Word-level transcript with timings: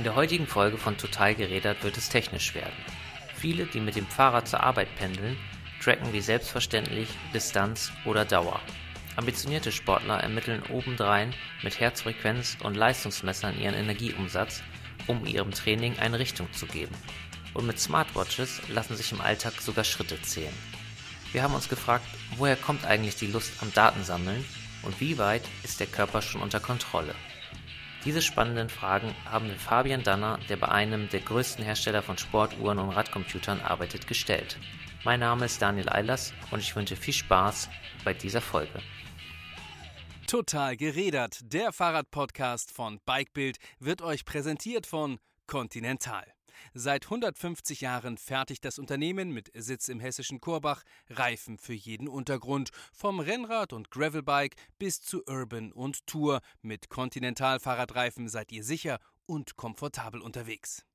In 0.00 0.04
der 0.04 0.14
heutigen 0.14 0.46
Folge 0.46 0.78
von 0.78 0.96
Total 0.96 1.34
gerädert 1.34 1.84
wird 1.84 1.98
es 1.98 2.08
technisch 2.08 2.54
werden. 2.54 2.72
Viele, 3.34 3.66
die 3.66 3.80
mit 3.80 3.96
dem 3.96 4.06
Fahrrad 4.06 4.48
zur 4.48 4.62
Arbeit 4.62 4.88
pendeln, 4.96 5.36
tracken 5.84 6.10
wie 6.14 6.22
selbstverständlich 6.22 7.10
Distanz 7.34 7.92
oder 8.06 8.24
Dauer. 8.24 8.62
Ambitionierte 9.16 9.70
Sportler 9.70 10.18
ermitteln 10.20 10.62
obendrein 10.70 11.34
mit 11.62 11.78
Herzfrequenz 11.78 12.56
und 12.62 12.78
Leistungsmessern 12.78 13.60
ihren 13.60 13.74
Energieumsatz, 13.74 14.62
um 15.06 15.26
ihrem 15.26 15.50
Training 15.50 15.98
eine 15.98 16.18
Richtung 16.18 16.50
zu 16.54 16.64
geben. 16.64 16.94
Und 17.52 17.66
mit 17.66 17.78
Smartwatches 17.78 18.62
lassen 18.70 18.96
sich 18.96 19.12
im 19.12 19.20
Alltag 19.20 19.60
sogar 19.60 19.84
Schritte 19.84 20.18
zählen. 20.22 20.56
Wir 21.32 21.42
haben 21.42 21.52
uns 21.52 21.68
gefragt, 21.68 22.06
woher 22.38 22.56
kommt 22.56 22.86
eigentlich 22.86 23.16
die 23.16 23.26
Lust 23.26 23.52
am 23.60 23.70
Datensammeln 23.74 24.46
und 24.82 24.98
wie 24.98 25.18
weit 25.18 25.42
ist 25.62 25.78
der 25.78 25.88
Körper 25.88 26.22
schon 26.22 26.40
unter 26.40 26.58
Kontrolle? 26.58 27.14
Diese 28.04 28.22
spannenden 28.22 28.70
Fragen 28.70 29.14
haben 29.26 29.48
wir 29.48 29.56
Fabian 29.56 30.02
Danner, 30.02 30.38
der 30.48 30.56
bei 30.56 30.68
einem 30.68 31.10
der 31.10 31.20
größten 31.20 31.62
Hersteller 31.62 32.02
von 32.02 32.16
Sportuhren 32.16 32.78
und 32.78 32.90
Radcomputern 32.90 33.60
arbeitet, 33.60 34.06
gestellt. 34.06 34.58
Mein 35.04 35.20
Name 35.20 35.44
ist 35.44 35.60
Daniel 35.60 35.90
Eilers 35.90 36.32
und 36.50 36.60
ich 36.60 36.74
wünsche 36.74 36.96
viel 36.96 37.12
Spaß 37.12 37.68
bei 38.02 38.14
dieser 38.14 38.40
Folge. 38.40 38.80
Total 40.26 40.76
gerädert, 40.76 41.40
der 41.42 41.72
Fahrradpodcast 41.72 42.70
von 42.70 43.00
Bikebild 43.04 43.58
wird 43.80 44.00
euch 44.00 44.24
präsentiert 44.24 44.86
von 44.86 45.18
Continental. 45.46 46.24
Seit 46.72 47.06
150 47.06 47.80
Jahren 47.80 48.16
fertigt 48.16 48.64
das 48.64 48.78
Unternehmen 48.78 49.32
mit 49.32 49.50
Sitz 49.54 49.88
im 49.88 49.98
hessischen 49.98 50.40
Korbach 50.40 50.82
Reifen 51.08 51.58
für 51.58 51.72
jeden 51.72 52.06
Untergrund, 52.06 52.70
vom 52.92 53.18
Rennrad 53.18 53.72
und 53.72 53.90
Gravelbike 53.90 54.54
bis 54.78 55.02
zu 55.02 55.24
Urban 55.26 55.72
und 55.72 56.06
Tour. 56.06 56.40
Mit 56.62 56.88
Continental 56.88 57.58
Fahrradreifen 57.58 58.28
seid 58.28 58.52
ihr 58.52 58.62
sicher 58.62 58.98
und 59.26 59.56
komfortabel 59.56 60.20
unterwegs. 60.20 60.86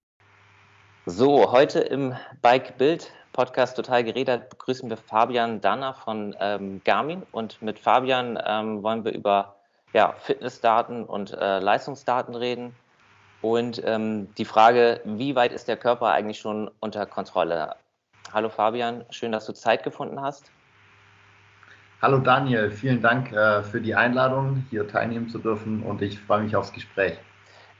So, 1.05 1.51
heute 1.51 1.81
im 1.81 2.15
Bike 2.41 2.77
Bild 2.77 3.11
Podcast 3.33 3.75
Total 3.75 4.01
geredet 4.05 4.49
begrüßen 4.49 4.89
wir 4.89 4.95
Fabian 4.95 5.59
Danner 5.59 5.93
von 5.93 6.33
ähm, 6.39 6.79
Garmin 6.85 7.23
und 7.33 7.61
mit 7.61 7.79
Fabian 7.79 8.39
ähm, 8.47 8.81
wollen 8.81 9.03
wir 9.03 9.13
über 9.13 9.57
ja, 9.91 10.13
Fitnessdaten 10.19 11.03
und 11.03 11.33
äh, 11.33 11.59
Leistungsdaten 11.59 12.33
reden. 12.33 12.73
Und 13.45 13.79
ähm, 13.85 14.27
die 14.39 14.45
Frage, 14.45 15.01
wie 15.03 15.35
weit 15.35 15.53
ist 15.53 15.67
der 15.67 15.77
Körper 15.77 16.07
eigentlich 16.07 16.39
schon 16.39 16.71
unter 16.79 17.05
Kontrolle? 17.05 17.75
Hallo 18.33 18.49
Fabian, 18.49 19.05
schön, 19.11 19.31
dass 19.31 19.45
du 19.45 19.53
Zeit 19.53 19.83
gefunden 19.83 20.19
hast. 20.19 20.49
Hallo 22.01 22.17
Daniel, 22.17 22.71
vielen 22.71 23.03
Dank 23.03 23.31
äh, 23.31 23.61
für 23.61 23.79
die 23.79 23.93
Einladung, 23.93 24.65
hier 24.71 24.87
teilnehmen 24.87 25.29
zu 25.29 25.37
dürfen 25.37 25.83
und 25.83 26.01
ich 26.01 26.19
freue 26.19 26.41
mich 26.41 26.55
aufs 26.55 26.73
Gespräch. 26.73 27.19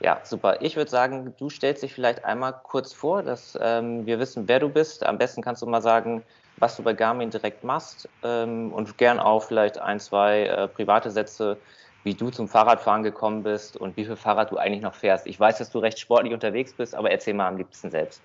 Ja, 0.02 0.20
super. 0.22 0.62
Ich 0.62 0.76
würde 0.76 0.92
sagen, 0.92 1.34
du 1.40 1.50
stellst 1.50 1.82
dich 1.82 1.96
vielleicht 1.96 2.24
einmal 2.24 2.54
kurz 2.62 2.94
vor, 2.94 3.24
dass 3.24 3.58
ähm, 3.60 4.06
wir 4.06 4.20
wissen, 4.20 4.48
wer 4.48 4.60
du 4.60 4.70
bist. 4.70 5.04
Am 5.04 5.18
besten 5.18 5.42
kannst 5.42 5.64
du 5.64 5.66
mal 5.66 5.82
sagen, 5.82 6.22
was 6.58 6.78
du 6.78 6.84
bei 6.84 6.94
Garmin 6.94 7.32
direkt 7.32 7.64
machst 7.64 8.08
ähm, 8.22 8.72
und 8.72 9.00
gern 9.00 9.18
auch 9.18 9.42
vielleicht 9.42 9.80
ein, 9.80 10.00
zwei 10.00 10.44
äh, 10.44 10.68
private 10.68 11.10
Sätze 11.10 11.58
wie 12.06 12.14
du 12.14 12.30
zum 12.30 12.48
Fahrradfahren 12.48 13.02
gekommen 13.02 13.42
bist 13.44 13.76
und 13.76 13.98
wie 13.98 14.06
viel 14.06 14.16
Fahrrad 14.16 14.52
du 14.52 14.58
eigentlich 14.58 14.84
noch 14.84 14.94
fährst. 14.94 15.26
Ich 15.26 15.40
weiß, 15.40 15.58
dass 15.58 15.72
du 15.72 15.80
recht 15.80 16.00
sportlich 16.00 16.34
unterwegs 16.34 16.72
bist, 16.72 16.94
aber 16.96 17.10
erzähl 17.10 17.34
mal 17.34 17.48
am 17.48 17.58
liebsten 17.58 17.90
selbst. 17.90 18.22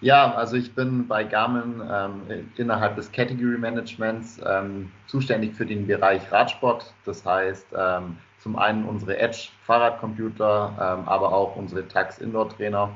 Ja, 0.00 0.34
also 0.34 0.56
ich 0.56 0.74
bin 0.74 1.06
bei 1.06 1.22
Garmin 1.22 1.80
ähm, 1.88 2.48
innerhalb 2.56 2.96
des 2.96 3.12
Category 3.12 3.56
Managements 3.56 4.40
ähm, 4.44 4.90
zuständig 5.06 5.54
für 5.54 5.64
den 5.64 5.86
Bereich 5.86 6.22
Radsport. 6.32 6.92
Das 7.04 7.24
heißt, 7.24 7.66
ähm, 7.76 8.16
zum 8.38 8.58
einen 8.58 8.84
unsere 8.84 9.18
Edge 9.18 9.50
Fahrradcomputer, 9.64 10.72
ähm, 10.80 11.08
aber 11.08 11.32
auch 11.32 11.54
unsere 11.54 11.86
Tax 11.86 12.18
Indoor 12.18 12.48
Trainer. 12.48 12.90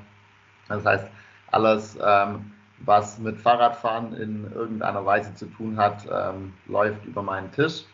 Das 0.68 0.84
heißt, 0.84 1.06
alles, 1.52 1.96
ähm, 2.04 2.50
was 2.78 3.18
mit 3.18 3.38
Fahrradfahren 3.38 4.16
in 4.16 4.50
irgendeiner 4.52 5.06
Weise 5.06 5.32
zu 5.34 5.46
tun 5.46 5.76
hat, 5.76 6.06
ähm, 6.10 6.54
läuft 6.66 7.04
über 7.04 7.22
meinen 7.22 7.52
Tisch. 7.52 7.84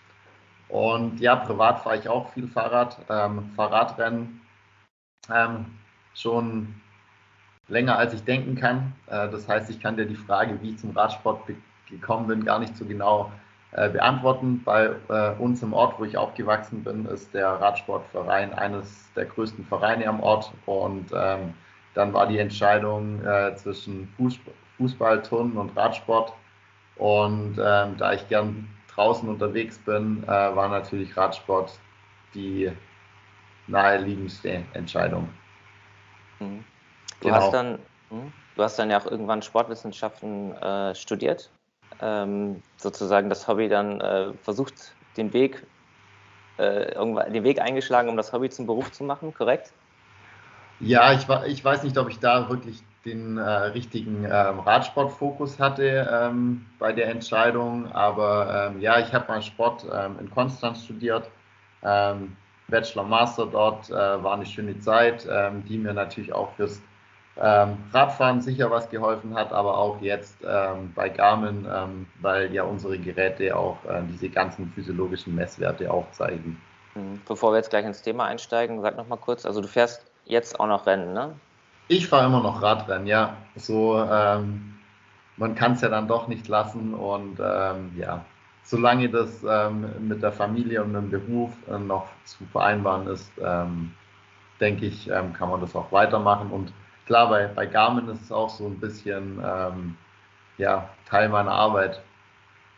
Und 0.70 1.20
ja, 1.20 1.36
privat 1.36 1.81
fahre 1.81 1.98
ich 1.98 2.08
auch 2.08 2.32
viel 2.32 2.47
Fahrrad, 2.48 2.98
ähm, 3.08 3.50
Fahrradrennen 3.56 4.41
ähm, 5.32 5.66
schon 6.14 6.75
länger 7.69 7.98
als 7.98 8.14
ich 8.14 8.25
denken 8.25 8.56
kann. 8.56 8.92
Äh, 9.06 9.28
das 9.30 9.48
heißt, 9.48 9.70
ich 9.70 9.80
kann 9.80 9.97
dir 9.97 10.06
die 10.06 10.16
Frage, 10.16 10.60
wie 10.62 10.70
ich 10.70 10.78
zum 10.78 10.91
Radsport 10.91 11.42
gekommen 11.88 12.26
bin, 12.26 12.44
gar 12.44 12.59
nicht 12.59 12.76
so 12.76 12.84
genau 12.84 13.32
äh, 13.72 13.88
beantworten. 13.88 14.62
Bei 14.64 14.91
äh, 15.09 15.30
uns 15.38 15.62
im 15.62 15.72
Ort, 15.72 15.98
wo 15.98 16.04
ich 16.04 16.16
aufgewachsen 16.16 16.82
bin, 16.84 17.06
ist 17.06 17.32
der 17.34 17.48
Radsportverein 17.48 18.53
eines 18.54 19.12
der 19.14 19.26
größten 19.26 19.64
Vereine 19.64 20.06
am 20.06 20.20
Ort. 20.20 20.53
Und 20.66 21.10
ähm, 21.14 21.54
dann 21.94 22.12
war 22.12 22.26
die 22.26 22.38
Entscheidung 22.38 23.25
äh, 23.25 23.54
zwischen 23.56 24.09
Fußball, 24.16 24.54
Fußball, 24.76 25.22
Turnen 25.22 25.56
und 25.56 25.76
Radsport. 25.76 26.32
Und 26.97 27.59
ähm, 27.59 27.97
da 27.97 28.12
ich 28.12 28.28
gern 28.28 28.69
draußen 29.00 29.26
unterwegs 29.28 29.78
bin, 29.78 30.22
äh, 30.24 30.28
war 30.28 30.68
natürlich 30.68 31.16
Radsport 31.16 31.72
die 32.34 32.70
naheliegendste 33.66 34.62
Entscheidung. 34.74 35.28
Mhm. 36.38 36.62
Du, 37.20 37.28
genau. 37.28 37.36
hast 37.36 37.52
dann, 37.52 37.78
hm, 38.10 38.32
du 38.56 38.62
hast 38.62 38.78
dann 38.78 38.90
ja 38.90 39.00
auch 39.00 39.06
irgendwann 39.06 39.40
Sportwissenschaften 39.40 40.52
äh, 40.56 40.94
studiert, 40.94 41.50
ähm, 42.02 42.60
sozusagen 42.76 43.30
das 43.30 43.48
Hobby 43.48 43.68
dann 43.68 44.00
äh, 44.02 44.34
versucht, 44.42 44.94
den 45.16 45.32
Weg, 45.32 45.64
äh, 46.58 46.92
irgendwann, 46.92 47.32
den 47.32 47.42
Weg 47.42 47.60
eingeschlagen, 47.60 48.10
um 48.10 48.18
das 48.18 48.34
Hobby 48.34 48.50
zum 48.50 48.66
Beruf 48.66 48.92
zu 48.92 49.02
machen, 49.04 49.32
korrekt? 49.32 49.72
Ja, 50.80 51.12
ich, 51.12 51.26
ich 51.46 51.64
weiß 51.64 51.84
nicht, 51.84 51.96
ob 51.96 52.10
ich 52.10 52.18
da 52.18 52.48
wirklich 52.50 52.82
den 53.04 53.38
äh, 53.38 53.42
richtigen 53.42 54.24
ähm, 54.24 54.60
Radsportfokus 54.60 55.58
hatte 55.58 56.08
ähm, 56.10 56.66
bei 56.78 56.92
der 56.92 57.08
Entscheidung. 57.08 57.90
Aber 57.92 58.70
ähm, 58.72 58.80
ja, 58.80 58.98
ich 58.98 59.12
habe 59.14 59.28
mal 59.28 59.42
Sport 59.42 59.86
ähm, 59.92 60.16
in 60.20 60.30
Konstanz 60.30 60.84
studiert. 60.84 61.30
Ähm, 61.82 62.36
Bachelor 62.68 63.04
Master 63.04 63.46
dort 63.46 63.90
äh, 63.90 63.94
war 63.94 64.34
eine 64.34 64.46
schöne 64.46 64.78
Zeit, 64.78 65.26
ähm, 65.30 65.64
die 65.66 65.78
mir 65.78 65.94
natürlich 65.94 66.32
auch 66.32 66.52
fürs 66.54 66.80
Radfahren 67.36 68.42
sicher 68.42 68.70
was 68.70 68.90
geholfen 68.90 69.34
hat, 69.34 69.50
aber 69.50 69.78
auch 69.78 70.02
jetzt 70.02 70.42
bei 70.42 71.08
Garmin, 71.08 71.66
weil 72.20 72.52
ja 72.52 72.64
unsere 72.64 72.98
Geräte 72.98 73.56
auch 73.56 73.82
äh, 73.86 74.02
diese 74.10 74.28
ganzen 74.28 74.70
physiologischen 74.74 75.36
Messwerte 75.36 75.90
aufzeigen. 75.90 76.60
Mhm. 76.94 77.22
Bevor 77.26 77.52
wir 77.52 77.56
jetzt 77.56 77.70
gleich 77.70 77.86
ins 77.86 78.02
Thema 78.02 78.26
einsteigen, 78.26 78.82
sag 78.82 78.96
noch 78.98 79.08
mal 79.08 79.16
kurz, 79.16 79.46
also 79.46 79.62
du 79.62 79.68
fährst 79.68 80.04
jetzt 80.26 80.60
auch 80.60 80.66
noch 80.66 80.86
Rennen, 80.86 81.14
ne? 81.14 81.34
Ich 81.92 82.06
fahre 82.06 82.26
immer 82.26 82.40
noch 82.40 82.62
Radrennen, 82.62 83.08
ja. 83.08 83.36
So, 83.56 83.98
ähm, 83.98 84.78
man 85.36 85.56
kann 85.56 85.72
es 85.72 85.80
ja 85.80 85.88
dann 85.88 86.06
doch 86.06 86.28
nicht 86.28 86.46
lassen 86.46 86.94
und 86.94 87.40
ähm, 87.42 87.90
ja, 87.98 88.24
solange 88.62 89.08
das 89.08 89.42
ähm, 89.42 89.90
mit 89.98 90.22
der 90.22 90.30
Familie 90.30 90.84
und 90.84 90.92
dem 90.94 91.10
Beruf 91.10 91.50
äh, 91.68 91.78
noch 91.78 92.06
zu 92.26 92.44
vereinbaren 92.52 93.08
ist, 93.08 93.32
ähm, 93.44 93.92
denke 94.60 94.86
ich, 94.86 95.10
ähm, 95.10 95.32
kann 95.32 95.50
man 95.50 95.60
das 95.60 95.74
auch 95.74 95.90
weitermachen. 95.90 96.52
Und 96.52 96.72
klar, 97.06 97.28
bei, 97.28 97.48
bei 97.48 97.66
Garmin 97.66 98.08
ist 98.08 98.22
es 98.22 98.30
auch 98.30 98.50
so 98.50 98.66
ein 98.66 98.78
bisschen 98.78 99.42
ähm, 99.44 99.96
ja, 100.58 100.88
Teil 101.08 101.28
meiner 101.28 101.50
Arbeit. 101.50 102.00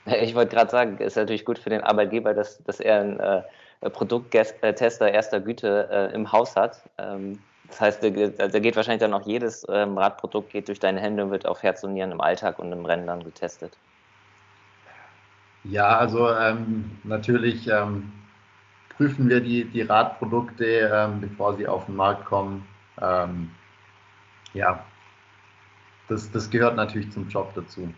Ich 0.07 0.35
wollte 0.35 0.57
gerade 0.57 0.71
sagen, 0.71 0.97
ist 0.97 1.19
natürlich 1.19 1.45
gut 1.45 1.59
für 1.59 1.69
den 1.69 1.83
Arbeitgeber, 1.83 2.33
dass, 2.33 2.65
dass 2.65 2.81
er 2.81 3.01
einen 3.01 3.21
äh, 3.21 3.43
Produkttester 3.91 5.13
erster 5.13 5.41
Güte 5.41 5.87
äh, 5.93 6.15
im 6.15 6.33
Haus 6.33 6.57
hat. 6.57 6.89
Ähm, 6.97 7.39
das 7.73 7.81
heißt, 7.81 8.03
da 8.03 8.11
geht 8.59 8.77
wahrscheinlich 8.77 9.01
dann 9.01 9.15
auch 9.15 9.27
jedes 9.27 9.67
ähm, 9.71 9.97
Radprodukt 9.97 10.51
geht 10.51 10.69
durch 10.69 10.79
deine 10.79 11.01
Hände 11.01 11.25
und 11.25 11.31
wird 11.31 11.47
auf 11.47 11.63
Herz 11.63 11.83
und 11.83 11.95
Nieren 11.95 12.13
im 12.13 12.21
Alltag 12.21 12.59
und 12.59 12.71
im 12.71 12.85
Rennen 12.85 13.07
dann 13.07 13.25
getestet. 13.25 13.79
Ja, 15.65 15.97
also 15.97 16.29
ähm, 16.31 16.99
natürlich 17.03 17.67
ähm, 17.69 18.13
prüfen 18.95 19.29
wir 19.31 19.41
die, 19.41 19.65
die 19.65 19.81
Radprodukte, 19.81 20.91
ähm, 20.93 21.23
bevor 21.23 21.57
sie 21.57 21.67
auf 21.67 21.87
den 21.87 21.97
Markt 21.97 22.27
kommen. 22.27 22.67
Ähm, 23.01 23.51
ja, 24.53 24.85
das, 26.09 26.31
das 26.31 26.51
gehört 26.51 26.77
natürlich 26.77 27.11
zum 27.11 27.27
Job 27.29 27.55
dazu. 27.55 27.89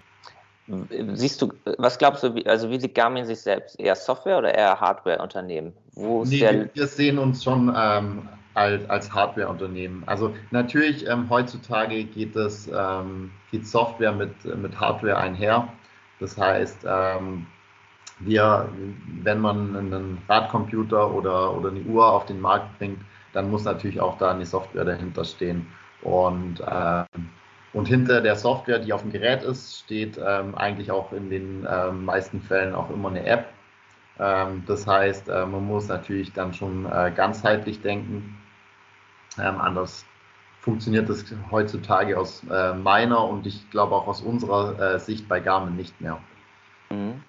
Siehst 1.14 1.42
du, 1.42 1.52
was 1.78 1.98
glaubst 1.98 2.22
du, 2.22 2.32
also 2.46 2.70
wie 2.70 2.78
sieht 2.78 2.94
Garmin 2.94 3.24
sich 3.24 3.40
selbst? 3.40 3.78
Eher 3.80 3.96
Software- 3.96 4.38
oder 4.38 4.54
eher 4.54 4.80
Hardware-Unternehmen? 4.80 5.72
Nee, 5.96 6.68
wir 6.72 6.86
sehen 6.86 7.18
uns 7.18 7.42
schon 7.42 7.74
ähm, 7.76 8.28
als, 8.54 8.88
als 8.88 9.12
Hardware-Unternehmen. 9.12 10.04
Also 10.06 10.34
natürlich 10.50 11.06
ähm, 11.08 11.28
heutzutage 11.28 12.04
geht 12.04 12.36
es 12.36 12.70
ähm, 12.74 13.32
geht 13.50 13.66
Software 13.66 14.12
mit, 14.12 14.44
mit 14.56 14.78
Hardware 14.80 15.18
einher. 15.18 15.68
Das 16.20 16.38
heißt, 16.38 16.86
ähm, 16.88 17.46
wir, 18.20 18.68
wenn 19.22 19.40
man 19.40 19.76
einen 19.76 20.22
Radcomputer 20.28 21.12
oder, 21.12 21.56
oder 21.56 21.70
eine 21.70 21.80
Uhr 21.80 22.06
auf 22.06 22.26
den 22.26 22.40
Markt 22.40 22.78
bringt, 22.78 23.00
dann 23.32 23.50
muss 23.50 23.64
natürlich 23.64 24.00
auch 24.00 24.16
da 24.18 24.30
eine 24.30 24.46
Software 24.46 24.84
dahinter 24.84 25.24
stehen. 25.24 25.66
Und, 26.02 26.62
ähm, 26.70 27.06
und 27.72 27.88
hinter 27.88 28.20
der 28.20 28.36
Software, 28.36 28.78
die 28.78 28.92
auf 28.92 29.02
dem 29.02 29.10
Gerät 29.10 29.42
ist, 29.42 29.80
steht 29.80 30.18
ähm, 30.24 30.54
eigentlich 30.54 30.92
auch 30.92 31.12
in 31.12 31.28
den 31.28 31.66
ähm, 31.68 32.04
meisten 32.04 32.40
Fällen 32.40 32.74
auch 32.74 32.88
immer 32.90 33.08
eine 33.08 33.26
App. 33.26 33.48
Ähm, 34.20 34.62
das 34.66 34.86
heißt, 34.86 35.28
äh, 35.28 35.44
man 35.44 35.66
muss 35.66 35.88
natürlich 35.88 36.32
dann 36.32 36.54
schon 36.54 36.86
äh, 36.86 37.10
ganzheitlich 37.14 37.82
denken 37.82 38.36
Ähm, 39.38 39.60
anders 39.60 40.04
funktioniert 40.60 41.08
das 41.08 41.24
heutzutage 41.50 42.18
aus 42.18 42.42
äh, 42.50 42.72
meiner 42.72 43.22
und 43.24 43.46
ich 43.46 43.68
glaube 43.70 43.94
auch 43.94 44.06
aus 44.06 44.22
unserer 44.22 44.94
äh, 44.94 44.98
Sicht 44.98 45.28
bei 45.28 45.40
Garmin 45.40 45.76
nicht 45.76 46.00
mehr. 46.00 46.18
Mhm. 46.90 47.22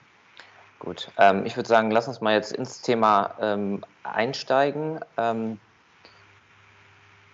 Gut, 0.79 1.11
ähm, 1.17 1.45
ich 1.45 1.55
würde 1.55 1.67
sagen, 1.67 1.91
lass 1.91 2.07
uns 2.07 2.21
mal 2.21 2.33
jetzt 2.33 2.53
ins 2.53 2.81
Thema 2.81 3.35
ähm, 3.39 3.83
einsteigen. 4.03 4.99
Ähm, 5.17 5.59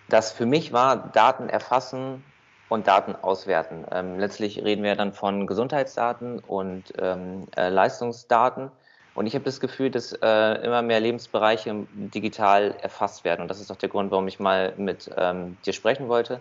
das 0.08 0.32
für 0.32 0.46
mich 0.46 0.72
war 0.72 0.96
Daten 0.96 1.48
erfassen 1.48 2.24
und 2.68 2.86
Daten 2.86 3.14
auswerten. 3.14 3.84
Ähm, 3.90 4.18
letztlich 4.18 4.64
reden 4.64 4.82
wir 4.82 4.96
dann 4.96 5.12
von 5.12 5.46
Gesundheitsdaten 5.46 6.38
und 6.38 6.92
ähm, 6.98 7.46
äh, 7.56 7.68
Leistungsdaten. 7.68 8.70
Und 9.14 9.26
ich 9.26 9.34
habe 9.34 9.44
das 9.44 9.60
Gefühl, 9.60 9.90
dass 9.90 10.12
äh, 10.12 10.64
immer 10.64 10.80
mehr 10.82 11.00
Lebensbereiche 11.00 11.86
digital 11.92 12.74
erfasst 12.80 13.24
werden. 13.24 13.42
Und 13.42 13.48
das 13.48 13.60
ist 13.60 13.70
auch 13.70 13.76
der 13.76 13.90
Grund, 13.90 14.10
warum 14.10 14.26
ich 14.26 14.40
mal 14.40 14.72
mit 14.76 15.10
ähm, 15.16 15.58
dir 15.66 15.74
sprechen 15.74 16.08
wollte. 16.08 16.40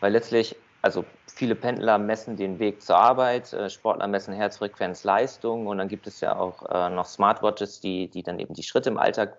Weil 0.00 0.12
letztlich, 0.12 0.54
also 0.82 1.04
viele 1.26 1.54
Pendler 1.54 1.98
messen 1.98 2.36
den 2.36 2.58
Weg 2.58 2.82
zur 2.82 2.96
Arbeit, 2.96 3.52
äh, 3.52 3.70
Sportler 3.70 4.06
messen 4.06 4.34
Herzfrequenz, 4.34 5.04
Leistung 5.04 5.66
und 5.66 5.78
dann 5.78 5.88
gibt 5.88 6.06
es 6.06 6.20
ja 6.20 6.36
auch 6.36 6.68
äh, 6.70 6.90
noch 6.90 7.06
Smartwatches, 7.06 7.80
die, 7.80 8.08
die 8.08 8.22
dann 8.22 8.38
eben 8.38 8.52
die 8.52 8.62
Schritte 8.62 8.90
im 8.90 8.98
Alltag 8.98 9.36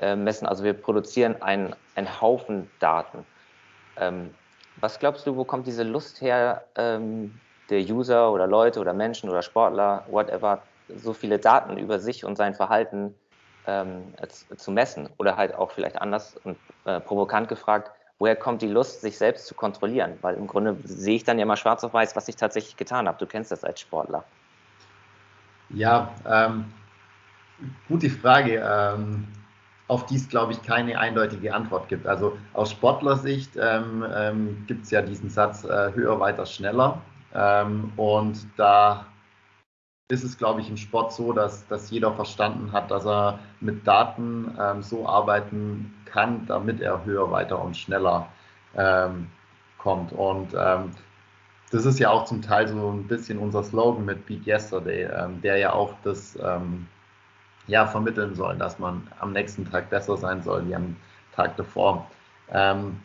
äh, 0.00 0.14
messen. 0.14 0.46
Also 0.46 0.64
wir 0.64 0.74
produzieren 0.74 1.40
einen, 1.40 1.74
einen 1.94 2.20
Haufen 2.20 2.70
Daten. 2.78 3.24
Ähm, 3.96 4.34
was 4.80 4.98
glaubst 4.98 5.26
du, 5.26 5.36
wo 5.36 5.44
kommt 5.44 5.66
diese 5.66 5.82
Lust 5.82 6.20
her, 6.20 6.64
ähm, 6.76 7.40
der 7.70 7.80
User 7.80 8.32
oder 8.32 8.46
Leute 8.46 8.80
oder 8.80 8.92
Menschen 8.92 9.28
oder 9.28 9.42
Sportler, 9.42 10.04
whatever, 10.08 10.62
so 10.96 11.12
viele 11.12 11.38
Daten 11.38 11.76
über 11.76 11.98
sich 11.98 12.24
und 12.24 12.36
sein 12.36 12.54
Verhalten 12.54 13.14
ähm, 13.66 14.14
zu 14.56 14.70
messen? 14.70 15.08
Oder 15.18 15.36
halt 15.36 15.54
auch 15.54 15.70
vielleicht 15.70 16.00
anders 16.00 16.36
und 16.44 16.56
äh, 16.84 17.00
provokant 17.00 17.48
gefragt, 17.48 17.90
woher 18.18 18.36
kommt 18.36 18.62
die 18.62 18.68
Lust, 18.68 19.00
sich 19.00 19.16
selbst 19.18 19.46
zu 19.46 19.54
kontrollieren? 19.54 20.18
Weil 20.22 20.36
im 20.36 20.46
Grunde 20.46 20.76
sehe 20.84 21.16
ich 21.16 21.24
dann 21.24 21.38
ja 21.38 21.44
mal 21.44 21.56
schwarz 21.56 21.84
auf 21.84 21.94
weiß, 21.94 22.16
was 22.16 22.28
ich 22.28 22.36
tatsächlich 22.36 22.76
getan 22.76 23.06
habe. 23.06 23.18
Du 23.18 23.26
kennst 23.26 23.52
das 23.52 23.64
als 23.64 23.80
Sportler. 23.80 24.24
Ja, 25.70 26.12
ähm, 26.26 26.72
gute 27.88 28.08
Frage. 28.10 28.62
Ähm, 28.64 29.28
auf 29.88 30.04
die 30.04 30.16
es, 30.16 30.28
glaube 30.28 30.52
ich, 30.52 30.62
keine 30.62 30.98
eindeutige 30.98 31.52
Antwort 31.54 31.88
gibt. 31.88 32.06
Also 32.06 32.38
aus 32.52 32.70
Sportlersicht 32.70 33.52
ähm, 33.58 34.04
ähm, 34.14 34.64
gibt 34.66 34.84
es 34.84 34.90
ja 34.90 35.00
diesen 35.02 35.30
Satz 35.30 35.64
äh, 35.64 35.92
höher, 35.94 36.20
weiter, 36.20 36.44
schneller. 36.44 37.00
Ähm, 37.34 37.92
und 37.96 38.46
da 38.58 39.06
ist 40.08 40.24
es, 40.24 40.38
glaube 40.38 40.60
ich, 40.60 40.70
im 40.70 40.76
Sport 40.76 41.12
so, 41.12 41.32
dass, 41.32 41.66
dass 41.68 41.90
jeder 41.90 42.12
verstanden 42.14 42.72
hat, 42.72 42.90
dass 42.90 43.06
er 43.06 43.38
mit 43.60 43.86
Daten 43.86 44.56
ähm, 44.58 44.82
so 44.82 45.06
arbeiten 45.06 45.94
kann, 46.06 46.46
damit 46.46 46.80
er 46.80 47.04
höher, 47.04 47.30
weiter 47.30 47.60
und 47.62 47.76
schneller 47.76 48.28
ähm, 48.74 49.28
kommt. 49.76 50.12
Und 50.12 50.54
ähm, 50.58 50.92
das 51.70 51.84
ist 51.84 51.98
ja 51.98 52.10
auch 52.10 52.24
zum 52.24 52.40
Teil 52.40 52.66
so 52.68 52.90
ein 52.90 53.06
bisschen 53.06 53.38
unser 53.38 53.62
Slogan 53.62 54.06
mit 54.06 54.24
Beat 54.24 54.46
Yesterday, 54.46 55.06
der 55.42 55.58
ja 55.58 55.74
auch 55.74 55.92
das 56.02 56.34
ja, 57.68 57.86
vermitteln 57.86 58.34
sollen, 58.34 58.58
dass 58.58 58.78
man 58.78 59.06
am 59.20 59.32
nächsten 59.32 59.70
Tag 59.70 59.90
besser 59.90 60.16
sein 60.16 60.42
soll 60.42 60.66
wie 60.66 60.74
am 60.74 60.96
Tag 61.36 61.56
davor. 61.56 62.10
Ähm, 62.50 62.98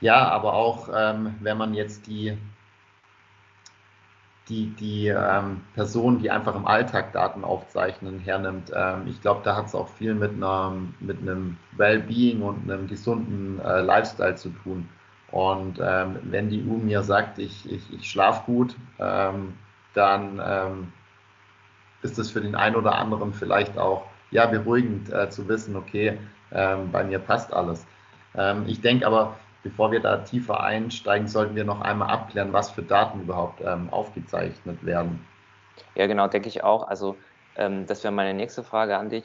ja, 0.00 0.28
aber 0.28 0.54
auch 0.54 0.88
ähm, 0.94 1.36
wenn 1.40 1.56
man 1.56 1.74
jetzt 1.74 2.06
die, 2.06 2.36
die, 4.50 4.66
die 4.78 5.08
ähm, 5.08 5.62
Personen, 5.74 6.18
die 6.18 6.30
einfach 6.30 6.54
im 6.54 6.66
Alltag 6.66 7.12
Daten 7.12 7.44
aufzeichnen, 7.44 8.18
hernimmt, 8.18 8.70
ähm, 8.74 9.06
ich 9.06 9.20
glaube, 9.22 9.40
da 9.44 9.56
hat 9.56 9.66
es 9.66 9.74
auch 9.74 9.88
viel 9.88 10.14
mit, 10.14 10.32
einer, 10.32 10.74
mit 11.00 11.20
einem 11.22 11.56
Wellbeing 11.76 12.42
und 12.42 12.70
einem 12.70 12.86
gesunden 12.86 13.60
äh, 13.64 13.80
Lifestyle 13.80 14.34
zu 14.34 14.50
tun. 14.50 14.88
Und 15.30 15.78
ähm, 15.80 16.18
wenn 16.24 16.50
die 16.50 16.62
U 16.64 16.76
mir 16.76 17.02
sagt, 17.02 17.38
ich, 17.38 17.70
ich, 17.70 17.92
ich 17.92 18.10
schlafe 18.10 18.42
gut, 18.46 18.74
ähm, 18.98 19.54
dann 19.94 20.40
ist 22.02 22.18
es 22.18 22.30
für 22.30 22.40
den 22.40 22.54
einen 22.54 22.76
oder 22.76 22.96
anderen 22.96 23.32
vielleicht 23.32 23.76
auch 23.78 24.06
ja, 24.30 24.46
beruhigend 24.46 25.12
äh, 25.12 25.28
zu 25.30 25.48
wissen, 25.48 25.76
okay, 25.76 26.18
ähm, 26.52 26.90
bei 26.90 27.04
mir 27.04 27.18
passt 27.18 27.52
alles. 27.52 27.86
Ähm, 28.34 28.64
ich 28.66 28.80
denke 28.80 29.06
aber, 29.06 29.36
bevor 29.62 29.92
wir 29.92 30.00
da 30.00 30.18
tiefer 30.18 30.60
einsteigen, 30.60 31.28
sollten 31.28 31.54
wir 31.56 31.64
noch 31.64 31.80
einmal 31.80 32.10
abklären, 32.10 32.52
was 32.52 32.70
für 32.70 32.82
Daten 32.82 33.20
überhaupt 33.20 33.60
ähm, 33.60 33.88
aufgezeichnet 33.90 34.84
werden. 34.84 35.24
Ja, 35.94 36.06
genau, 36.06 36.28
denke 36.28 36.48
ich 36.48 36.62
auch. 36.62 36.86
Also 36.88 37.16
ähm, 37.56 37.86
das 37.86 38.02
wäre 38.02 38.12
meine 38.12 38.34
nächste 38.34 38.62
Frage 38.62 38.96
an 38.96 39.10
dich, 39.10 39.24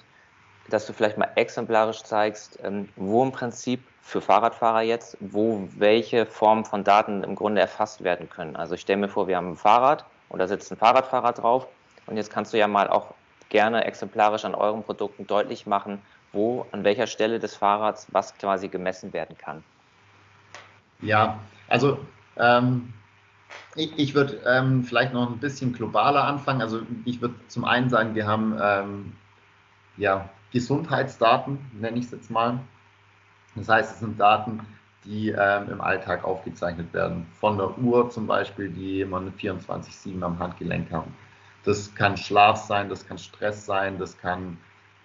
dass 0.69 0.85
du 0.85 0.93
vielleicht 0.93 1.17
mal 1.17 1.29
exemplarisch 1.35 2.03
zeigst, 2.03 2.59
ähm, 2.63 2.89
wo 2.95 3.23
im 3.23 3.31
Prinzip 3.31 3.81
für 4.01 4.21
Fahrradfahrer 4.21 4.81
jetzt, 4.81 5.17
wo 5.19 5.67
welche 5.77 6.25
Formen 6.25 6.65
von 6.65 6.83
Daten 6.83 7.23
im 7.23 7.35
Grunde 7.35 7.61
erfasst 7.61 8.03
werden 8.03 8.29
können. 8.29 8.55
Also 8.55 8.75
ich 8.75 8.81
stelle 8.81 8.97
mir 8.97 9.09
vor, 9.09 9.27
wir 9.27 9.37
haben 9.37 9.51
ein 9.51 9.55
Fahrrad 9.55 10.05
und 10.29 10.39
da 10.39 10.47
sitzt 10.47 10.71
ein 10.71 10.77
Fahrradfahrer 10.77 11.33
drauf 11.33 11.67
und 12.07 12.17
jetzt 12.17 12.31
kannst 12.31 12.53
du 12.53 12.57
ja 12.57 12.67
mal 12.67 12.87
auch 12.87 13.13
gerne 13.49 13.85
exemplarisch 13.85 14.45
an 14.45 14.55
euren 14.55 14.83
Produkten 14.83 15.27
deutlich 15.27 15.65
machen, 15.65 16.01
wo, 16.33 16.65
an 16.71 16.83
welcher 16.83 17.07
Stelle 17.07 17.39
des 17.39 17.55
Fahrrads 17.55 18.07
was 18.11 18.37
quasi 18.37 18.67
gemessen 18.67 19.13
werden 19.13 19.37
kann. 19.37 19.63
Ja, 21.01 21.39
also 21.67 21.99
ähm, 22.37 22.93
ich, 23.75 23.97
ich 23.97 24.15
würde 24.15 24.41
ähm, 24.45 24.83
vielleicht 24.83 25.13
noch 25.13 25.29
ein 25.29 25.39
bisschen 25.39 25.73
globaler 25.73 26.23
anfangen. 26.23 26.61
Also 26.61 26.81
ich 27.05 27.21
würde 27.21 27.35
zum 27.47 27.65
einen 27.65 27.89
sagen, 27.89 28.15
wir 28.15 28.27
haben 28.27 28.57
ähm, 28.61 29.13
ja, 29.97 30.29
Gesundheitsdaten, 30.51 31.59
nenne 31.73 31.97
ich 31.97 32.05
es 32.05 32.11
jetzt 32.11 32.31
mal. 32.31 32.59
Das 33.55 33.69
heißt, 33.69 33.93
es 33.93 33.99
sind 33.99 34.19
Daten, 34.19 34.61
die 35.05 35.29
ähm, 35.29 35.69
im 35.69 35.81
Alltag 35.81 36.23
aufgezeichnet 36.23 36.93
werden. 36.93 37.25
Von 37.39 37.57
der 37.57 37.77
Uhr 37.77 38.09
zum 38.09 38.27
Beispiel, 38.27 38.69
die 38.69 39.05
man 39.05 39.31
24-7 39.33 40.21
am 40.21 40.39
Handgelenk 40.39 40.91
haben. 40.91 41.13
Das 41.63 41.93
kann 41.95 42.17
Schlaf 42.17 42.57
sein, 42.57 42.89
das 42.89 43.07
kann 43.07 43.17
Stress 43.17 43.65
sein, 43.65 43.97
das 43.97 44.17
kann 44.17 44.57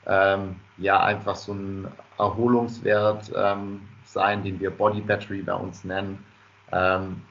ähm, 0.06 0.56
ja 0.78 1.00
einfach 1.00 1.36
so 1.36 1.52
ein 1.52 1.88
Erholungswert 2.18 3.30
ähm, 3.34 3.82
sein, 4.12 4.42
den 4.42 4.60
wir 4.60 4.70
Body 4.70 5.00
Battery 5.00 5.42
bei 5.42 5.54
uns 5.54 5.84
nennen. 5.84 6.24
Ähm, 6.72 7.22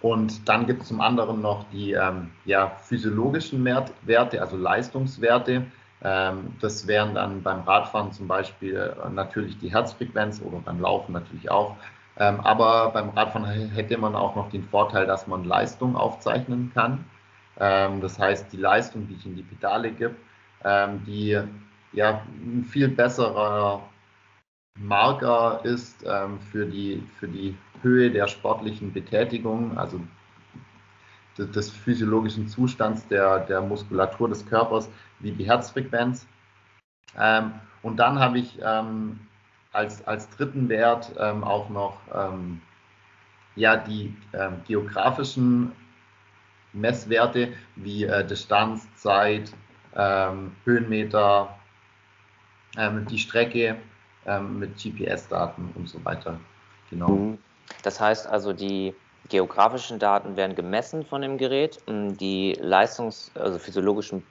und 0.00 0.48
dann 0.48 0.66
gibt 0.66 0.82
es 0.82 0.88
zum 0.88 1.00
anderen 1.00 1.40
noch 1.40 1.64
die 1.72 1.92
ähm, 1.92 2.30
ja, 2.44 2.72
physiologischen 2.82 3.64
Werte, 3.64 4.40
also 4.40 4.56
Leistungswerte. 4.56 5.64
Ähm, 6.02 6.54
das 6.60 6.86
wären 6.86 7.14
dann 7.14 7.42
beim 7.42 7.62
Radfahren 7.62 8.12
zum 8.12 8.28
Beispiel 8.28 8.76
äh, 8.76 9.08
natürlich 9.08 9.58
die 9.58 9.72
Herzfrequenz 9.72 10.42
oder 10.44 10.58
beim 10.58 10.80
Laufen 10.80 11.12
natürlich 11.12 11.50
auch. 11.50 11.76
Ähm, 12.18 12.40
aber 12.40 12.90
beim 12.90 13.08
Radfahren 13.10 13.70
hätte 13.70 13.96
man 13.96 14.14
auch 14.14 14.36
noch 14.36 14.50
den 14.50 14.64
Vorteil, 14.64 15.06
dass 15.06 15.26
man 15.26 15.44
Leistung 15.44 15.96
aufzeichnen 15.96 16.70
kann. 16.74 17.04
Ähm, 17.58 18.00
das 18.00 18.18
heißt, 18.18 18.52
die 18.52 18.58
Leistung, 18.58 19.08
die 19.08 19.14
ich 19.14 19.24
in 19.24 19.36
die 19.36 19.42
Pedale 19.42 19.90
gebe, 19.90 20.14
ähm, 20.64 21.02
die 21.06 21.40
ja 21.92 22.20
ein 22.44 22.64
viel 22.64 22.88
besserer 22.88 23.82
Marker 24.78 25.60
ist 25.64 26.04
ähm, 26.06 26.40
für, 26.40 26.66
die, 26.66 27.02
für 27.18 27.28
die 27.28 27.56
Höhe 27.82 28.10
der 28.10 28.26
sportlichen 28.26 28.92
Betätigung, 28.92 29.76
also 29.78 30.00
des, 31.38 31.50
des 31.50 31.70
physiologischen 31.70 32.48
Zustands 32.48 33.06
der, 33.08 33.40
der 33.40 33.60
Muskulatur 33.60 34.28
des 34.28 34.44
Körpers, 34.46 34.90
wie 35.20 35.32
die 35.32 35.44
Herzfrequenz. 35.44 36.26
Ähm, 37.18 37.52
und 37.82 37.98
dann 37.98 38.18
habe 38.18 38.38
ich 38.38 38.58
ähm, 38.62 39.20
als, 39.72 40.06
als 40.06 40.28
dritten 40.30 40.68
Wert 40.68 41.12
ähm, 41.18 41.44
auch 41.44 41.68
noch 41.68 41.98
ja, 43.56 43.76
die 43.76 44.16
geografischen 44.66 45.72
Messwerte 46.74 47.52
wie 47.76 48.04
äh, 48.04 48.26
Distanz, 48.26 48.92
Zeit, 48.96 49.52
ähm, 49.94 50.54
Höhenmeter, 50.64 51.56
ähm, 52.76 53.06
die 53.06 53.18
Strecke 53.18 53.76
ähm, 54.26 54.58
mit 54.58 54.76
GPS-Daten 54.76 55.70
und 55.74 55.88
so 55.88 56.04
weiter. 56.04 56.38
Genau. 56.90 57.10
Mhm. 57.10 57.38
Das 57.82 58.00
heißt 58.00 58.26
also, 58.26 58.52
die 58.52 58.94
geografischen 59.28 59.98
Daten 59.98 60.36
werden 60.36 60.54
gemessen 60.54 61.04
von 61.04 61.22
dem 61.22 61.38
Gerät, 61.38 61.80
die 61.88 62.56
Leistungs-, 62.60 63.30
also 63.34 63.58
physiologischen 63.58 64.22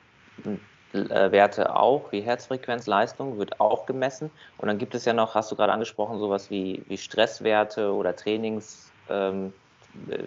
äh, 0.93 1.31
Werte 1.31 1.75
auch, 1.75 2.11
wie 2.11 2.21
Herzfrequenz, 2.21 2.85
Leistung 2.85 3.39
wird 3.39 3.59
auch 3.59 3.85
gemessen. 3.85 4.29
Und 4.57 4.67
dann 4.67 4.77
gibt 4.77 4.93
es 4.95 5.05
ja 5.05 5.13
noch, 5.13 5.35
hast 5.35 5.51
du 5.51 5.55
gerade 5.55 5.73
angesprochen, 5.73 6.19
sowas 6.19 6.49
wie, 6.51 6.83
wie 6.87 6.97
Stresswerte 6.97 7.91
oder 7.91 8.15
Trainings, 8.15 8.91
ähm, 9.09 9.51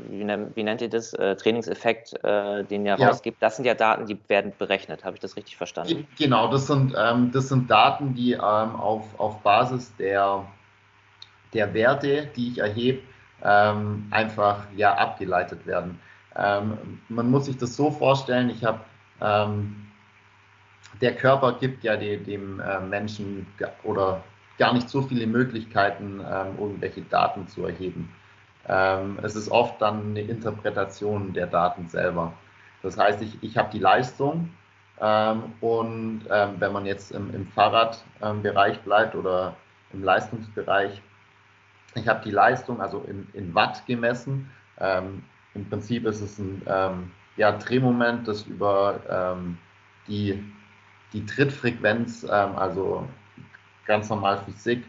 wie, 0.09 0.27
wie 0.55 0.63
nennt 0.63 0.81
ihr 0.81 0.89
das, 0.89 1.13
äh, 1.15 1.37
Trainingseffekt, 1.37 2.13
äh, 2.25 2.65
den 2.65 2.87
ihr 2.87 2.97
ja. 2.97 3.09
rausgibt, 3.09 3.43
das 3.43 3.57
sind 3.57 3.65
ja 3.65 3.75
Daten, 3.75 4.07
die 4.07 4.19
werden 4.29 4.53
berechnet. 4.59 5.05
Habe 5.05 5.17
ich 5.17 5.21
das 5.21 5.37
richtig 5.37 5.57
verstanden? 5.57 6.07
Genau, 6.19 6.51
das 6.51 6.67
sind, 6.67 6.95
ähm, 6.97 7.31
das 7.33 7.49
sind 7.49 7.71
Daten, 7.71 8.15
die 8.15 8.33
ähm, 8.33 8.41
auf, 8.41 9.05
auf 9.19 9.41
Basis 9.41 9.95
der, 9.97 10.45
der 11.53 11.75
Werte, 11.75 12.29
die 12.37 12.49
ich 12.49 12.59
erhebe, 12.59 13.01
ähm, 13.43 14.07
einfach 14.11 14.65
ja, 14.77 14.95
abgeleitet 14.95 15.67
werden. 15.67 16.01
Ähm, 16.37 17.01
man 17.09 17.31
muss 17.31 17.47
sich 17.47 17.57
das 17.57 17.77
so 17.77 17.91
vorstellen, 17.91 18.51
ich 18.51 18.65
habe 18.65 18.81
ähm, 19.21 19.87
der 21.01 21.15
Körper 21.15 21.53
gibt 21.53 21.85
ja 21.85 21.97
dem, 21.97 22.25
dem 22.25 22.61
äh, 22.61 22.81
Menschen 22.81 23.47
oder 23.83 24.23
gar 24.59 24.73
nicht 24.73 24.89
so 24.89 25.03
viele 25.03 25.27
Möglichkeiten, 25.27 26.21
ähm, 26.21 26.55
irgendwelche 26.59 27.03
Daten 27.03 27.47
zu 27.49 27.67
erheben. 27.67 28.11
Ähm, 28.69 29.19
es 29.23 29.37
ist 29.37 29.51
oft 29.51 29.81
dann 29.81 30.11
eine 30.11 30.21
Interpretation 30.23 31.33
der 31.33 31.47
Daten 31.47 31.89
selber. 31.89 32.33
Das 32.83 32.99
heißt, 32.99 33.23
ich, 33.23 33.43
ich 33.43 33.57
habe 33.57 33.71
die 33.73 33.79
Leistung 33.79 34.51
ähm, 35.01 35.53
und 35.61 36.23
ähm, 36.31 36.55
wenn 36.59 36.73
man 36.73 36.87
jetzt 36.87 37.13
im, 37.13 37.35
im 37.35 37.47
Fahrradbereich 37.49 38.81
bleibt 38.81 39.15
oder 39.15 39.57
im 39.93 40.03
Leistungsbereich, 40.03 41.01
ich 41.95 42.09
habe 42.09 42.23
die 42.25 42.31
Leistung 42.31 42.81
also 42.81 43.05
in, 43.09 43.29
in 43.33 43.55
Watt 43.55 43.87
gemessen. 43.87 44.51
Ähm, 44.79 45.25
Im 45.55 45.69
Prinzip 45.69 46.05
ist 46.05 46.21
es 46.21 46.39
ein 46.39 46.63
ähm, 46.67 47.11
ja, 47.37 47.53
Drehmoment, 47.53 48.29
das 48.29 48.43
über 48.43 49.01
ähm, 49.09 49.59
die, 50.07 50.43
die 51.13 51.25
Trittfrequenz, 51.25 52.25
also 52.25 53.09
ganz 53.87 54.09
normal 54.09 54.39
Physik, 54.45 54.85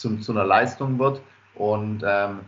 zu, 0.00 0.18
zu 0.18 0.32
einer 0.32 0.44
Leistung 0.44 0.98
wird. 0.98 1.20
Und 1.54 2.02
ähm, 2.06 2.40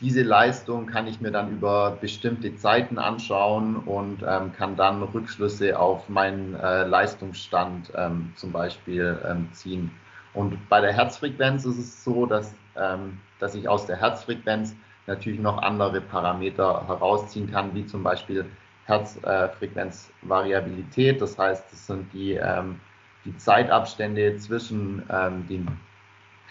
diese 0.00 0.22
Leistung 0.22 0.86
kann 0.86 1.06
ich 1.06 1.20
mir 1.20 1.30
dann 1.30 1.50
über 1.50 1.98
bestimmte 2.00 2.56
Zeiten 2.56 2.98
anschauen 2.98 3.76
und 3.76 4.24
ähm, 4.26 4.52
kann 4.56 4.74
dann 4.76 5.02
Rückschlüsse 5.02 5.78
auf 5.78 6.08
meinen 6.08 6.54
äh, 6.54 6.84
Leistungsstand 6.84 7.92
ähm, 7.94 8.32
zum 8.36 8.52
Beispiel 8.52 9.18
ähm, 9.28 9.50
ziehen. 9.52 9.90
Und 10.32 10.56
bei 10.68 10.80
der 10.80 10.92
Herzfrequenz 10.92 11.64
ist 11.66 11.78
es 11.78 12.04
so, 12.04 12.24
dass, 12.24 12.54
ähm, 12.76 13.18
dass 13.40 13.54
ich 13.54 13.68
aus 13.68 13.84
der 13.86 13.96
Herzfrequenz 13.96 14.74
natürlich 15.06 15.40
noch 15.40 15.58
andere 15.58 16.00
Parameter 16.00 16.86
herausziehen 16.86 17.50
kann, 17.50 17.74
wie 17.74 17.84
zum 17.84 18.02
Beispiel 18.02 18.46
Herzfrequenzvariabilität. 18.86 21.16
Äh, 21.16 21.18
das 21.18 21.36
heißt, 21.36 21.64
das 21.70 21.86
sind 21.86 22.10
die, 22.14 22.32
ähm, 22.34 22.80
die 23.24 23.36
Zeitabstände 23.36 24.38
zwischen 24.38 25.02
ähm, 25.10 25.46
den 25.48 25.68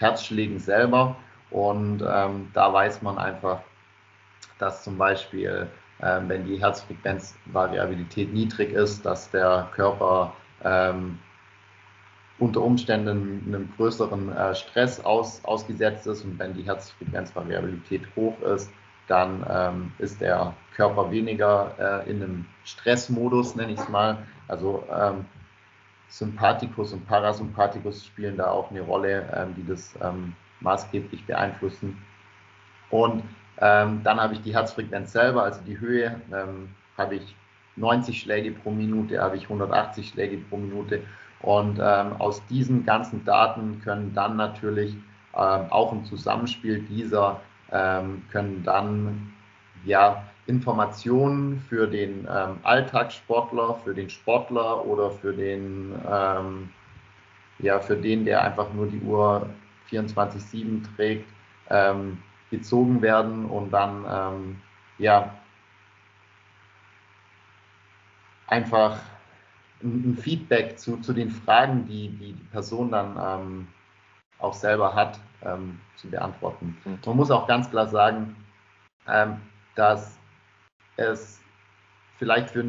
Herzschlägen 0.00 0.58
selber. 0.58 1.16
Und 1.50 2.02
ähm, 2.06 2.50
da 2.54 2.72
weiß 2.72 3.02
man 3.02 3.18
einfach, 3.18 3.60
dass 4.58 4.82
zum 4.82 4.98
Beispiel, 4.98 5.68
ähm, 6.02 6.28
wenn 6.28 6.46
die 6.46 6.60
Herzfrequenzvariabilität 6.60 8.32
niedrig 8.32 8.72
ist, 8.72 9.04
dass 9.04 9.30
der 9.30 9.68
Körper 9.74 10.32
ähm, 10.64 11.18
unter 12.38 12.62
Umständen 12.62 13.44
einem 13.46 13.72
größeren 13.76 14.34
äh, 14.34 14.54
Stress 14.54 15.04
aus, 15.04 15.44
ausgesetzt 15.44 16.06
ist 16.06 16.24
und 16.24 16.38
wenn 16.38 16.54
die 16.54 16.62
Herzfrequenzvariabilität 16.62 18.02
hoch 18.16 18.40
ist, 18.40 18.70
dann 19.08 19.44
ähm, 19.50 19.92
ist 19.98 20.20
der 20.20 20.54
Körper 20.74 21.10
weniger 21.10 21.74
äh, 21.78 22.10
in 22.10 22.22
einem 22.22 22.46
Stressmodus, 22.64 23.56
nenne 23.56 23.72
ich 23.72 23.80
es 23.80 23.88
mal. 23.88 24.18
Also 24.48 24.84
ähm, 24.90 25.26
Sympathikus 26.10 26.92
und 26.92 27.06
Parasympathikus 27.06 28.04
spielen 28.04 28.36
da 28.36 28.50
auch 28.50 28.70
eine 28.70 28.82
Rolle, 28.82 29.28
ähm, 29.34 29.54
die 29.56 29.66
das 29.66 29.94
ähm, 30.02 30.34
maßgeblich 30.60 31.24
beeinflussen. 31.24 31.96
Und 32.90 33.22
ähm, 33.58 34.02
dann 34.02 34.20
habe 34.20 34.34
ich 34.34 34.42
die 34.42 34.54
Herzfrequenz 34.54 35.12
selber, 35.12 35.44
also 35.44 35.60
die 35.66 35.78
Höhe, 35.78 36.20
ähm, 36.32 36.74
habe 36.98 37.16
ich 37.16 37.36
90 37.76 38.20
Schläge 38.20 38.50
pro 38.50 38.70
Minute, 38.70 39.20
habe 39.22 39.36
ich 39.36 39.44
180 39.44 40.08
Schläge 40.08 40.38
pro 40.38 40.56
Minute 40.56 41.02
und 41.40 41.78
ähm, 41.80 42.12
aus 42.18 42.44
diesen 42.46 42.84
ganzen 42.84 43.24
Daten 43.24 43.80
können 43.82 44.12
dann 44.12 44.36
natürlich 44.36 44.94
ähm, 45.34 45.66
auch 45.70 45.92
im 45.92 46.04
Zusammenspiel 46.04 46.80
dieser 46.80 47.40
ähm, 47.72 48.22
können 48.30 48.62
dann 48.64 49.32
ja 49.84 50.24
Informationen 50.46 51.60
für 51.68 51.86
den 51.86 52.26
ähm, 52.30 52.58
Alltagssportler, 52.62 53.74
für 53.84 53.94
den 53.94 54.10
Sportler 54.10 54.84
oder 54.84 55.10
für 55.10 55.32
den 55.32 55.94
ähm, 56.10 56.70
ja 57.58 57.78
für 57.78 57.96
den, 57.96 58.24
der 58.24 58.42
einfach 58.42 58.72
nur 58.72 58.86
die 58.86 59.00
Uhr 59.00 59.48
24/7 59.90 60.82
trägt, 60.96 61.28
ähm, 61.68 62.22
gezogen 62.50 63.02
werden 63.02 63.44
und 63.46 63.70
dann 63.70 64.56
ja 64.98 65.32
einfach 68.50 68.98
ein, 69.82 70.16
Feedback 70.20 70.78
zu, 70.78 70.98
zu 70.98 71.12
den 71.12 71.30
Fragen, 71.30 71.86
die 71.86 72.08
die, 72.08 72.32
die 72.32 72.44
Person 72.44 72.90
dann 72.90 73.16
ähm, 73.18 73.68
auch 74.38 74.52
selber 74.52 74.94
hat, 74.94 75.18
ähm, 75.42 75.80
zu 75.96 76.10
beantworten. 76.10 76.76
Mhm. 76.84 76.98
Man 77.06 77.16
muss 77.16 77.30
auch 77.30 77.46
ganz 77.46 77.70
klar 77.70 77.88
sagen, 77.88 78.36
ähm, 79.08 79.36
dass 79.74 80.18
es 81.00 81.40
vielleicht 82.18 82.50
für 82.50 82.64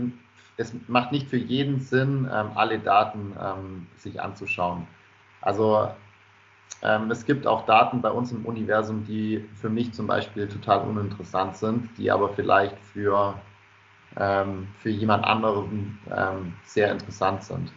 es 0.58 0.74
macht 0.88 1.12
nicht 1.12 1.28
für 1.28 1.38
jeden 1.38 1.80
Sinn, 1.80 2.30
ähm, 2.32 2.52
alle 2.56 2.80
Daten 2.80 3.36
ähm, 3.42 3.88
sich 3.96 4.22
anzuschauen. 4.22 4.88
Also 5.42 5.90
ähm, 6.84 7.10
es 7.10 7.26
gibt 7.26 7.48
auch 7.48 7.66
Daten 7.66 8.02
bei 8.02 8.12
uns 8.12 8.32
im 8.32 8.46
Universum, 8.46 9.06
die 9.06 9.48
für 9.56 9.70
mich 9.70 9.92
zum 9.94 10.08
Beispiel 10.08 10.48
total 10.48 10.82
uninteressant 10.82 11.58
sind, 11.58 11.90
die 11.98 12.12
aber 12.12 12.30
vielleicht 12.30 12.78
für 12.80 13.36
für 14.14 14.90
jemand 14.90 15.24
anderen 15.24 15.98
sehr 16.66 16.92
interessant 16.92 17.46
sind. 17.46 17.72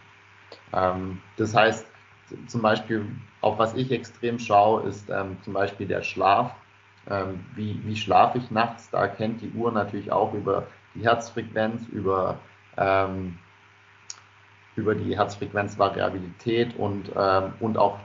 Das 1.37 1.55
heißt, 1.55 1.87
zum 2.47 2.61
Beispiel, 2.61 3.05
auf 3.39 3.57
was 3.57 3.73
ich 3.73 3.89
extrem 3.89 4.37
schaue, 4.37 4.83
ist 4.83 5.09
zum 5.43 5.53
Beispiel 5.53 5.87
der 5.87 6.01
Schlaf. 6.01 6.53
Ähm, 7.09 7.45
wie, 7.55 7.79
wie 7.85 7.95
schlafe 7.95 8.37
ich 8.37 8.51
nachts? 8.51 8.89
Da 8.89 9.07
kennt 9.07 9.41
die 9.41 9.51
Uhr 9.51 9.71
natürlich 9.71 10.11
auch 10.11 10.33
über 10.33 10.67
die 10.93 11.03
Herzfrequenz, 11.03 11.87
über, 11.89 12.39
ähm, 12.77 13.37
über 14.75 14.95
die 14.95 15.17
Herzfrequenzvariabilität 15.17 16.75
und, 16.77 17.09
und 17.09 17.77
auch 17.77 17.97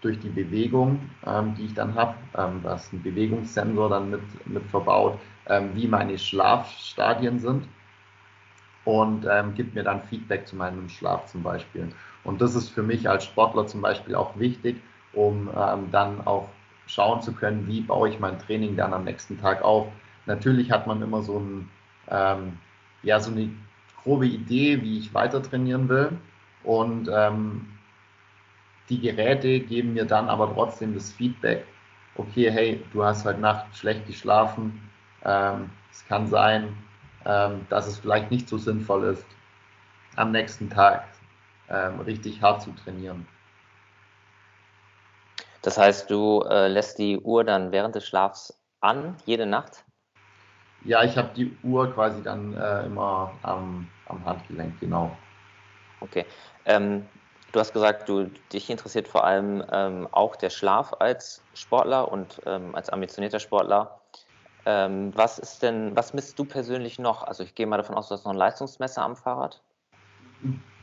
durch 0.00 0.18
die 0.18 0.28
Bewegung, 0.28 1.10
ähm, 1.26 1.54
die 1.54 1.66
ich 1.66 1.74
dann 1.74 1.94
habe, 1.94 2.14
ähm, 2.36 2.60
da 2.62 2.74
ist 2.74 2.92
ein 2.92 3.02
Bewegungssensor 3.02 3.88
dann 3.90 4.10
mit, 4.10 4.46
mit 4.46 4.64
verbaut, 4.66 5.18
ähm, 5.46 5.70
wie 5.74 5.86
meine 5.86 6.18
Schlafstadien 6.18 7.38
sind 7.38 7.68
und 8.84 9.26
ähm, 9.30 9.54
gibt 9.54 9.74
mir 9.74 9.82
dann 9.82 10.02
Feedback 10.02 10.46
zu 10.46 10.56
meinem 10.56 10.88
Schlaf 10.88 11.26
zum 11.26 11.42
Beispiel. 11.42 11.88
Und 12.24 12.40
das 12.40 12.54
ist 12.54 12.70
für 12.70 12.82
mich 12.82 13.08
als 13.08 13.24
Sportler 13.24 13.66
zum 13.66 13.82
Beispiel 13.82 14.14
auch 14.14 14.38
wichtig, 14.38 14.76
um 15.12 15.50
ähm, 15.56 15.90
dann 15.90 16.26
auch 16.26 16.48
schauen 16.86 17.22
zu 17.22 17.32
können, 17.32 17.66
wie 17.66 17.80
baue 17.80 18.08
ich 18.08 18.18
mein 18.18 18.38
Training 18.38 18.76
dann 18.76 18.92
am 18.92 19.04
nächsten 19.04 19.40
Tag 19.40 19.62
auf. 19.62 19.88
Natürlich 20.26 20.70
hat 20.70 20.86
man 20.86 21.02
immer 21.02 21.22
so, 21.22 21.38
ein, 21.38 21.68
ähm, 22.08 22.58
ja, 23.02 23.20
so 23.20 23.30
eine 23.30 23.50
grobe 24.02 24.26
Idee, 24.26 24.82
wie 24.82 24.98
ich 24.98 25.14
weiter 25.14 25.42
trainieren 25.42 25.88
will. 25.88 26.12
Und 26.64 27.08
ähm, 27.12 27.66
die 28.88 29.00
Geräte 29.00 29.60
geben 29.60 29.94
mir 29.94 30.04
dann 30.04 30.28
aber 30.28 30.52
trotzdem 30.52 30.94
das 30.94 31.12
Feedback, 31.12 31.64
okay, 32.16 32.50
hey, 32.50 32.82
du 32.92 33.04
hast 33.04 33.24
heute 33.24 33.40
Nacht 33.40 33.76
schlecht 33.76 34.06
geschlafen, 34.06 34.80
ähm, 35.24 35.70
es 35.90 36.04
kann 36.06 36.26
sein, 36.26 36.76
ähm, 37.24 37.66
dass 37.68 37.86
es 37.86 37.98
vielleicht 37.98 38.30
nicht 38.30 38.48
so 38.48 38.58
sinnvoll 38.58 39.04
ist, 39.04 39.24
am 40.16 40.32
nächsten 40.32 40.68
Tag 40.70 41.04
ähm, 41.68 42.00
richtig 42.00 42.42
hart 42.42 42.62
zu 42.62 42.72
trainieren. 42.72 43.26
Das 45.62 45.76
heißt, 45.76 46.10
du 46.10 46.42
äh, 46.48 46.68
lässt 46.68 46.98
die 46.98 47.18
Uhr 47.18 47.44
dann 47.44 47.72
während 47.72 47.94
des 47.94 48.06
Schlafs 48.06 48.58
an, 48.80 49.16
jede 49.26 49.46
Nacht? 49.46 49.84
Ja, 50.84 51.04
ich 51.04 51.16
habe 51.18 51.30
die 51.34 51.54
Uhr 51.62 51.92
quasi 51.92 52.22
dann 52.22 52.54
äh, 52.54 52.86
immer 52.86 53.32
am, 53.42 53.86
am, 54.06 54.24
Handgelenk, 54.24 54.80
genau. 54.80 55.14
Okay. 56.00 56.24
Ähm, 56.64 57.06
du 57.52 57.60
hast 57.60 57.74
gesagt, 57.74 58.08
du, 58.08 58.30
dich 58.52 58.70
interessiert 58.70 59.06
vor 59.06 59.24
allem 59.24 59.62
ähm, 59.70 60.08
auch 60.10 60.36
der 60.36 60.48
Schlaf 60.48 60.94
als 60.98 61.42
Sportler 61.52 62.10
und 62.10 62.40
ähm, 62.46 62.74
als 62.74 62.88
ambitionierter 62.88 63.40
Sportler. 63.40 64.00
Ähm, 64.64 65.12
was 65.14 65.38
ist 65.38 65.62
denn, 65.62 65.94
was 65.94 66.14
misst 66.14 66.38
du 66.38 66.46
persönlich 66.46 66.98
noch? 66.98 67.22
Also 67.24 67.42
ich 67.42 67.54
gehe 67.54 67.66
mal 67.66 67.76
davon 67.76 67.96
aus, 67.96 68.08
du 68.08 68.14
hast 68.14 68.24
noch 68.24 68.32
ein 68.32 68.38
Leistungsmesser 68.38 69.02
am 69.02 69.16
Fahrrad. 69.16 69.60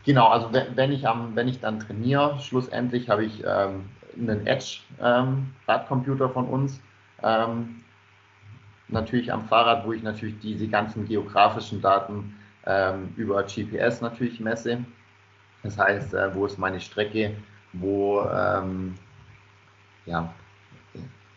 Genau, 0.06 0.28
also 0.28 0.54
wenn 0.54 0.92
ich, 0.92 1.08
am, 1.08 1.36
wenn 1.36 1.48
ich 1.48 1.60
dann 1.60 1.80
trainiere, 1.80 2.40
schlussendlich 2.40 3.10
habe 3.10 3.26
ich 3.26 3.44
ähm, 3.46 3.90
einen 4.20 4.46
Edge-Radcomputer 4.46 6.26
ähm, 6.26 6.32
von 6.32 6.48
uns. 6.48 6.82
Ähm, 7.24 7.84
natürlich 8.88 9.32
am 9.32 9.46
Fahrrad, 9.48 9.86
wo 9.86 9.94
ich 9.94 10.04
natürlich 10.04 10.40
diese 10.40 10.68
ganzen 10.68 11.08
geografischen 11.08 11.82
Daten 11.82 12.36
ähm, 12.66 13.14
über 13.16 13.44
GPS 13.44 14.02
natürlich 14.02 14.40
messe. 14.40 14.84
Das 15.64 15.78
heißt, 15.78 16.14
äh, 16.14 16.34
wo 16.36 16.46
ist 16.46 16.58
meine 16.58 16.80
Strecke, 16.80 17.36
wo 17.74 18.22
ähm, 18.22 18.96
ja, 20.06 20.34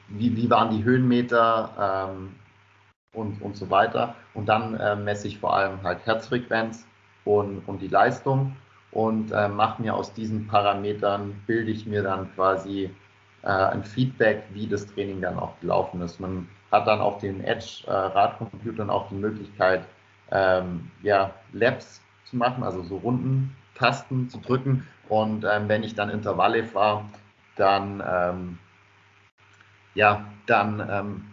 wie, 0.08 0.36
wie 0.36 0.50
waren 0.50 0.76
die 0.76 0.84
Höhenmeter 0.84 2.08
ähm, 2.10 2.34
und, 3.14 3.40
und 3.42 3.56
so 3.56 3.70
weiter. 3.70 4.14
Und 4.34 4.48
dann 4.48 4.74
äh, 4.78 4.96
messe 4.96 5.28
ich 5.28 5.38
vor 5.38 5.56
allem 5.56 5.82
halt 5.82 6.04
Herzfrequenz 6.06 6.86
und, 7.24 7.62
und 7.66 7.80
die 7.80 7.88
Leistung 7.88 8.56
und 8.92 9.32
äh, 9.32 9.48
mache 9.48 9.82
mir 9.82 9.94
aus 9.94 10.12
diesen 10.12 10.46
Parametern, 10.46 11.40
bilde 11.46 11.70
ich 11.70 11.86
mir 11.86 12.02
dann 12.02 12.32
quasi 12.34 12.90
äh, 13.42 13.48
ein 13.48 13.84
Feedback, 13.84 14.44
wie 14.52 14.66
das 14.66 14.86
Training 14.86 15.20
dann 15.20 15.38
auch 15.38 15.58
gelaufen 15.60 16.00
ist. 16.02 16.20
Man 16.20 16.48
hat 16.72 16.86
dann 16.86 17.00
auf 17.00 17.18
den 17.18 17.42
Edge-Radcomputern 17.42 18.90
auch 18.90 19.08
die 19.08 19.14
Möglichkeit, 19.14 19.84
ähm, 20.30 20.90
ja, 21.02 21.32
Labs 21.52 22.00
zu 22.24 22.36
machen, 22.36 22.62
also 22.62 22.82
so 22.82 22.98
runden 22.98 23.56
Tasten 23.74 24.28
zu 24.28 24.38
drücken. 24.38 24.86
Und 25.08 25.44
ähm, 25.44 25.68
wenn 25.68 25.82
ich 25.82 25.94
dann 25.94 26.10
Intervalle 26.10 26.64
fahre, 26.64 27.04
dann, 27.56 28.02
ähm, 28.06 28.58
ja, 29.94 30.24
dann 30.46 30.86
ähm, 30.88 31.29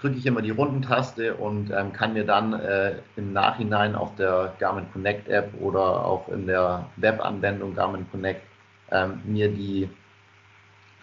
drücke 0.00 0.16
ich 0.16 0.26
immer 0.26 0.42
die 0.42 0.50
Rundentaste 0.50 1.34
und 1.34 1.70
ähm, 1.70 1.92
kann 1.92 2.14
mir 2.14 2.24
dann 2.24 2.54
äh, 2.54 2.94
im 3.16 3.32
Nachhinein 3.32 3.94
auf 3.94 4.14
der 4.16 4.54
Garmin 4.58 4.90
Connect 4.92 5.28
App 5.28 5.52
oder 5.60 6.04
auch 6.04 6.28
in 6.28 6.46
der 6.46 6.86
Webanwendung 6.96 7.74
Garmin 7.74 8.06
Connect 8.10 8.42
ähm, 8.90 9.20
mir 9.24 9.50
die, 9.50 9.88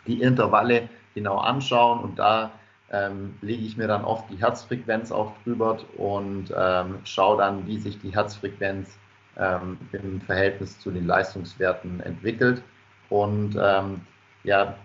die 0.07 0.21
Intervalle 0.21 0.89
genau 1.13 1.37
anschauen 1.37 1.99
und 1.99 2.19
da 2.19 2.51
ähm, 2.91 3.35
lege 3.41 3.63
ich 3.63 3.77
mir 3.77 3.87
dann 3.87 4.05
oft 4.05 4.29
die 4.29 4.37
Herzfrequenz 4.37 5.11
auch 5.11 5.33
drüber 5.43 5.79
und 5.97 6.53
ähm, 6.57 6.99
schaue 7.03 7.37
dann, 7.37 7.67
wie 7.67 7.77
sich 7.77 7.99
die 7.99 8.13
Herzfrequenz 8.13 8.97
ähm, 9.37 9.77
im 9.91 10.21
Verhältnis 10.21 10.79
zu 10.79 10.91
den 10.91 11.05
Leistungswerten 11.05 11.99
entwickelt. 11.99 12.63
Und 13.09 13.57
ähm, 13.61 14.01
ja, 14.43 14.75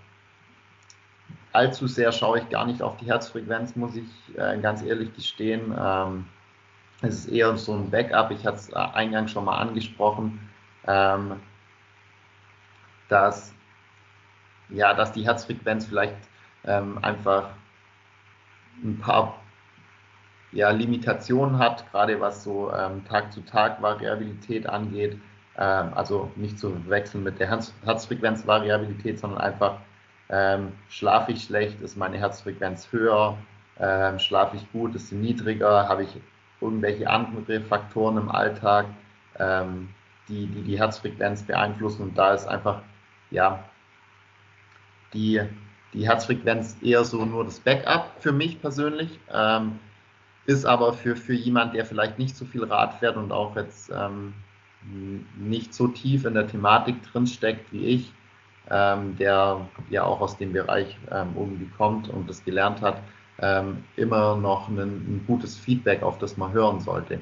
allzu 1.53 1.87
sehr 1.87 2.13
schaue 2.13 2.41
ich 2.41 2.49
gar 2.49 2.67
nicht 2.67 2.83
auf 2.83 2.97
die 2.97 3.07
Herzfrequenz, 3.07 3.77
muss 3.77 3.97
ich 3.97 4.39
äh, 4.39 4.59
ganz 4.59 4.83
ehrlich 4.83 5.15
gestehen. 5.15 5.75
Ähm, 5.79 6.27
es 7.03 7.21
ist 7.21 7.29
eher 7.29 7.57
so 7.57 7.75
ein 7.75 7.91
Backup. 7.91 8.31
Ich 8.31 8.47
hatte 8.47 8.57
es 8.57 8.71
äh, 8.71 8.77
eingangs 8.77 9.31
schon 9.33 9.45
mal 9.45 9.59
angesprochen, 9.59 10.49
ähm, 10.87 11.41
dass, 13.09 13.55
ja, 14.71 14.95
dass 14.95 15.13
die 15.13 15.25
Herzfrequenz 15.25 15.87
vielleicht 15.87 16.17
ähm, 16.65 16.99
einfach 17.03 17.51
ein 18.83 18.99
paar 18.99 19.39
ja, 20.53 20.71
Limitationen 20.71 21.59
hat, 21.59 21.91
gerade 21.91 22.21
was 22.21 22.45
so 22.45 22.73
ähm, 22.73 23.05
Tag-zu-Tag-Variabilität 23.07 24.67
angeht. 24.67 25.19
Ähm, 25.57 25.93
also 25.95 26.31
nicht 26.37 26.59
zu 26.59 26.89
wechseln 26.89 27.25
mit 27.25 27.39
der 27.41 27.49
Herz 27.49 27.75
Herzfrequenzvariabilität, 27.85 29.19
sondern 29.19 29.41
einfach 29.41 29.79
ähm, 30.33 30.73
schlafe 30.89 31.33
ich 31.33 31.45
schlecht, 31.45 31.81
ist 31.81 31.97
meine 31.97 32.19
Herzfrequenz 32.19 32.91
höher, 32.91 33.39
ähm, 33.79 34.19
schlafe 34.19 34.57
ich 34.57 34.73
gut, 34.73 34.95
ist 34.95 35.09
sie 35.09 35.15
niedriger, 35.15 35.89
habe 35.89 36.03
ich 36.05 36.17
irgendwelche 36.61 37.09
andere 37.09 37.61
Faktoren 37.61 38.17
im 38.17 38.31
Alltag, 38.31 38.87
ähm, 39.39 39.91
die, 40.29 40.47
die 40.47 40.63
die 40.63 40.79
Herzfrequenz 40.79 41.43
beeinflussen 41.43 42.03
und 42.03 42.19
da 42.19 42.33
ist 42.33 42.47
einfach 42.47 42.83
ja 43.31 43.63
die 45.13 45.43
die 45.93 46.07
Herzfrequenz 46.07 46.77
eher 46.81 47.05
so 47.05 47.25
nur 47.25 47.45
das 47.45 47.61
Backup 47.61 48.11
für 48.19 48.33
mich 48.33 48.61
persönlich. 48.61 49.21
Ähm, 49.31 49.79
ist 50.47 50.65
aber 50.65 50.93
für, 50.93 51.15
für 51.17 51.35
jemand, 51.35 51.75
der 51.75 51.85
vielleicht 51.85 52.19
nicht 52.19 52.37
so 52.37 52.45
viel 52.45 52.65
Rad 52.65 52.95
fährt 52.95 53.17
und 53.17 53.31
auch 53.31 53.55
jetzt 53.57 53.93
ähm, 53.95 54.35
nicht 55.37 55.73
so 55.73 55.87
tief 55.89 56.25
in 56.25 56.35
der 56.35 56.49
Thematik 56.49 57.03
drin 57.05 57.27
steckt 57.27 57.73
wie 57.73 57.85
ich, 57.85 58.13
ähm, 58.71 59.17
der 59.17 59.61
ja 59.91 60.05
auch 60.05 60.21
aus 60.21 60.37
dem 60.37 60.53
Bereich 60.53 60.97
ähm, 61.11 61.35
irgendwie 61.37 61.69
kommt 61.77 62.09
und 62.09 62.29
das 62.29 62.45
gelernt 62.45 62.81
hat, 62.81 62.99
ähm, 63.41 63.85
immer 63.97 64.37
noch 64.37 64.69
ein, 64.69 64.79
ein, 64.79 65.25
gutes 65.27 65.57
Feedback, 65.57 66.03
auf 66.03 66.19
das 66.19 66.37
man 66.37 66.53
hören 66.53 66.81
sollte. 66.81 67.19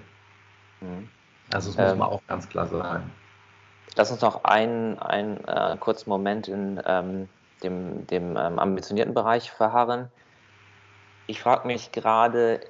Mhm. 0.81 1.09
Also 1.53 1.71
das 1.71 1.79
muss 1.79 1.93
ähm, 1.93 1.99
man 1.99 2.09
auch 2.09 2.23
ganz 2.27 2.49
klar 2.49 2.67
sagen. 2.67 3.11
Lass 3.97 4.11
uns 4.11 4.21
noch 4.21 4.45
einen, 4.45 4.99
einen 4.99 5.43
äh, 5.45 5.77
kurzen 5.81 6.11
Moment 6.11 6.47
in 6.47 6.81
ähm, 6.87 7.29
dem, 7.63 8.07
dem 8.07 8.37
ähm, 8.37 8.59
ambitionierten 8.59 9.15
Bereich 9.15 9.51
verharren. 9.51 10.09
Ich 11.27 11.41
frage 11.41 11.67
mich 11.67 11.93
gerade, 11.93 12.61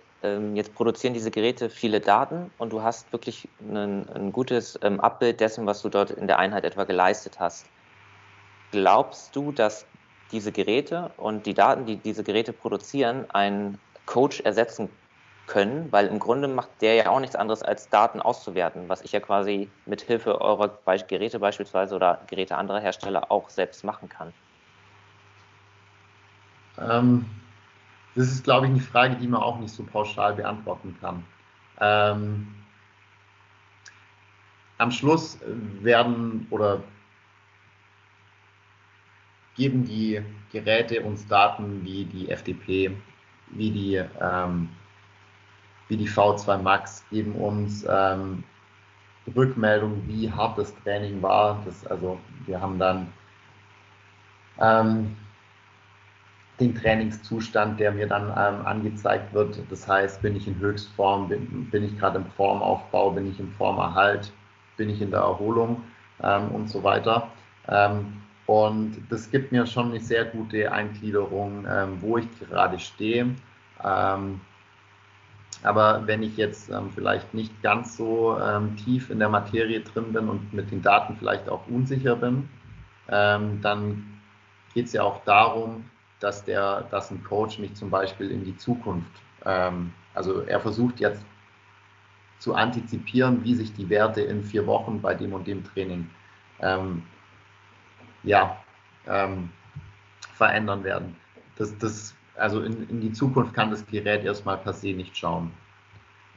jetzt 0.52 0.74
produzieren 0.74 1.14
diese 1.14 1.30
Geräte 1.30 1.70
viele 1.70 1.98
Daten 1.98 2.50
und 2.58 2.74
du 2.74 2.82
hast 2.82 3.10
wirklich 3.10 3.48
ein, 3.58 4.06
ein 4.10 4.32
gutes 4.32 4.76
Abbild 4.82 5.40
dessen, 5.40 5.64
was 5.64 5.80
du 5.80 5.88
dort 5.88 6.10
in 6.10 6.26
der 6.26 6.38
Einheit 6.38 6.66
etwa 6.66 6.84
geleistet 6.84 7.40
hast. 7.40 7.64
Glaubst 8.70 9.34
du, 9.34 9.52
dass 9.52 9.86
diese 10.30 10.52
Geräte 10.52 11.12
und 11.16 11.46
die 11.46 11.54
Daten, 11.54 11.86
die 11.86 11.96
diese 11.96 12.22
Geräte 12.22 12.52
produzieren, 12.52 13.28
einen 13.30 13.78
Coach 14.06 14.40
ersetzen 14.40 14.88
können? 15.46 15.90
Weil 15.90 16.06
im 16.06 16.20
Grunde 16.20 16.46
macht 16.46 16.70
der 16.80 16.94
ja 16.94 17.08
auch 17.10 17.20
nichts 17.20 17.34
anderes, 17.34 17.62
als 17.62 17.88
Daten 17.88 18.20
auszuwerten, 18.20 18.88
was 18.88 19.02
ich 19.02 19.12
ja 19.12 19.20
quasi 19.20 19.68
mit 19.86 20.02
Hilfe 20.02 20.40
eurer 20.40 20.70
Geräte 21.08 21.40
beispielsweise 21.40 21.96
oder 21.96 22.20
Geräte 22.28 22.56
anderer 22.56 22.80
Hersteller 22.80 23.30
auch 23.30 23.48
selbst 23.48 23.82
machen 23.82 24.08
kann. 24.08 24.32
Ähm, 26.78 27.26
das 28.14 28.28
ist, 28.28 28.44
glaube 28.44 28.66
ich, 28.66 28.72
eine 28.72 28.80
Frage, 28.80 29.16
die 29.16 29.26
man 29.26 29.42
auch 29.42 29.58
nicht 29.58 29.74
so 29.74 29.82
pauschal 29.82 30.34
beantworten 30.34 30.96
kann. 31.00 31.24
Ähm, 31.80 32.54
am 34.78 34.90
Schluss 34.90 35.38
werden 35.82 36.46
oder 36.50 36.80
geben 39.56 39.84
die 39.84 40.22
Geräte 40.52 41.02
uns 41.02 41.26
Daten 41.26 41.84
wie 41.84 42.04
die 42.04 42.30
FDP, 42.30 42.96
wie 43.50 43.70
die, 43.70 44.02
ähm, 44.20 44.68
wie 45.88 45.96
die 45.96 46.08
V2 46.08 46.58
Max, 46.58 47.04
geben 47.10 47.32
uns 47.32 47.84
ähm, 47.88 48.44
Rückmeldung, 49.34 50.02
wie 50.06 50.30
hart 50.30 50.58
das 50.58 50.74
Training 50.82 51.22
war. 51.22 51.62
Das, 51.64 51.86
also 51.86 52.18
wir 52.46 52.60
haben 52.60 52.78
dann 52.78 53.12
ähm, 54.60 55.16
den 56.58 56.74
Trainingszustand, 56.74 57.80
der 57.80 57.92
mir 57.92 58.06
dann 58.06 58.28
ähm, 58.28 58.66
angezeigt 58.66 59.32
wird. 59.32 59.58
Das 59.70 59.88
heißt, 59.88 60.20
bin 60.20 60.36
ich 60.36 60.46
in 60.46 60.58
Höchstform, 60.58 61.28
bin, 61.28 61.70
bin 61.70 61.84
ich 61.84 61.98
gerade 61.98 62.18
im 62.18 62.26
Formaufbau, 62.26 63.10
bin 63.10 63.30
ich 63.30 63.40
im 63.40 63.50
Formerhalt, 63.52 64.32
bin 64.76 64.90
ich 64.90 65.00
in 65.00 65.10
der 65.10 65.20
Erholung 65.20 65.82
ähm, 66.22 66.50
und 66.50 66.68
so 66.68 66.82
weiter. 66.84 67.30
Ähm, 67.68 68.22
und 68.50 68.96
das 69.10 69.30
gibt 69.30 69.52
mir 69.52 69.64
schon 69.64 69.90
eine 69.90 70.00
sehr 70.00 70.24
gute 70.24 70.72
Eingliederung, 70.72 71.64
ähm, 71.70 71.98
wo 72.00 72.18
ich 72.18 72.26
gerade 72.40 72.80
stehe. 72.80 73.36
Ähm, 73.84 74.40
aber 75.62 76.04
wenn 76.06 76.24
ich 76.24 76.36
jetzt 76.36 76.68
ähm, 76.68 76.90
vielleicht 76.92 77.32
nicht 77.32 77.62
ganz 77.62 77.96
so 77.96 78.36
tief 78.82 79.08
in 79.10 79.20
der 79.20 79.28
Materie 79.28 79.80
drin 79.80 80.12
bin 80.12 80.28
und 80.28 80.52
mit 80.52 80.72
den 80.72 80.82
Daten 80.82 81.14
vielleicht 81.16 81.48
auch 81.48 81.66
unsicher 81.68 82.16
bin, 82.16 82.48
dann 83.06 84.20
geht 84.72 84.86
es 84.86 84.92
ja 84.92 85.02
auch 85.02 85.24
darum, 85.24 85.84
dass 86.20 86.44
der, 86.44 86.82
dass 86.90 87.10
ein 87.10 87.24
Coach 87.24 87.58
mich 87.58 87.74
zum 87.74 87.90
Beispiel 87.90 88.30
in 88.30 88.44
die 88.44 88.56
Zukunft, 88.56 89.10
ähm, 89.44 89.92
also 90.14 90.42
er 90.42 90.60
versucht 90.60 91.00
jetzt 91.00 91.24
zu 92.38 92.54
antizipieren, 92.54 93.42
wie 93.42 93.54
sich 93.54 93.72
die 93.74 93.88
Werte 93.88 94.20
in 94.20 94.44
vier 94.44 94.66
Wochen 94.66 95.00
bei 95.00 95.14
dem 95.14 95.32
und 95.32 95.46
dem 95.46 95.64
Training 95.64 96.08
ähm, 96.60 97.02
ja, 98.22 98.56
ähm, 99.06 99.50
verändern 100.34 100.84
werden. 100.84 101.16
Das, 101.56 101.76
das, 101.78 102.14
also 102.36 102.62
in, 102.62 102.88
in 102.88 103.00
die 103.00 103.12
Zukunft 103.12 103.54
kann 103.54 103.70
das 103.70 103.86
Gerät 103.86 104.24
erstmal 104.24 104.58
per 104.58 104.72
se 104.72 104.92
nicht 104.92 105.16
schauen. 105.16 105.52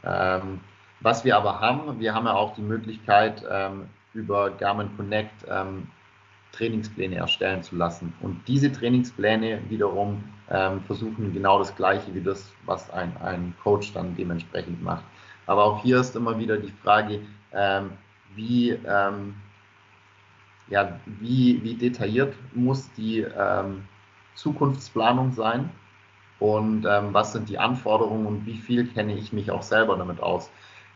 Ähm, 0.04 0.60
was 1.00 1.24
wir 1.24 1.38
aber 1.38 1.60
haben, 1.60 2.00
wir 2.00 2.13
haben 2.13 2.26
ja 2.26 2.34
auch 2.34 2.56
die 2.56 2.62
Möglichkeit, 2.62 3.43
ähm, 3.50 3.89
über 4.13 4.52
Garmin 4.52 4.96
Connect 4.96 5.46
ähm, 5.50 5.88
Trainingspläne 6.54 7.15
erstellen 7.15 7.63
zu 7.63 7.76
lassen. 7.76 8.13
Und 8.22 8.48
diese 8.48 8.72
Trainingspläne 8.72 9.60
wiederum 9.69 10.24
ähm, 10.50 10.82
versuchen 10.82 11.34
genau 11.34 11.60
das 11.60 11.76
Gleiche 11.76 12.13
wie 12.13 12.22
das, 12.22 12.54
was 12.65 12.89
ein, 12.91 13.15
ein 13.17 13.54
Coach 13.62 13.91
dann 13.93 14.15
dementsprechend 14.15 14.82
macht. 14.82 15.04
Aber 15.46 15.63
auch 15.65 15.82
hier 15.82 16.00
ist 16.00 16.15
immer 16.15 16.38
wieder 16.38 16.58
die 16.58 16.72
Frage, 16.84 17.22
ähm, 17.54 17.91
wie, 18.36 18.72
ähm, 18.88 19.36
ja, 20.67 20.99
wie, 21.06 21.62
wie 21.63 21.76
detailliert 21.76 22.36
muss 22.54 22.91
die 22.93 23.21
ähm, 23.21 23.86
Zukunftsplanung 24.36 25.32
sein 25.34 25.69
und 26.39 26.86
ähm, 26.86 27.13
was 27.13 27.34
sind 27.34 27.49
die 27.49 27.60
Anforderungen 27.60 28.26
und 28.26 28.45
wie 28.45 28.58
viel 28.58 28.88
kenne 28.88 29.15
ich 29.15 29.34
mich 29.34 29.52
auch 29.52 29.63
selber 29.63 29.97
damit 29.97 30.21
aus. 30.21 30.49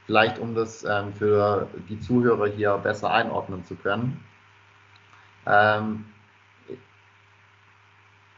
Vielleicht 0.05 0.39
um 0.39 0.55
das 0.55 0.83
ähm, 0.83 1.13
für 1.13 1.67
die 1.89 1.99
Zuhörer 1.99 2.47
hier 2.47 2.77
besser 2.77 3.11
einordnen 3.11 3.63
zu 3.65 3.75
können 3.75 4.23
ähm, 5.47 6.05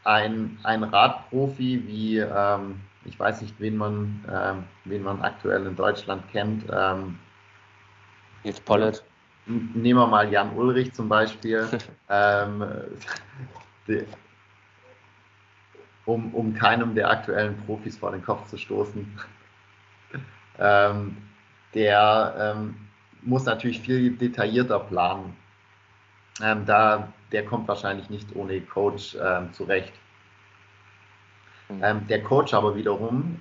ein, 0.04 0.58
ein 0.62 0.84
Radprofi 0.84 1.86
wie, 1.86 2.18
ähm, 2.18 2.80
ich 3.04 3.18
weiß 3.18 3.42
nicht, 3.42 3.58
wen 3.58 3.76
man, 3.76 4.24
ähm, 4.32 4.64
wen 4.84 5.02
man 5.02 5.20
aktuell 5.22 5.66
in 5.66 5.76
Deutschland 5.76 6.26
kennt. 6.30 6.64
Ähm, 6.72 7.18
Jetzt 8.42 8.64
Pollet. 8.64 9.04
Nehmen 9.50 9.98
wir 9.98 10.06
mal 10.06 10.30
Jan 10.30 10.56
Ulrich 10.56 10.92
zum 10.92 11.08
Beispiel. 11.08 11.66
ähm, 12.08 12.64
die, 13.88 14.04
um, 16.06 16.32
um 16.34 16.54
keinem 16.54 16.94
der 16.94 17.10
aktuellen 17.10 17.56
Profis 17.66 17.96
vor 17.96 18.12
den 18.12 18.22
Kopf 18.24 18.48
zu 18.48 18.56
stoßen. 18.56 19.18
ähm, 20.58 21.16
der 21.74 22.54
ähm, 22.56 22.76
muss 23.22 23.44
natürlich 23.44 23.80
viel 23.80 24.16
detaillierter 24.16 24.80
planen. 24.80 25.36
Ähm, 26.42 26.64
da, 26.64 27.12
der 27.32 27.44
kommt 27.44 27.68
wahrscheinlich 27.68 28.08
nicht 28.08 28.34
ohne 28.34 28.60
Coach 28.60 29.16
ähm, 29.20 29.52
zurecht. 29.52 29.92
Mhm. 31.68 31.80
Ähm, 31.82 32.06
der 32.08 32.22
Coach 32.22 32.54
aber 32.54 32.74
wiederum, 32.74 33.38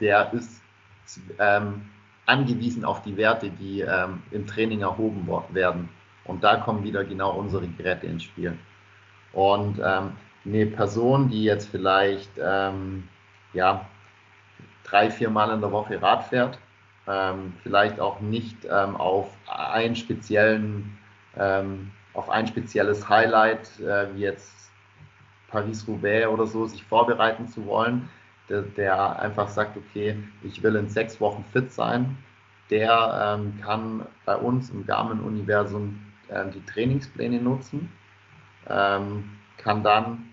der 0.00 0.32
ist, 0.32 0.60
angewiesen 2.26 2.84
auf 2.84 3.02
die 3.02 3.16
Werte, 3.16 3.50
die 3.50 3.80
ähm, 3.80 4.22
im 4.30 4.46
Training 4.46 4.80
erhoben 4.80 5.28
werden. 5.50 5.88
Und 6.24 6.42
da 6.42 6.56
kommen 6.56 6.84
wieder 6.84 7.04
genau 7.04 7.32
unsere 7.32 7.66
Geräte 7.66 8.06
ins 8.06 8.24
Spiel. 8.24 8.56
Und 9.32 9.80
ähm, 9.84 10.12
eine 10.46 10.66
Person, 10.66 11.28
die 11.28 11.44
jetzt 11.44 11.68
vielleicht 11.68 12.30
ähm, 12.42 13.08
ja, 13.52 13.86
drei, 14.84 15.10
vier 15.10 15.30
Mal 15.30 15.50
in 15.50 15.60
der 15.60 15.72
Woche 15.72 16.00
Rad 16.00 16.24
fährt, 16.24 16.58
ähm, 17.06 17.54
vielleicht 17.62 18.00
auch 18.00 18.20
nicht 18.20 18.56
ähm, 18.64 18.96
auf 18.96 19.30
einen 19.46 19.96
speziellen, 19.96 20.98
ähm, 21.36 21.90
auf 22.14 22.30
ein 22.30 22.46
spezielles 22.46 23.08
Highlight, 23.08 23.80
äh, 23.80 24.14
wie 24.14 24.20
jetzt 24.20 24.70
Paris-Roubaix 25.48 26.28
oder 26.28 26.46
so, 26.46 26.66
sich 26.66 26.82
vorbereiten 26.84 27.48
zu 27.48 27.66
wollen, 27.66 28.08
der, 28.48 28.62
der, 28.62 29.18
einfach 29.18 29.48
sagt, 29.48 29.76
okay, 29.76 30.16
ich 30.42 30.62
will 30.62 30.76
in 30.76 30.88
sechs 30.88 31.20
Wochen 31.20 31.44
fit 31.52 31.72
sein, 31.72 32.16
der 32.70 33.38
ähm, 33.38 33.60
kann 33.60 34.06
bei 34.24 34.36
uns 34.36 34.70
im 34.70 34.86
Garmin-Universum 34.86 36.00
äh, 36.28 36.44
die 36.50 36.64
Trainingspläne 36.64 37.40
nutzen, 37.40 37.90
ähm, 38.68 39.30
kann 39.58 39.82
dann 39.82 40.24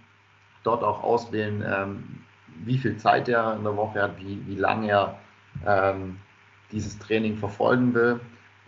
dort 0.63 0.83
auch 0.83 1.03
auswählen, 1.03 1.63
ähm, 1.65 2.03
wie 2.63 2.77
viel 2.77 2.97
Zeit 2.97 3.27
er 3.27 3.55
in 3.55 3.63
der 3.63 3.75
Woche 3.75 4.01
hat, 4.01 4.19
wie, 4.19 4.41
wie 4.45 4.55
lange 4.55 4.89
er 4.89 5.17
ähm, 5.65 6.17
dieses 6.71 6.97
Training 6.99 7.37
verfolgen 7.37 7.93
will 7.93 8.19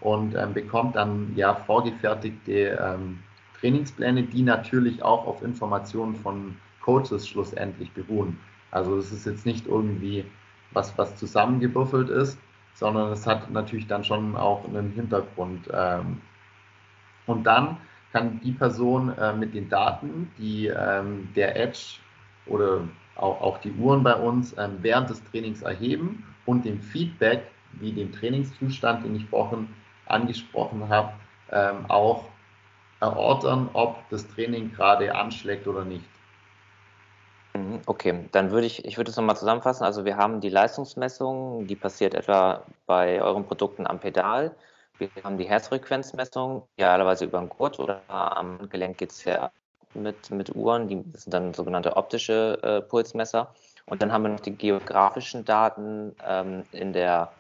und 0.02 0.36
ähm, 0.36 0.54
bekommt 0.54 0.96
dann 0.96 1.34
ja 1.36 1.54
vorgefertigte 1.54 2.78
ähm, 2.82 3.20
Trainingspläne, 3.60 4.24
die 4.24 4.42
natürlich 4.42 5.02
auch 5.04 5.26
auf 5.26 5.42
Informationen 5.42 6.16
von 6.16 6.58
Coaches 6.82 7.28
schlussendlich 7.28 7.92
beruhen. 7.94 8.38
Also 8.74 8.98
es 8.98 9.12
ist 9.12 9.26
jetzt 9.26 9.46
nicht 9.46 9.68
irgendwie 9.68 10.26
was, 10.72 10.98
was 10.98 11.16
zusammengewürfelt 11.16 12.10
ist, 12.10 12.40
sondern 12.74 13.12
es 13.12 13.28
hat 13.28 13.52
natürlich 13.52 13.86
dann 13.86 14.04
schon 14.04 14.36
auch 14.36 14.68
einen 14.68 14.92
Hintergrund. 14.94 15.70
Ähm, 15.72 16.22
und 17.28 17.44
dann 17.44 17.78
kann 18.12 18.40
die 18.42 18.52
Person 18.52 19.16
äh, 19.18 19.34
mit 19.34 19.54
den 19.54 19.70
Daten, 19.70 20.32
die 20.40 20.68
ähm, 20.68 21.30
der 21.36 21.56
Edge 21.56 22.00
oder 22.48 22.82
auch, 23.16 23.42
auch 23.42 23.58
die 23.60 23.72
Uhren 23.74 24.02
bei 24.02 24.16
uns 24.16 24.56
ähm, 24.58 24.80
während 24.82 25.10
des 25.10 25.24
Trainings 25.26 25.62
erheben 25.62 26.26
und 26.48 26.66
dem 26.66 26.82
Feedback, 26.82 27.44
wie 27.74 27.92
dem 27.92 28.12
Trainingszustand, 28.12 29.06
den 29.06 29.16
ich 29.16 29.26
vorhin 29.26 29.68
angesprochen 30.08 30.90
habe, 30.90 31.14
ähm, 31.52 31.86
auch 31.90 32.26
erörtern, 33.00 33.70
ob 33.74 33.98
das 34.10 34.28
Training 34.28 34.72
gerade 34.72 35.14
anschlägt 35.14 35.68
oder 35.68 35.86
nicht. 35.86 36.13
Mhm, 37.56 37.82
okay, 37.86 38.28
dann 38.32 38.52
würde 38.52 38.66
ich, 38.66 38.84
ich 38.86 38.98
würde 38.98 39.12
es 39.12 39.18
nochmal 39.18 39.38
zusammenfassen. 39.38 39.84
Also 39.84 40.06
wir 40.06 40.18
haben 40.18 40.42
die 40.42 40.50
Leistungsmessung, 40.50 41.68
die 41.68 41.76
passiert 41.76 42.16
etwa 42.16 42.64
bei 42.86 43.22
euren 43.22 43.46
Produkten 43.46 43.86
am 43.86 44.00
Pedal. 44.00 44.56
Wir 44.98 45.10
haben 45.24 45.38
die 45.38 45.46
Herzfrequenzmessung, 45.46 46.68
idealerweise 46.78 47.26
über 47.26 47.40
den 47.40 47.50
Gurt 47.50 47.80
oder 47.80 48.02
am 48.08 48.70
Gelenk 48.70 48.98
geht 48.98 49.12
es 49.12 49.24
ja 49.24 49.52
mit, 49.94 50.32
mit 50.32 50.56
Uhren, 50.56 50.88
die 50.88 51.04
sind 51.14 51.34
dann 51.34 51.54
sogenannte 51.54 51.96
optische 51.96 52.60
äh, 52.64 52.82
Pulsmesser. 52.82 53.54
Und 53.86 54.02
dann 54.02 54.12
haben 54.12 54.24
wir 54.24 54.30
noch 54.30 54.40
die 54.40 54.56
geografischen 54.56 55.46
Daten 55.46 56.16
ähm, 56.26 56.64
in 56.72 56.94
der 56.94 57.32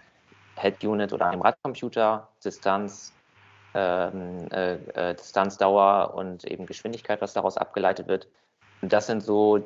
Head 0.57 0.83
Unit 0.83 1.13
oder 1.13 1.27
einem 1.27 1.41
Radcomputer, 1.41 2.27
Distanz, 2.43 3.13
ähm, 3.73 4.47
äh, 4.51 4.73
äh, 4.73 5.15
Distanzdauer 5.15 6.13
und 6.13 6.43
eben 6.43 6.65
Geschwindigkeit, 6.65 7.21
was 7.21 7.33
daraus 7.33 7.57
abgeleitet 7.57 8.07
wird. 8.07 8.27
Und 8.81 8.93
das 8.93 9.07
sind 9.07 9.23
so 9.23 9.63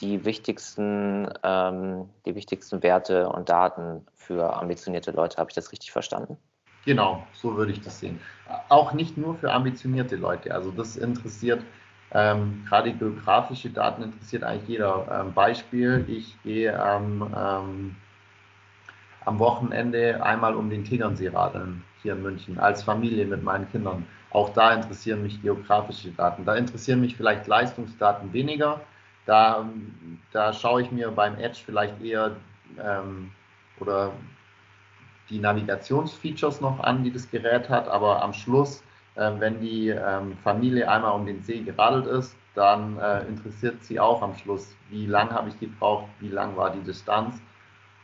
die 0.00 0.24
wichtigsten, 0.24 1.28
ähm, 1.42 2.08
die 2.24 2.34
wichtigsten 2.34 2.82
Werte 2.82 3.28
und 3.28 3.48
Daten 3.48 4.06
für 4.14 4.56
ambitionierte 4.56 5.10
Leute. 5.10 5.38
Habe 5.38 5.50
ich 5.50 5.54
das 5.54 5.72
richtig 5.72 5.92
verstanden? 5.92 6.36
Genau, 6.84 7.26
so 7.32 7.56
würde 7.56 7.72
ich 7.72 7.80
das 7.80 7.98
sehen. 7.98 8.20
Auch 8.68 8.92
nicht 8.92 9.16
nur 9.16 9.34
für 9.34 9.52
ambitionierte 9.52 10.16
Leute. 10.16 10.54
Also 10.54 10.70
das 10.70 10.96
interessiert, 10.96 11.62
ähm, 12.12 12.64
gerade 12.68 12.92
geografische 12.92 13.70
Daten 13.70 14.02
interessiert 14.02 14.44
eigentlich 14.44 14.68
jeder. 14.68 15.06
Ähm, 15.10 15.34
Beispiel, 15.34 16.04
ich 16.08 16.40
gehe 16.42 16.72
ähm, 16.72 17.26
am 19.24 19.38
Wochenende 19.40 20.22
einmal 20.22 20.54
um 20.54 20.70
den 20.70 20.84
Tegernsee 20.84 21.28
radeln 21.28 21.82
hier 22.02 22.12
in 22.12 22.22
München 22.22 22.58
als 22.58 22.84
Familie 22.84 23.26
mit 23.26 23.42
meinen 23.42 23.68
Kindern. 23.70 24.06
Auch 24.30 24.50
da 24.50 24.72
interessieren 24.72 25.22
mich 25.22 25.42
geografische 25.42 26.10
Daten. 26.10 26.44
Da 26.44 26.54
interessieren 26.54 27.00
mich 27.00 27.16
vielleicht 27.16 27.48
Leistungsdaten 27.48 28.32
weniger. 28.32 28.80
Da, 29.26 29.68
da 30.32 30.52
schaue 30.52 30.82
ich 30.82 30.90
mir 30.90 31.10
beim 31.10 31.36
Edge 31.38 31.60
vielleicht 31.64 32.00
eher 32.02 32.36
ähm, 32.82 33.32
oder 33.80 34.12
die 35.28 35.38
Navigationsfeatures 35.38 36.60
noch 36.60 36.80
an, 36.80 37.02
die 37.02 37.12
das 37.12 37.28
Gerät 37.30 37.68
hat. 37.68 37.88
Aber 37.88 38.22
am 38.22 38.32
Schluss, 38.32 38.82
äh, 39.16 39.32
wenn 39.38 39.60
die 39.60 39.88
ähm, 39.88 40.36
Familie 40.38 40.88
einmal 40.90 41.12
um 41.12 41.26
den 41.26 41.42
See 41.42 41.60
geradelt 41.60 42.06
ist, 42.06 42.36
dann 42.54 42.98
äh, 42.98 43.22
interessiert 43.26 43.82
sie 43.84 44.00
auch 44.00 44.22
am 44.22 44.34
Schluss, 44.36 44.74
wie 44.88 45.06
lang 45.06 45.30
habe 45.30 45.48
ich 45.48 45.58
gebraucht, 45.60 46.06
wie 46.20 46.28
lang 46.28 46.56
war 46.56 46.70
die 46.70 46.82
Distanz. 46.82 47.40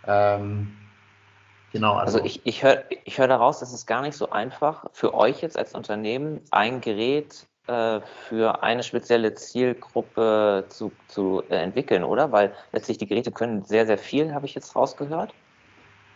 Ähm, 0.07 0.77
Genau. 1.73 1.95
Also, 1.95 2.19
also 2.19 2.27
ich, 2.27 2.47
ich 2.47 2.63
höre 2.63 2.85
ich 3.05 3.19
hör 3.19 3.29
daraus, 3.29 3.63
es 3.63 3.73
ist 3.73 3.87
gar 3.87 4.03
nicht 4.03 4.15
so 4.15 4.31
einfach 4.31 4.85
für 4.93 5.15
euch 5.15 5.41
jetzt 5.41 5.57
als 5.57 5.75
Unternehmen 5.75 6.43
ein 6.51 6.83
Gerät 6.83 7.47
äh, 7.67 8.01
für 8.29 8.63
eine 8.63 8.83
spezielle 8.83 9.35
Zielgruppe 9.35 10.65
zu, 10.69 10.93
zu 11.09 11.43
äh, 11.49 11.57
entwickeln, 11.57 12.05
oder? 12.05 12.33
Weil 12.33 12.55
letztlich 12.73 12.99
die 12.99 13.07
Geräte 13.07 13.33
können 13.33 13.63
sehr, 13.65 13.87
sehr 13.87 13.99
viel, 13.99 14.35
habe 14.35 14.47
ich 14.47 14.55
jetzt 14.55 14.75
rausgehört. 14.75 15.33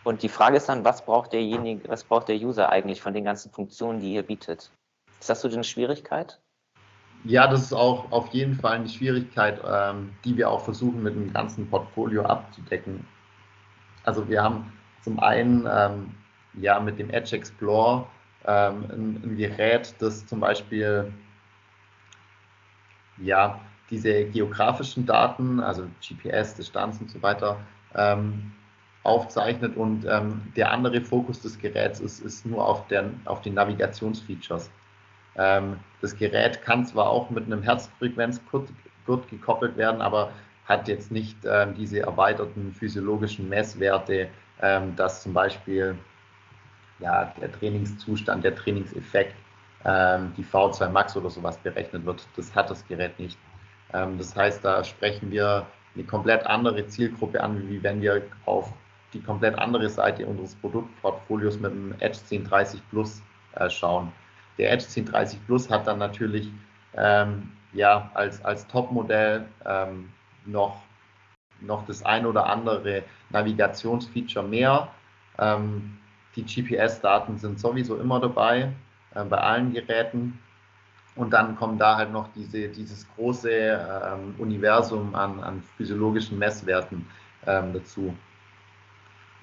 Und 0.03 0.23
die 0.23 0.29
Frage 0.29 0.57
ist 0.57 0.69
dann, 0.69 0.85
was 0.85 1.03
braucht 1.03 1.33
derjenige, 1.33 1.87
was 1.89 2.03
braucht 2.03 2.29
der 2.29 2.37
User 2.37 2.69
eigentlich 2.69 3.01
von 3.01 3.13
den 3.13 3.25
ganzen 3.25 3.51
Funktionen, 3.51 3.99
die 3.99 4.13
ihr 4.13 4.23
bietet? 4.23 4.71
Ist 5.19 5.29
das 5.29 5.41
so 5.41 5.47
eine 5.49 5.63
Schwierigkeit? 5.63 6.39
Ja, 7.23 7.47
das 7.47 7.63
ist 7.63 7.73
auch 7.73 8.11
auf 8.11 8.27
jeden 8.29 8.55
Fall 8.55 8.73
eine 8.73 8.87
Schwierigkeit, 8.87 9.59
ähm, 9.67 10.13
die 10.23 10.37
wir 10.37 10.49
auch 10.49 10.61
versuchen 10.61 11.03
mit 11.03 11.15
dem 11.15 11.33
ganzen 11.33 11.69
Portfolio 11.69 12.23
abzudecken. 12.23 13.05
Also 14.03 14.27
wir 14.29 14.41
haben 14.41 14.71
zum 15.01 15.19
einen 15.19 15.67
ähm, 15.69 16.15
ja 16.53 16.79
mit 16.79 16.99
dem 16.99 17.09
Edge 17.09 17.35
Explorer 17.35 18.07
ähm, 18.45 18.85
ein, 18.89 19.21
ein, 19.23 19.37
Gerät, 19.37 19.93
das 19.99 20.25
zum 20.25 20.39
Beispiel 20.39 21.11
ja 23.17 23.59
diese 23.89 24.25
geografischen 24.25 25.05
Daten, 25.05 25.59
also 25.59 25.87
GPS, 26.01 26.55
Distanz 26.55 26.99
und 26.99 27.09
so 27.09 27.21
weiter, 27.21 27.57
ähm, 27.95 28.51
aufzeichnet 29.03 29.77
und 29.77 30.05
ähm, 30.05 30.41
der 30.55 30.71
andere 30.71 31.01
Fokus 31.01 31.41
des 31.41 31.57
Geräts 31.57 32.01
ist, 32.01 32.19
ist 32.19 32.45
nur 32.45 32.65
auf, 32.65 32.87
der, 32.87 33.09
auf 33.25 33.41
den 33.41 33.53
Navigationsfeatures. 33.53 34.69
Ähm, 35.37 35.77
das 36.01 36.15
Gerät 36.15 36.61
kann 36.61 36.85
zwar 36.85 37.09
auch 37.09 37.29
mit 37.29 37.45
einem 37.45 37.63
Herzfrequenzgurt 37.63 38.69
gekoppelt 39.29 39.77
werden, 39.77 40.01
aber 40.01 40.31
hat 40.65 40.89
jetzt 40.89 41.11
nicht 41.11 41.37
ähm, 41.45 41.73
diese 41.75 42.01
erweiterten 42.01 42.73
physiologischen 42.73 43.47
Messwerte, 43.47 44.27
ähm, 44.61 44.95
dass 44.97 45.23
zum 45.23 45.33
Beispiel 45.33 45.97
ja, 46.99 47.33
der 47.39 47.51
Trainingszustand, 47.51 48.43
der 48.43 48.55
Trainingseffekt, 48.55 49.35
ähm, 49.85 50.33
die 50.37 50.43
V2 50.43 50.89
Max 50.89 51.15
oder 51.15 51.29
sowas 51.29 51.57
berechnet 51.57 52.05
wird. 52.05 52.27
Das 52.35 52.53
hat 52.55 52.69
das 52.69 52.85
Gerät 52.87 53.17
nicht. 53.19 53.37
Ähm, 53.93 54.17
das 54.17 54.35
heißt, 54.35 54.63
da 54.63 54.83
sprechen 54.83 55.31
wir 55.31 55.65
eine 55.95 56.03
komplett 56.03 56.45
andere 56.45 56.85
Zielgruppe 56.87 57.41
an, 57.41 57.67
wie 57.69 57.81
wenn 57.81 58.01
wir 58.01 58.23
auf 58.45 58.71
die 59.13 59.21
komplett 59.21 59.57
andere 59.57 59.89
Seite 59.89 60.25
unseres 60.25 60.55
Produktportfolios 60.55 61.59
mit 61.59 61.71
dem 61.71 61.93
Edge 61.99 62.19
1030 62.29 62.81
Plus 62.89 63.21
äh, 63.55 63.69
schauen. 63.69 64.11
Der 64.57 64.71
Edge 64.71 64.85
1030 64.85 65.45
Plus 65.45 65.69
hat 65.69 65.87
dann 65.87 65.99
natürlich 65.99 66.51
ähm, 66.95 67.51
ja, 67.73 68.11
als, 68.13 68.43
als 68.43 68.67
Topmodell 68.67 69.45
ähm, 69.65 70.09
noch 70.45 70.81
noch 71.61 71.85
das 71.85 72.03
ein 72.03 72.25
oder 72.25 72.45
andere 72.45 73.03
Navigationsfeature 73.29 74.45
mehr. 74.45 74.89
Ähm, 75.39 75.97
die 76.35 76.43
GPS-Daten 76.43 77.37
sind 77.37 77.59
sowieso 77.59 77.97
immer 77.97 78.19
dabei, 78.19 78.71
äh, 79.15 79.23
bei 79.23 79.37
allen 79.37 79.73
Geräten. 79.73 80.39
Und 81.15 81.31
dann 81.31 81.55
kommt 81.55 81.81
da 81.81 81.97
halt 81.97 82.11
noch 82.11 82.29
diese, 82.35 82.67
dieses 82.69 83.07
große 83.15 83.49
ähm, 83.49 84.35
Universum 84.37 85.15
an, 85.15 85.39
an, 85.39 85.63
physiologischen 85.75 86.37
Messwerten 86.37 87.07
ähm, 87.47 87.73
dazu. 87.73 88.15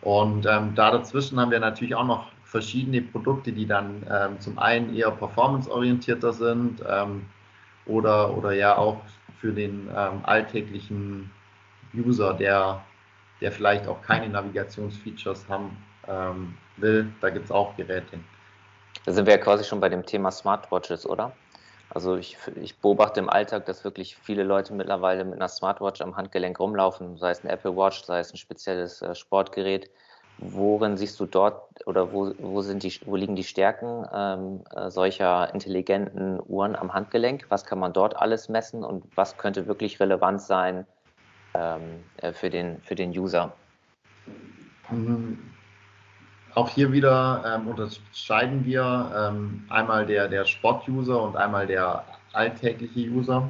Und 0.01 0.47
ähm, 0.47 0.75
da 0.75 0.93
dazwischen 0.93 1.41
haben 1.41 1.51
wir 1.51 1.59
natürlich 1.59 1.95
auch 1.95 2.07
noch 2.07 2.31
verschiedene 2.45 3.03
Produkte, 3.03 3.53
die 3.53 3.67
dann 3.67 4.07
ähm, 4.09 4.39
zum 4.39 4.59
einen 4.59 4.95
eher 4.95 5.11
performanceorientierter 5.11 6.33
sind 6.33 6.81
ähm, 6.89 7.25
oder, 7.87 8.37
oder 8.37 8.53
ja 8.53 8.77
auch 8.77 9.01
für 9.41 9.53
den 9.53 9.91
alltäglichen 9.91 11.31
User, 11.95 12.33
der, 12.33 12.83
der 13.43 13.53
vielleicht 13.53 13.87
auch 13.87 14.01
keine 14.01 14.29
Navigationsfeatures 14.31 15.47
haben 15.51 15.77
ähm, 16.09 16.55
will, 16.77 17.13
da 17.21 17.31
gibt 17.31 17.47
es 17.47 17.51
auch 17.51 17.77
Geräte. 17.77 18.19
Da 19.05 19.13
sind 19.13 19.27
wir 19.27 19.35
ja 19.35 19.39
quasi 19.39 19.65
schon 19.65 19.81
bei 19.81 19.89
dem 19.89 20.07
Thema 20.07 20.31
Smartwatches, 20.31 21.07
oder? 21.07 21.33
Also 21.91 22.17
ich, 22.17 22.39
ich, 22.61 22.79
beobachte 22.79 23.21
im 23.21 23.29
Alltag, 23.29 23.67
dass 23.67 23.85
wirklich 23.85 24.17
viele 24.17 24.43
Leute 24.43 24.73
mittlerweile 24.73 25.25
mit 25.25 25.35
einer 25.35 25.49
Smartwatch 25.49 26.01
am 26.01 26.17
Handgelenk 26.17 26.59
rumlaufen, 26.59 27.19
sei 27.19 27.31
es 27.31 27.45
ein 27.45 27.51
Apple 27.51 27.77
Watch, 27.77 28.03
sei 28.05 28.19
es 28.19 28.33
ein 28.33 28.39
spezielles 28.39 29.03
äh, 29.03 29.15
Sportgerät. 29.15 29.91
worin 30.39 30.97
siehst 30.97 31.21
du 31.21 31.27
dort 31.27 31.87
oder 31.87 32.13
wo, 32.13 32.33
wo, 32.39 32.63
sind 32.63 32.83
die, 32.83 32.93
wo 33.05 33.15
liegen 33.15 33.37
die 33.37 33.45
Stärken 33.45 34.07
ähm, 34.13 34.65
äh, 34.75 34.91
solcher 34.91 35.53
intelligenten 35.53 36.41
Uhren 36.49 36.75
am 36.75 36.93
Handgelenk? 36.95 37.47
Was 37.51 37.65
kann 37.65 37.79
man 37.79 37.93
dort 37.93 38.17
alles 38.17 38.49
messen 38.49 38.83
und 38.83 39.05
was 39.15 39.37
könnte 39.37 39.67
wirklich 39.67 40.01
relevant 40.01 40.41
sein 40.41 40.87
ähm, 41.55 42.03
äh, 42.17 42.33
für, 42.33 42.51
den, 42.51 42.81
für 42.81 42.95
den 42.95 43.11
User? 43.11 43.55
Mhm. 44.91 45.54
Auch 46.55 46.69
hier 46.69 46.93
wieder 46.93 47.43
ähm, 47.45 47.67
unterscheiden 47.67 48.65
wir 48.65 49.13
ähm, 49.17 49.65
einmal 49.71 50.07
der, 50.07 50.29
der 50.29 50.45
Sport-User 50.45 51.21
und 51.21 51.37
einmal 51.37 51.67
der 51.67 52.05
alltägliche 52.33 53.11
User. 53.11 53.49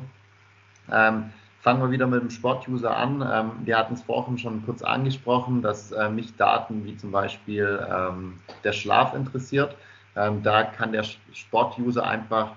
Ähm, 0.91 1.31
fangen 1.61 1.83
wir 1.83 1.91
wieder 1.91 2.07
mit 2.07 2.23
dem 2.23 2.31
Sport-User 2.31 2.97
an. 2.97 3.21
Ähm, 3.21 3.53
wir 3.67 3.77
hatten 3.77 3.95
es 3.95 4.03
vorhin 4.03 4.39
schon 4.39 4.65
kurz 4.65 4.83
angesprochen, 4.83 5.61
dass 5.61 5.93
äh, 5.93 6.09
mich 6.09 6.35
Daten 6.37 6.87
wie 6.87 6.97
zum 6.97 7.11
Beispiel 7.11 7.87
ähm, 7.91 8.41
der 8.65 8.73
Schlaf 8.73 9.13
interessiert. 9.15 9.77
Ähm, 10.17 10.43
da 10.43 10.63
kann 10.63 10.93
der 10.93 11.05
Sport-User 11.33 12.07
einfach 12.07 12.53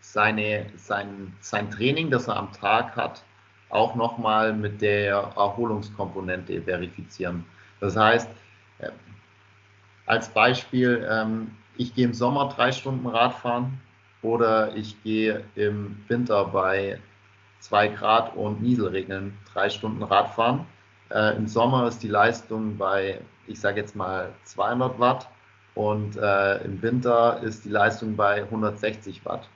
seine, 0.00 0.66
sein, 0.76 1.32
sein 1.40 1.70
Training, 1.70 2.10
das 2.10 2.26
er 2.26 2.36
am 2.36 2.52
Tag 2.52 2.96
hat, 2.96 3.22
auch 3.70 3.94
nochmal 3.94 4.52
mit 4.52 4.82
der 4.82 5.14
Erholungskomponente 5.36 6.60
verifizieren. 6.60 7.46
Das 7.80 7.96
heißt, 7.96 8.28
äh, 8.78 8.90
als 10.06 10.28
Beispiel, 10.28 11.06
ähm, 11.10 11.52
ich 11.76 11.94
gehe 11.94 12.06
im 12.06 12.14
Sommer 12.14 12.52
drei 12.54 12.72
Stunden 12.72 13.06
Radfahren 13.06 13.80
oder 14.22 14.74
ich 14.74 15.00
gehe 15.02 15.44
im 15.54 15.96
Winter 16.08 16.44
bei 16.46 16.98
zwei 17.60 17.88
Grad 17.88 18.34
und 18.36 18.62
Nieselregeln 18.62 19.36
drei 19.52 19.68
Stunden 19.68 20.02
Radfahren. 20.02 20.66
Äh, 21.10 21.36
Im 21.36 21.46
Sommer 21.46 21.88
ist 21.88 22.02
die 22.02 22.08
Leistung 22.08 22.76
bei, 22.76 23.20
ich 23.46 23.60
sage 23.60 23.80
jetzt 23.80 23.96
mal 23.96 24.32
200 24.44 24.98
Watt 24.98 25.28
und 25.74 26.16
äh, 26.16 26.58
im 26.64 26.82
Winter 26.82 27.40
ist 27.42 27.64
die 27.64 27.70
Leistung 27.70 28.16
bei 28.16 28.42
160 28.42 29.24
Watt. 29.24 29.48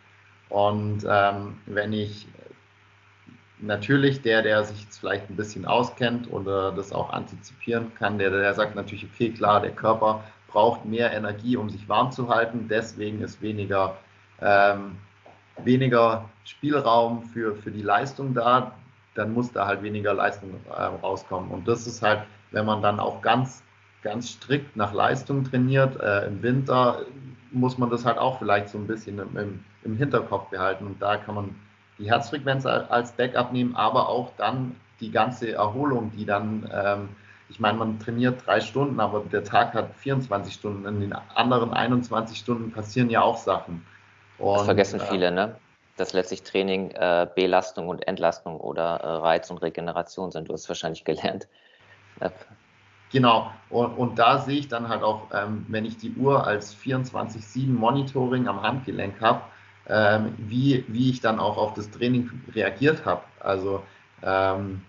Und 0.49 1.05
ähm, 1.09 1.59
wenn 1.67 1.93
ich 1.93 2.27
natürlich 3.63 4.23
der, 4.23 4.43
der 4.43 4.65
sich 4.65 4.87
vielleicht 4.91 5.31
ein 5.31 5.37
bisschen 5.37 5.65
auskennt 5.65 6.31
oder 6.31 6.73
das 6.73 6.93
auch 6.93 7.11
antizipieren 7.11 7.95
kann, 7.95 8.19
der, 8.19 8.31
der 8.31 8.53
sagt 8.55 8.75
natürlich, 8.75 9.07
okay, 9.13 9.31
klar, 9.31 9.61
der 9.61 9.71
Körper 9.71 10.25
braucht 10.49 10.85
mehr 10.85 11.13
Energie, 11.13 11.57
um 11.57 11.71
sich 11.71 11.89
warm 11.89 12.13
zu 12.13 12.29
halten, 12.29 12.67
deswegen 12.69 13.23
ist 13.23 13.41
weniger, 13.41 13.97
ähm, 14.41 14.97
weniger 15.65 16.29
Spielraum 16.45 17.23
für, 17.23 17.55
für 17.55 17.71
die 17.71 17.83
Leistung 17.83 18.35
da, 18.35 18.73
dann 19.15 19.33
muss 19.33 19.53
da 19.53 19.67
halt 19.67 19.83
weniger 19.83 20.15
Leistung 20.15 20.51
äh, 20.69 20.83
rauskommen. 20.83 21.51
Und 21.51 21.69
das 21.69 21.87
ist 21.87 22.03
halt, 22.03 22.23
wenn 22.51 22.67
man 22.67 22.83
dann 22.83 23.01
auch 23.01 23.23
ganz, 23.23 23.63
ganz 24.03 24.31
strikt 24.31 24.77
nach 24.77 24.93
Leistung 24.93 25.45
trainiert, 25.45 26.01
äh, 26.01 26.27
im 26.27 26.43
Winter 26.43 27.03
muss 27.51 27.79
man 27.79 27.91
das 27.91 28.05
halt 28.05 28.19
auch 28.19 28.39
vielleicht 28.39 28.71
so 28.71 28.79
ein 28.79 28.87
bisschen 28.87 29.19
im, 29.19 29.37
im, 29.37 29.65
im 29.85 29.97
Hinterkopf 29.97 30.49
behalten. 30.49 30.87
Und 30.87 31.01
da 31.01 31.17
kann 31.17 31.35
man 31.35 31.55
die 32.03 32.11
Herzfrequenz 32.11 32.67
als 32.67 33.13
Backup 33.13 33.53
nehmen, 33.53 33.77
aber 33.77 34.09
auch 34.09 34.33
dann 34.37 34.77
die 35.01 35.11
ganze 35.11 35.53
Erholung, 35.53 36.11
die 36.11 36.25
dann, 36.25 36.69
ähm, 36.73 37.09
ich 37.49 37.61
meine, 37.61 37.79
man 37.79 38.01
trainiert 38.01 38.45
drei 38.45 38.61
Stunden, 38.61 38.99
aber 38.99 39.21
der 39.31 39.45
Tag 39.45 39.75
hat 39.75 39.95
24 39.97 40.53
Stunden. 40.53 40.87
In 40.87 41.01
den 41.01 41.13
anderen 41.13 41.73
21 41.73 42.39
Stunden 42.39 42.73
passieren 42.73 43.09
ja 43.09 43.23
auch 43.23 43.37
Sachen. 43.37 43.87
Und, 44.39 44.57
das 44.57 44.65
vergessen 44.65 45.01
äh, 45.01 45.05
viele, 45.05 45.31
ne? 45.31 45.57
Dass 45.97 46.13
letztlich 46.13 46.43
Training 46.43 46.91
äh, 46.93 47.29
Belastung 47.35 47.89
und 47.89 48.07
Entlastung 48.09 48.59
oder 48.59 48.97
äh, 48.97 49.07
Reiz 49.09 49.51
und 49.51 49.59
Regeneration 49.59 50.33
sind. 50.33 50.49
Du 50.49 50.55
hast 50.55 50.69
wahrscheinlich 50.69 51.05
gelernt. 51.05 51.47
Genau, 53.13 53.53
und, 53.69 53.99
und, 53.99 54.19
da 54.19 54.39
sehe 54.39 54.59
ich 54.59 54.69
dann 54.69 54.89
halt 54.89 55.03
auch, 55.03 55.29
ähm, 55.35 55.67
wenn 55.69 55.85
ich 55.85 55.99
die 55.99 56.15
Uhr 56.15 56.47
als 56.47 56.75
24-7 56.75 57.69
Monitoring 57.69 58.49
am 58.49 58.63
Handgelenk 58.63 59.21
habe, 59.21 59.43
ähm, 59.89 60.35
wie, 60.39 60.85
wie 60.89 61.11
ich 61.11 61.21
dann 61.21 61.39
auch 61.39 61.57
auf 61.57 61.75
das 61.75 61.91
Training 61.91 62.31
reagiert 62.55 63.05
habe. 63.05 63.23
Also 63.41 63.83
ähm, 64.23 64.83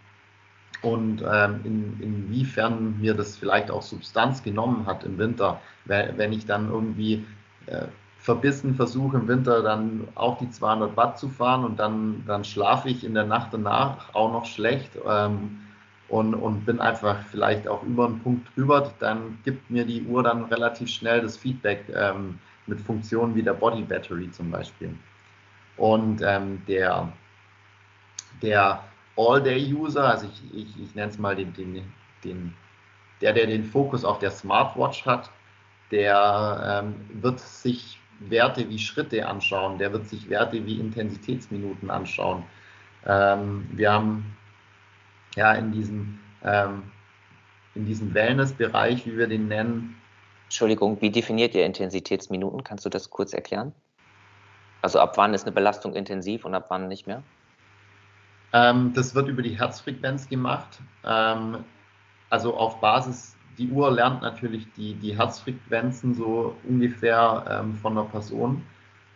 und 0.82 1.24
ähm, 1.26 1.62
in, 1.64 2.00
inwiefern 2.02 3.00
mir 3.00 3.14
das 3.14 3.38
vielleicht 3.38 3.72
auch 3.72 3.82
Substanz 3.82 4.44
genommen 4.44 4.86
hat 4.86 5.06
im 5.06 5.18
Winter, 5.18 5.62
wenn 5.86 6.34
ich 6.34 6.46
dann 6.46 6.70
irgendwie 6.70 7.26
äh, 7.68 7.86
verbissen 8.24 8.76
versuche 8.76 9.18
im 9.18 9.28
Winter 9.28 9.62
dann 9.62 10.08
auch 10.16 10.38
die 10.38 10.50
200 10.50 10.96
Watt 10.96 11.20
zu 11.20 11.28
fahren 11.28 11.66
und 11.66 11.78
dann, 11.78 12.24
dann 12.26 12.46
schlafe 12.46 12.90
ich 12.90 13.04
in 13.04 13.14
der 13.14 13.26
Nacht 13.26 13.54
danach 13.54 14.14
auch 14.14 14.32
noch 14.32 14.46
schlecht 14.46 14.92
ähm, 15.06 15.60
und, 16.08 16.34
und 16.34 16.66
bin 16.66 16.80
einfach 16.80 17.18
vielleicht 17.32 17.68
auch 17.68 17.84
über 17.84 18.06
einen 18.06 18.20
Punkt 18.20 18.48
drüber, 18.56 18.94
dann 19.00 19.40
gibt 19.44 19.70
mir 19.70 19.86
die 19.86 20.04
Uhr 20.04 20.24
dann 20.24 20.46
relativ 20.46 20.90
schnell 20.90 21.22
das 21.22 21.36
Feedback, 21.36 21.84
ähm, 21.94 22.40
mit 22.68 22.80
Funktionen 22.82 23.36
wie 23.36 23.44
der 23.44 23.54
Body 23.54 23.82
Battery 23.84 24.30
zum 24.32 24.52
Beispiel. 24.52 24.96
Und 25.78 26.22
ähm, 26.22 26.62
der, 26.68 27.12
der 28.42 28.84
All-Day-User, 29.18 30.08
also 30.08 30.28
ich, 30.28 30.56
ich, 30.56 30.82
ich 30.82 30.96
nenne 30.96 31.12
es 31.12 31.18
mal 31.18 31.36
den, 31.36 31.54
den, 31.54 31.84
den, 32.24 32.54
der, 33.22 33.34
der 33.34 33.48
den 33.48 33.64
Fokus 33.64 34.06
auf 34.06 34.20
der 34.20 34.32
Smartwatch 34.32 35.06
hat, 35.06 35.30
der 35.92 36.84
ähm, 36.84 36.96
wird 37.22 37.40
sich 37.40 38.00
Werte 38.20 38.68
wie 38.70 38.80
Schritte 38.80 39.28
anschauen, 39.28 39.78
der 39.78 39.92
wird 39.92 40.08
sich 40.08 40.30
Werte 40.30 40.66
wie 40.66 40.80
Intensitätsminuten 40.80 41.90
anschauen. 41.90 42.44
Ähm, 43.06 43.68
wir 43.72 43.92
haben 43.92 44.36
ja 45.36 45.54
in 45.54 45.72
diesem, 45.72 46.20
ähm, 46.44 46.84
in 47.76 47.86
diesem 47.86 48.14
Wellness-Bereich, 48.14 49.06
wie 49.06 49.18
wir 49.18 49.28
den 49.28 49.48
nennen, 49.48 49.96
Entschuldigung, 50.54 51.02
wie 51.02 51.10
definiert 51.10 51.56
ihr 51.56 51.66
Intensitätsminuten? 51.66 52.64
Kannst 52.64 52.86
du 52.86 52.90
das 52.90 53.10
kurz 53.10 53.34
erklären? 53.34 53.74
Also 54.84 55.00
ab 55.00 55.18
wann 55.18 55.34
ist 55.34 55.48
eine 55.48 55.52
Belastung 55.52 55.96
intensiv 55.96 56.46
und 56.46 56.54
ab 56.54 56.68
wann 56.70 56.88
nicht 56.88 57.08
mehr? 57.08 57.24
Ähm, 58.54 58.94
das 58.94 59.16
wird 59.16 59.30
über 59.30 59.42
die 59.42 59.58
Herzfrequenz 59.58 60.30
gemacht. 60.30 60.80
Ähm, 61.04 61.64
also 62.30 62.56
auf 62.56 62.80
Basis, 62.82 63.36
die 63.58 63.68
Uhr 63.72 63.90
lernt 63.90 64.22
natürlich 64.22 64.72
die, 64.74 64.94
die 64.94 65.18
Herzfrequenzen 65.18 66.14
so 66.14 66.56
ungefähr 66.70 67.46
ähm, 67.50 67.74
von 67.74 67.96
der 67.96 68.04
Person. 68.04 68.62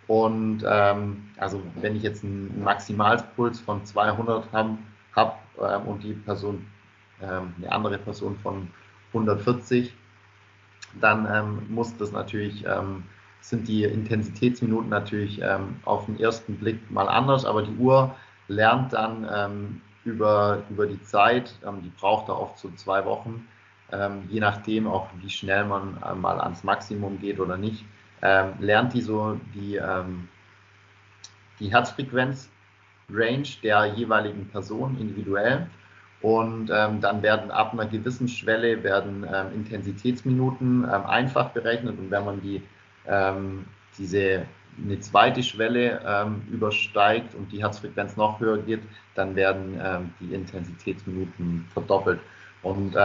Und 0.07 0.63
ähm, 0.67 1.29
also 1.37 1.61
wenn 1.75 1.95
ich 1.95 2.01
jetzt 2.01 2.23
einen 2.23 2.63
Maximalpuls 2.63 3.59
von 3.59 3.85
200 3.85 4.51
habe 4.51 4.77
hab, 5.15 5.39
ähm, 5.61 5.87
und 5.87 6.03
die 6.03 6.13
Person, 6.13 6.65
ähm, 7.21 7.53
eine 7.59 7.71
andere 7.71 7.99
Person 7.99 8.39
von 8.39 8.69
140, 9.09 9.93
dann 11.01 11.27
ähm, 11.31 11.73
muss 11.73 11.95
das 11.97 12.11
natürlich, 12.11 12.65
ähm, 12.65 13.03
sind 13.41 13.67
die 13.67 13.83
Intensitätsminuten 13.83 14.89
natürlich 14.89 15.41
ähm, 15.41 15.77
auf 15.85 16.05
den 16.05 16.19
ersten 16.19 16.57
Blick 16.57 16.89
mal 16.91 17.07
anders, 17.07 17.45
aber 17.45 17.63
die 17.63 17.75
Uhr 17.77 18.15
lernt 18.47 18.93
dann 18.93 19.27
ähm, 19.33 19.81
über, 20.05 20.63
über 20.69 20.87
die 20.87 21.01
Zeit, 21.03 21.55
ähm, 21.65 21.81
die 21.81 21.89
braucht 21.89 22.29
da 22.29 22.33
oft 22.33 22.57
so 22.57 22.69
zwei 22.71 23.05
Wochen, 23.05 23.47
ähm, 23.91 24.23
je 24.29 24.39
nachdem 24.39 24.87
auch 24.87 25.07
wie 25.21 25.29
schnell 25.29 25.65
man 25.65 25.97
äh, 26.03 26.13
mal 26.15 26.39
ans 26.39 26.63
Maximum 26.63 27.19
geht 27.19 27.39
oder 27.39 27.57
nicht, 27.57 27.85
lernt 28.19 28.95
die 28.95 29.01
so 29.01 29.39
die, 29.53 29.79
die 31.59 31.71
Herzfrequenz-Range 31.71 33.47
der 33.61 33.85
jeweiligen 33.93 34.49
Person 34.49 34.97
individuell 34.99 35.69
und 36.21 36.71
ähm, 36.73 36.99
dann 36.99 37.21
werden 37.21 37.51
ab 37.51 37.73
einer 37.73 37.85
gewissen 37.85 38.27
Schwelle 38.27 38.83
werden 38.83 39.25
ähm, 39.31 39.53
Intensitätsminuten 39.53 40.83
ähm, 40.83 41.05
einfach 41.05 41.49
berechnet 41.49 41.97
und 41.99 42.09
wenn 42.09 42.25
man 42.25 42.41
die 42.41 42.63
ähm, 43.07 43.65
diese 43.97 44.45
eine 44.83 44.99
zweite 44.99 45.41
Schwelle 45.41 46.01
ähm, 46.05 46.43
übersteigt 46.51 47.33
und 47.35 47.51
die 47.51 47.61
Herzfrequenz 47.63 48.15
noch 48.15 48.39
höher 48.39 48.59
geht, 48.59 48.81
dann 49.15 49.35
werden 49.35 49.79
ähm, 49.83 50.13
die 50.19 50.33
Intensitätsminuten 50.33 51.65
verdoppelt. 51.73 52.19
Und 52.61 52.95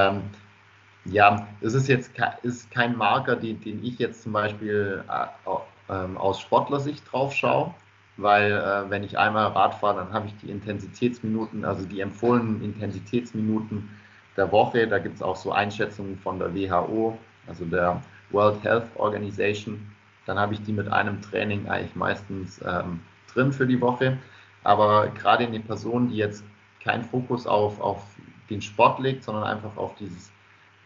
ja, 1.05 1.49
es 1.61 1.75
ist 1.75 1.89
jetzt 1.89 2.13
ist 2.43 2.71
kein 2.71 2.97
Marker, 2.97 3.37
den, 3.37 3.61
den 3.61 3.85
ich 3.85 3.99
jetzt 3.99 4.23
zum 4.23 4.33
Beispiel 4.33 5.03
äh, 5.09 5.93
aus 5.93 6.41
Sportlersicht 6.41 7.11
drauf 7.11 7.33
schaue, 7.33 7.75
weil 8.23 8.53
äh, 8.53 8.91
wenn 8.91 9.03
ich 9.03 9.19
einmal 9.19 9.49
Rad 9.49 9.75
fahre, 9.75 9.99
dann 9.99 10.13
habe 10.13 10.27
ich 10.27 10.37
die 10.37 10.51
Intensitätsminuten, 10.51 11.65
also 11.65 11.85
die 11.85 12.01
empfohlenen 12.01 12.63
Intensitätsminuten 12.63 13.89
der 14.37 14.51
Woche. 14.53 14.87
Da 14.87 14.99
gibt 14.99 15.17
es 15.17 15.23
auch 15.23 15.37
so 15.37 15.53
Einschätzungen 15.53 16.17
von 16.17 16.39
der 16.39 16.55
WHO, 16.55 17.19
also 17.47 17.65
der 17.65 18.03
World 18.31 18.63
Health 18.63 18.87
Organization. 18.97 19.87
Dann 20.27 20.39
habe 20.39 20.55
ich 20.55 20.63
die 20.63 20.73
mit 20.73 20.89
einem 20.89 21.21
Training 21.21 21.69
eigentlich 21.69 21.97
meistens 21.97 22.61
ähm, 22.67 23.01
drin 23.33 23.53
für 23.53 23.67
die 23.67 23.81
Woche. 23.81 24.19
Aber 24.65 25.09
gerade 25.09 25.47
eine 25.47 25.61
Person, 25.61 26.09
die 26.09 26.17
jetzt 26.17 26.45
keinen 26.83 27.05
Fokus 27.05 27.47
auf, 27.47 27.81
auf 27.81 28.05
den 28.49 28.63
Sport 28.63 29.01
legt, 29.01 29.25
sondern 29.25 29.45
einfach 29.45 29.77
auf 29.77 29.95
dieses 29.97 30.31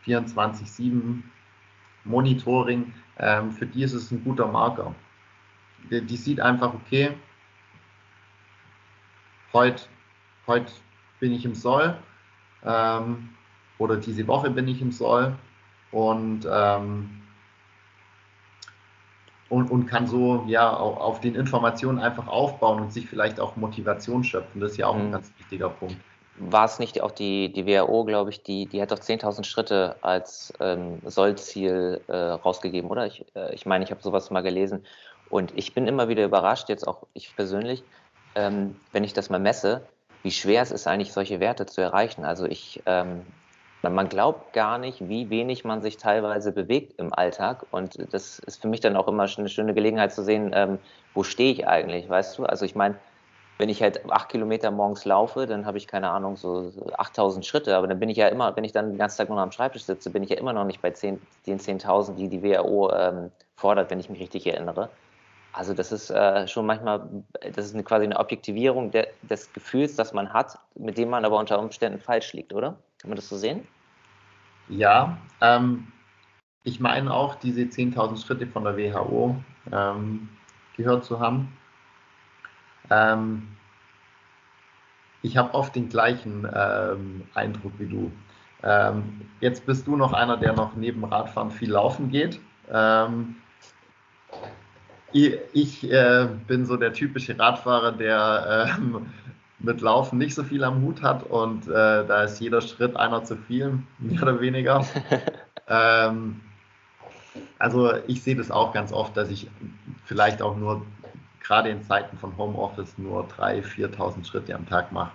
24-7 0.06 1.22
Monitoring, 2.04 2.94
ähm, 3.18 3.52
für 3.52 3.66
die 3.66 3.82
ist 3.82 3.92
es 3.92 4.10
ein 4.10 4.22
guter 4.24 4.46
Marker 4.46 4.94
die, 5.90 6.04
die 6.04 6.16
sieht 6.16 6.40
einfach, 6.40 6.74
okay, 6.74 7.12
heute 9.52 9.82
heut 10.46 10.72
bin 11.20 11.32
ich 11.32 11.44
im 11.44 11.54
Soll. 11.54 11.96
Ähm, 12.64 13.30
oder 13.78 13.96
diese 13.96 14.26
Woche 14.26 14.50
bin 14.50 14.68
ich 14.68 14.80
im 14.80 14.92
Soll 14.92 15.36
und, 15.92 16.46
ähm, 16.50 17.22
und, 19.48 19.70
und 19.70 19.86
kann 19.86 20.06
so 20.06 20.44
ja 20.48 20.72
auf, 20.72 21.20
den 21.20 21.34
Informationen 21.34 21.98
einfach 21.98 22.26
aufbauen 22.26 22.80
und 22.80 22.92
sich 22.92 23.06
vielleicht 23.06 23.38
auch 23.38 23.56
Motivation 23.56 24.24
schöpfen. 24.24 24.60
Das 24.60 24.72
ist 24.72 24.78
ja 24.78 24.86
auch 24.86 24.96
ein 24.96 25.08
mhm. 25.08 25.12
ganz 25.12 25.32
wichtiger 25.38 25.68
Punkt 25.68 25.96
war 26.38 26.64
es 26.64 26.78
nicht 26.78 27.00
auch 27.00 27.12
die, 27.12 27.52
die 27.52 27.66
WHO, 27.66 28.04
glaube 28.04 28.30
ich, 28.30 28.42
die, 28.42 28.66
die 28.66 28.80
hat 28.82 28.90
doch 28.90 28.98
10.000 28.98 29.44
Schritte 29.44 29.96
als 30.02 30.52
ähm, 30.60 30.98
Sollziel 31.04 32.00
äh, 32.08 32.14
rausgegeben, 32.14 32.90
oder? 32.90 33.06
Ich, 33.06 33.24
äh, 33.34 33.54
ich 33.54 33.66
meine, 33.66 33.84
ich 33.84 33.90
habe 33.90 34.02
sowas 34.02 34.30
mal 34.30 34.42
gelesen. 34.42 34.84
Und 35.30 35.52
ich 35.56 35.74
bin 35.74 35.86
immer 35.86 36.08
wieder 36.08 36.24
überrascht, 36.24 36.68
jetzt 36.68 36.86
auch 36.86 37.06
ich 37.14 37.34
persönlich, 37.34 37.82
ähm, 38.34 38.76
wenn 38.92 39.04
ich 39.04 39.12
das 39.12 39.30
mal 39.30 39.40
messe, 39.40 39.86
wie 40.22 40.30
schwer 40.30 40.62
es 40.62 40.72
ist, 40.72 40.86
eigentlich 40.86 41.12
solche 41.12 41.40
Werte 41.40 41.66
zu 41.66 41.80
erreichen. 41.80 42.24
Also 42.24 42.46
ich, 42.46 42.82
ähm, 42.86 43.22
man 43.82 44.08
glaubt 44.08 44.52
gar 44.52 44.78
nicht, 44.78 45.08
wie 45.08 45.30
wenig 45.30 45.64
man 45.64 45.82
sich 45.82 45.96
teilweise 45.96 46.52
bewegt 46.52 46.98
im 46.98 47.14
Alltag. 47.14 47.64
Und 47.70 48.12
das 48.12 48.40
ist 48.40 48.60
für 48.60 48.68
mich 48.68 48.80
dann 48.80 48.96
auch 48.96 49.08
immer 49.08 49.26
eine 49.38 49.48
schöne 49.48 49.74
Gelegenheit 49.74 50.12
zu 50.12 50.24
sehen, 50.24 50.50
ähm, 50.54 50.78
wo 51.14 51.22
stehe 51.22 51.52
ich 51.52 51.66
eigentlich, 51.66 52.08
weißt 52.08 52.38
du? 52.38 52.44
Also 52.44 52.64
ich 52.64 52.74
meine, 52.74 52.96
wenn 53.58 53.68
ich 53.68 53.82
halt 53.82 54.10
acht 54.10 54.28
Kilometer 54.28 54.70
morgens 54.70 55.04
laufe, 55.04 55.46
dann 55.46 55.64
habe 55.64 55.78
ich 55.78 55.86
keine 55.86 56.10
Ahnung, 56.10 56.36
so 56.36 56.72
8000 56.98 57.46
Schritte. 57.46 57.76
Aber 57.76 57.86
dann 57.86 57.98
bin 57.98 58.08
ich 58.08 58.18
ja 58.18 58.28
immer, 58.28 58.54
wenn 58.56 58.64
ich 58.64 58.72
dann 58.72 58.90
den 58.90 58.98
ganzen 58.98 59.18
Tag 59.18 59.28
nur 59.30 59.38
am 59.38 59.52
Schreibtisch 59.52 59.84
sitze, 59.84 60.10
bin 60.10 60.22
ich 60.22 60.30
ja 60.30 60.36
immer 60.36 60.52
noch 60.52 60.64
nicht 60.64 60.82
bei 60.82 60.90
10, 60.90 61.20
den 61.46 61.58
10.000, 61.58 62.16
die 62.16 62.28
die 62.28 62.42
WHO 62.42 62.92
ähm, 62.92 63.30
fordert, 63.54 63.90
wenn 63.90 64.00
ich 64.00 64.10
mich 64.10 64.20
richtig 64.20 64.46
erinnere. 64.46 64.90
Also 65.56 65.72
das 65.72 65.90
ist 65.90 66.10
äh, 66.10 66.46
schon 66.46 66.66
manchmal, 66.66 67.08
das 67.54 67.64
ist 67.64 67.72
eine, 67.72 67.82
quasi 67.82 68.04
eine 68.04 68.18
Objektivierung 68.18 68.90
der, 68.90 69.08
des 69.22 69.50
Gefühls, 69.54 69.96
das 69.96 70.12
man 70.12 70.30
hat, 70.30 70.58
mit 70.74 70.98
dem 70.98 71.08
man 71.08 71.24
aber 71.24 71.38
unter 71.38 71.58
Umständen 71.58 71.98
falsch 71.98 72.34
liegt, 72.34 72.52
oder? 72.52 72.76
Kann 72.98 73.08
man 73.08 73.16
das 73.16 73.30
so 73.30 73.38
sehen? 73.38 73.66
Ja, 74.68 75.16
ähm, 75.40 75.90
ich 76.62 76.78
meine 76.78 77.10
auch, 77.10 77.36
diese 77.36 77.62
10.000 77.62 78.22
Schritte 78.22 78.46
von 78.46 78.64
der 78.64 78.76
WHO 78.76 79.34
ähm, 79.72 80.28
gehört 80.76 81.06
zu 81.06 81.20
haben. 81.20 81.56
Ähm, 82.90 83.48
ich 85.22 85.38
habe 85.38 85.54
oft 85.54 85.74
den 85.74 85.88
gleichen 85.88 86.46
ähm, 86.54 87.26
Eindruck 87.32 87.72
wie 87.78 87.86
du. 87.86 88.12
Ähm, 88.62 89.22
jetzt 89.40 89.64
bist 89.64 89.86
du 89.86 89.96
noch 89.96 90.12
einer, 90.12 90.36
der 90.36 90.52
noch 90.52 90.76
neben 90.76 91.02
Radfahren 91.02 91.50
viel 91.50 91.70
laufen 91.70 92.10
geht. 92.10 92.40
Ich, 95.16 95.38
ich 95.54 95.90
äh, 95.90 96.28
bin 96.46 96.66
so 96.66 96.76
der 96.76 96.92
typische 96.92 97.38
Radfahrer, 97.38 97.92
der 97.92 98.68
ähm, 98.76 99.06
mit 99.58 99.80
Laufen 99.80 100.18
nicht 100.18 100.34
so 100.34 100.44
viel 100.44 100.62
am 100.62 100.82
Hut 100.82 101.00
hat 101.00 101.22
und 101.22 101.66
äh, 101.68 101.70
da 102.06 102.24
ist 102.24 102.38
jeder 102.38 102.60
Schritt 102.60 102.94
einer 102.96 103.24
zu 103.24 103.36
viel, 103.36 103.78
mehr 103.98 104.22
oder 104.22 104.40
weniger. 104.40 104.84
Ähm, 105.68 106.42
also 107.58 107.92
ich 108.06 108.22
sehe 108.22 108.36
das 108.36 108.52
auch 108.52 108.72
ganz 108.72 108.92
oft, 108.92 109.16
dass 109.16 109.30
ich 109.30 109.50
vielleicht 110.04 110.40
auch 110.40 110.56
nur 110.56 110.86
gerade 111.42 111.70
in 111.70 111.82
Zeiten 111.82 112.16
von 112.18 112.36
Homeoffice 112.38 112.96
nur 112.98 113.26
3.000, 113.26 113.90
4.000 113.96 114.24
Schritte 114.24 114.54
am 114.54 114.64
Tag 114.68 114.92
mache. 114.92 115.10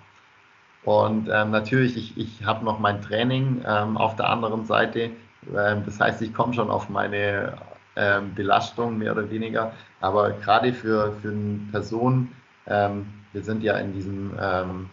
Und 0.83 1.29
ähm, 1.31 1.51
natürlich, 1.51 1.95
ich, 1.95 2.17
ich 2.17 2.45
habe 2.45 2.65
noch 2.65 2.79
mein 2.79 3.01
Training 3.01 3.63
ähm, 3.65 3.95
auf 3.95 4.17
der 4.17 4.27
anderen 4.27 4.65
Seite. 4.65 5.11
Ähm, 5.55 5.83
das 5.85 6.01
heißt, 6.01 6.21
ich 6.21 6.33
komme 6.33 6.53
schon 6.53 6.69
auf 6.69 6.89
meine 6.89 7.53
ähm, 8.01 8.33
Belastung 8.33 8.97
mehr 8.97 9.11
oder 9.11 9.29
weniger. 9.29 9.71
Aber 10.01 10.31
gerade 10.31 10.73
für, 10.73 11.13
für 11.21 11.33
Person, 11.71 12.31
ähm, 12.67 13.05
wir 13.33 13.43
sind 13.43 13.63
ja 13.63 13.77
in 13.77 13.93
diesem 13.93 14.31
ähm, 14.41 14.89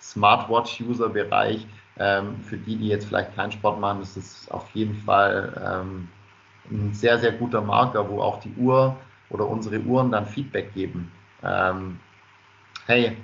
Smartwatch-User-Bereich, 0.00 1.66
für 2.42 2.58
die, 2.58 2.76
die 2.76 2.88
jetzt 2.88 3.06
vielleicht 3.06 3.34
keinen 3.34 3.52
Sport 3.52 3.80
machen, 3.80 4.02
ist 4.02 4.18
es 4.18 4.50
auf 4.50 4.68
jeden 4.74 4.94
Fall 4.94 6.04
ein 6.70 6.92
sehr, 6.92 7.18
sehr 7.18 7.32
guter 7.32 7.62
Marker, 7.62 8.06
wo 8.10 8.20
auch 8.20 8.38
die 8.40 8.52
Uhr 8.58 8.94
oder 9.30 9.46
unsere 9.46 9.80
Uhren 9.80 10.12
dann 10.12 10.26
Feedback 10.26 10.74
geben. 10.74 11.10
Ähm, 11.42 11.98
hey, 12.86 13.16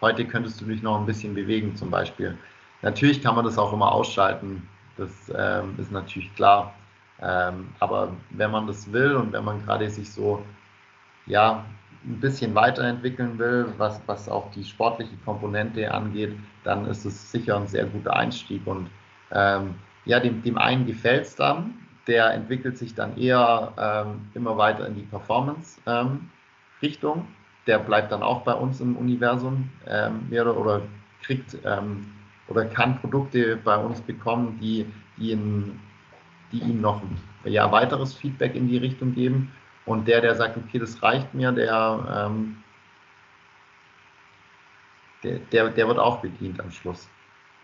heute 0.00 0.24
könntest 0.26 0.60
du 0.60 0.66
dich 0.66 0.82
noch 0.82 0.98
ein 1.00 1.06
bisschen 1.06 1.34
bewegen 1.34 1.74
zum 1.76 1.90
Beispiel. 1.90 2.36
Natürlich 2.82 3.22
kann 3.22 3.34
man 3.34 3.44
das 3.44 3.58
auch 3.58 3.72
immer 3.72 3.92
ausschalten, 3.92 4.68
das 4.96 5.10
ähm, 5.34 5.74
ist 5.78 5.90
natürlich 5.90 6.34
klar. 6.34 6.74
Ähm, 7.20 7.70
aber 7.80 8.12
wenn 8.30 8.50
man 8.50 8.66
das 8.66 8.90
will 8.92 9.16
und 9.16 9.32
wenn 9.32 9.44
man 9.44 9.64
gerade 9.64 9.90
sich 9.90 10.12
so 10.12 10.42
ja, 11.26 11.64
ein 12.04 12.20
bisschen 12.20 12.54
weiterentwickeln 12.54 13.38
will, 13.38 13.66
was, 13.76 14.00
was 14.06 14.28
auch 14.28 14.50
die 14.52 14.64
sportliche 14.64 15.16
Komponente 15.24 15.92
angeht, 15.92 16.36
dann 16.64 16.86
ist 16.86 17.04
es 17.04 17.30
sicher 17.30 17.56
ein 17.56 17.66
sehr 17.66 17.86
guter 17.86 18.14
Einstieg. 18.14 18.66
Und 18.66 18.88
ähm, 19.32 19.74
ja, 20.04 20.20
dem, 20.20 20.42
dem 20.42 20.58
einen 20.58 20.86
gefällt 20.86 21.26
es 21.26 21.36
dann, 21.36 21.74
der 22.06 22.32
entwickelt 22.32 22.78
sich 22.78 22.94
dann 22.94 23.16
eher 23.18 23.72
ähm, 23.78 24.28
immer 24.34 24.56
weiter 24.56 24.86
in 24.86 24.94
die 24.94 25.02
Performance-Richtung. 25.02 27.18
Ähm, 27.18 27.26
der 27.66 27.78
bleibt 27.78 28.12
dann 28.12 28.22
auch 28.22 28.42
bei 28.42 28.54
uns 28.54 28.80
im 28.80 28.96
Universum 28.96 29.68
ähm, 29.86 30.28
oder, 30.30 30.56
oder 30.56 30.80
kriegt 31.22 31.58
ähm, 31.64 32.06
oder 32.48 32.64
kann 32.64 33.00
Produkte 33.00 33.56
bei 33.56 33.76
uns 33.76 34.00
bekommen, 34.00 34.58
die, 34.60 34.86
die, 35.18 35.32
in, 35.32 35.78
die 36.52 36.58
ihm 36.58 36.80
noch 36.80 37.02
ja, 37.44 37.70
weiteres 37.70 38.14
Feedback 38.14 38.54
in 38.54 38.68
die 38.68 38.78
Richtung 38.78 39.14
geben. 39.14 39.52
Und 39.86 40.06
der, 40.06 40.20
der 40.20 40.34
sagt, 40.34 40.56
okay, 40.56 40.78
das 40.78 41.02
reicht 41.02 41.32
mir, 41.32 41.50
der, 41.52 42.26
ähm, 42.26 42.62
der, 45.22 45.38
der, 45.38 45.70
der, 45.70 45.88
wird 45.88 45.98
auch 45.98 46.20
bedient 46.20 46.60
am 46.60 46.70
Schluss. 46.70 47.08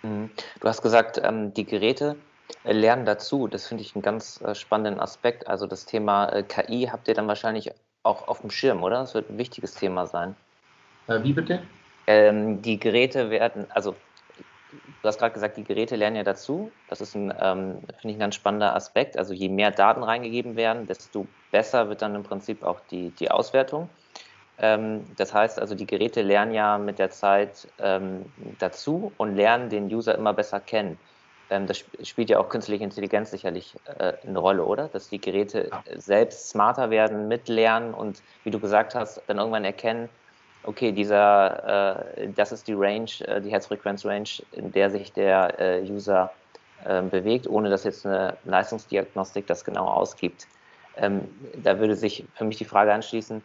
Mhm. 0.03 0.31
Du 0.61 0.69
hast 0.69 0.83
gesagt, 0.83 1.21
ähm, 1.23 1.53
die 1.53 1.65
Geräte 1.67 2.17
Lernen 2.65 3.07
dazu, 3.07 3.47
das 3.47 3.67
finde 3.67 3.83
ich 3.83 3.95
einen 3.95 4.03
ganz 4.03 4.41
äh, 4.41 4.55
spannenden 4.55 5.01
Aspekt. 5.01 5.47
Also 5.49 5.67
das 5.67 5.87
Thema 5.87 6.29
äh, 6.29 6.43
KI 6.43 6.89
habt 6.91 7.09
ihr 7.09 7.15
dann 7.15 7.29
wahrscheinlich 7.29 7.71
auch 8.03 8.29
auf 8.29 8.41
dem 8.41 8.51
Schirm, 8.51 8.83
oder? 8.83 9.01
Das 9.01 9.15
wird 9.15 9.31
ein 9.31 9.39
wichtiges 9.39 9.75
Thema 9.75 10.07
sein. 10.07 10.35
Äh, 11.07 11.23
wie 11.23 11.33
bitte? 11.33 11.63
Ähm, 12.07 12.61
die 12.63 12.79
Geräte 12.79 13.31
werden, 13.31 13.67
also 13.71 13.97
du 15.03 15.09
hast 15.09 15.19
gerade 15.19 15.33
gesagt, 15.33 15.57
die 15.57 15.65
Geräte 15.65 15.97
lernen 15.97 16.17
ja 16.17 16.23
dazu. 16.23 16.71
Das 16.89 17.01
ist 17.01 17.15
ein, 17.15 17.33
ähm, 17.41 17.79
finde 18.01 18.09
ich, 18.09 18.17
ein 18.17 18.21
ganz 18.21 18.35
spannender 18.35 18.75
Aspekt. 18.75 19.17
Also 19.17 19.35
je 19.35 19.49
mehr 19.49 19.71
Daten 19.71 20.03
reingegeben 20.03 20.57
werden, 20.57 20.87
desto 20.87 21.27
besser 21.51 21.89
wird 21.89 22.03
dann 22.03 22.15
im 22.15 22.23
Prinzip 22.23 22.63
auch 22.63 22.81
die, 22.91 23.11
die 23.11 23.31
Auswertung. 23.31 23.89
Ähm, 24.59 25.05
das 25.17 25.35
heißt 25.35 25.61
also, 25.61 25.75
die 25.75 25.87
Geräte 25.87 26.23
lernen 26.23 26.53
ja 26.53 26.79
mit 26.79 26.99
der 26.99 27.11
Zeit 27.11 27.69
ähm, 27.79 28.27
dazu 28.59 29.13
und 29.17 29.35
lernen 29.35 29.69
den 29.69 29.87
User 29.93 30.15
immer 30.15 30.33
besser 30.33 30.61
kennen. 30.61 30.99
Ähm, 31.51 31.67
das 31.67 31.85
spielt 32.03 32.31
ja 32.31 32.39
auch 32.39 32.49
künstliche 32.49 32.85
Intelligenz 32.85 33.31
sicherlich 33.31 33.75
äh, 33.99 34.15
eine 34.27 34.39
Rolle, 34.39 34.65
oder? 34.65 34.89
Dass 34.89 35.09
die 35.09 35.21
Geräte 35.21 35.71
ja. 35.71 35.83
selbst 36.01 36.51
smarter 36.51 36.91
werden, 36.91 37.29
mitlernen 37.29 37.95
und, 37.95 38.23
wie 38.45 38.51
du 38.51 38.61
gesagt 38.61 38.95
hast, 38.95 39.23
dann 39.27 39.39
irgendwann 39.39 39.65
erkennen, 39.65 40.09
okay, 40.67 40.93
dieser, 40.93 42.17
äh, 42.19 42.29
das 42.35 42.53
ist 42.53 42.69
die 42.69 42.75
Range, 42.75 43.11
äh, 43.27 43.41
die 43.41 43.51
Herzfrequenz-Range, 43.51 44.29
in 44.53 44.73
der 44.73 44.91
sich 44.91 45.13
der 45.13 45.59
äh, 45.59 45.83
User 45.83 46.31
ähm, 46.87 47.11
bewegt, 47.11 47.49
ohne 47.49 47.71
dass 47.71 47.85
jetzt 47.85 48.05
eine 48.07 48.37
Leistungsdiagnostik 48.45 49.47
das 49.47 49.65
genau 49.65 49.87
ausgibt. 49.87 50.47
Ähm, 50.97 51.23
da 51.63 51.79
würde 51.79 51.97
sich 51.97 52.25
für 52.35 52.45
mich 52.45 52.59
die 52.59 52.65
Frage 52.65 52.93
anschließen, 52.93 53.43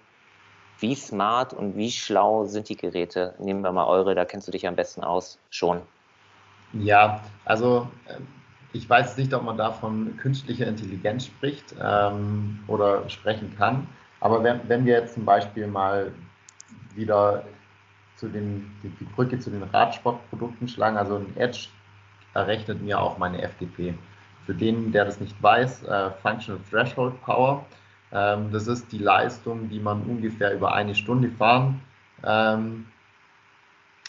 wie 0.80 0.96
smart 0.96 1.54
und 1.54 1.76
wie 1.76 1.92
schlau 1.92 2.46
sind 2.46 2.70
die 2.70 2.78
Geräte? 2.78 3.34
Nehmen 3.40 3.62
wir 3.62 3.72
mal 3.72 3.86
eure, 3.86 4.16
da 4.16 4.26
kennst 4.26 4.48
du 4.48 4.52
dich 4.52 4.68
am 4.68 4.76
besten 4.76 5.04
aus, 5.04 5.38
schon. 5.50 5.82
Ja, 6.74 7.22
also 7.46 7.88
ähm, 8.08 8.28
ich 8.74 8.90
weiß 8.90 9.18
nicht, 9.18 9.34
ob 9.34 9.44
man 9.44 9.58
da 9.58 9.72
von 9.72 10.16
künstlicher 10.18 10.68
Intelligenz 10.68 11.26
spricht 11.26 11.76
ähm, 11.82 12.60
oder 12.68 13.10
sprechen 13.10 13.56
kann. 13.58 13.88
Aber 14.22 14.44
wenn, 14.44 14.60
wenn 14.68 14.86
wir 14.86 15.00
jetzt 15.00 15.16
zum 15.16 15.26
Beispiel 15.26 15.68
mal 15.68 16.12
wieder 17.00 17.44
zu 18.16 18.28
den, 18.28 18.70
die, 18.84 18.90
die 18.90 19.06
Brücke 19.06 19.40
zu 19.40 19.50
den 19.50 19.64
Radsportprodukten 19.64 20.68
schlagen, 20.68 20.98
also 20.98 21.16
ein 21.16 21.36
Edge 21.38 21.70
errechnet 22.34 22.82
mir 22.82 23.00
auch 23.00 23.18
meine 23.18 23.42
FDP. 23.42 23.96
Für 24.46 24.54
den, 24.54 24.92
der 24.92 25.06
das 25.06 25.20
nicht 25.20 25.42
weiß, 25.42 25.84
äh, 25.84 26.12
Functional 26.22 26.62
Threshold 26.70 27.20
Power, 27.22 27.66
ähm, 28.12 28.52
das 28.52 28.68
ist 28.68 28.92
die 28.92 28.98
Leistung, 28.98 29.70
die 29.70 29.80
man 29.80 30.02
ungefähr 30.04 30.54
über 30.54 30.74
eine 30.74 30.96
Stunde 30.96 31.30
fahren, 31.30 31.82
ähm, 32.24 32.86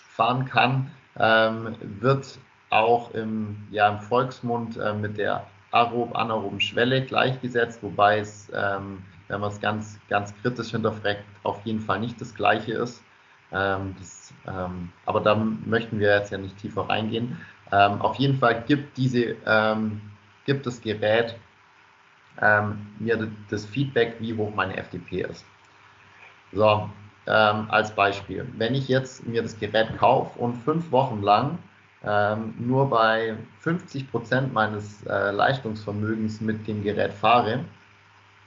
fahren 0.08 0.44
kann, 0.44 0.90
ähm, 1.18 1.76
wird 2.00 2.38
auch 2.70 3.12
im, 3.14 3.56
ja, 3.70 3.88
im 3.88 4.00
Volksmund 4.00 4.76
äh, 4.76 4.94
mit 4.94 5.18
der 5.18 5.46
aerob-anaeroben 5.72 6.60
Schwelle 6.60 7.04
gleichgesetzt, 7.04 7.82
wobei 7.82 8.18
es, 8.18 8.50
ähm, 8.54 9.02
wenn 9.30 9.40
man 9.40 9.50
es 9.50 9.60
ganz, 9.60 9.98
ganz 10.08 10.34
kritisch 10.42 10.70
hinterfragt, 10.70 11.24
auf 11.44 11.64
jeden 11.64 11.80
Fall 11.80 12.00
nicht 12.00 12.20
das 12.20 12.34
gleiche 12.34 12.72
ist. 12.72 13.02
Ähm, 13.52 13.94
das, 13.98 14.34
ähm, 14.46 14.92
aber 15.06 15.20
da 15.20 15.34
möchten 15.34 15.98
wir 15.98 16.14
jetzt 16.16 16.32
ja 16.32 16.38
nicht 16.38 16.58
tiefer 16.58 16.88
reingehen. 16.88 17.36
Ähm, 17.72 18.00
auf 18.00 18.16
jeden 18.16 18.38
Fall 18.38 18.62
gibt, 18.66 18.96
diese, 18.96 19.36
ähm, 19.46 20.00
gibt 20.44 20.66
das 20.66 20.80
Gerät 20.80 21.36
ähm, 22.42 22.86
mir 22.98 23.30
das 23.48 23.64
Feedback, 23.66 24.16
wie 24.18 24.34
hoch 24.34 24.52
meine 24.54 24.76
FDP 24.76 25.22
ist. 25.22 25.44
So, 26.52 26.90
als 27.26 27.94
Beispiel, 27.94 28.48
wenn 28.56 28.74
ich 28.74 28.88
jetzt 28.88 29.24
mir 29.24 29.42
das 29.42 29.56
Gerät 29.56 29.96
kaufe 29.98 30.36
und 30.40 30.56
fünf 30.56 30.90
Wochen 30.90 31.22
lang 31.22 31.58
ähm, 32.02 32.54
nur 32.58 32.88
bei 32.88 33.36
50 33.60 34.10
Prozent 34.10 34.52
meines 34.52 35.04
äh, 35.06 35.30
Leistungsvermögens 35.30 36.40
mit 36.40 36.66
dem 36.66 36.82
Gerät 36.82 37.12
fahre, 37.12 37.64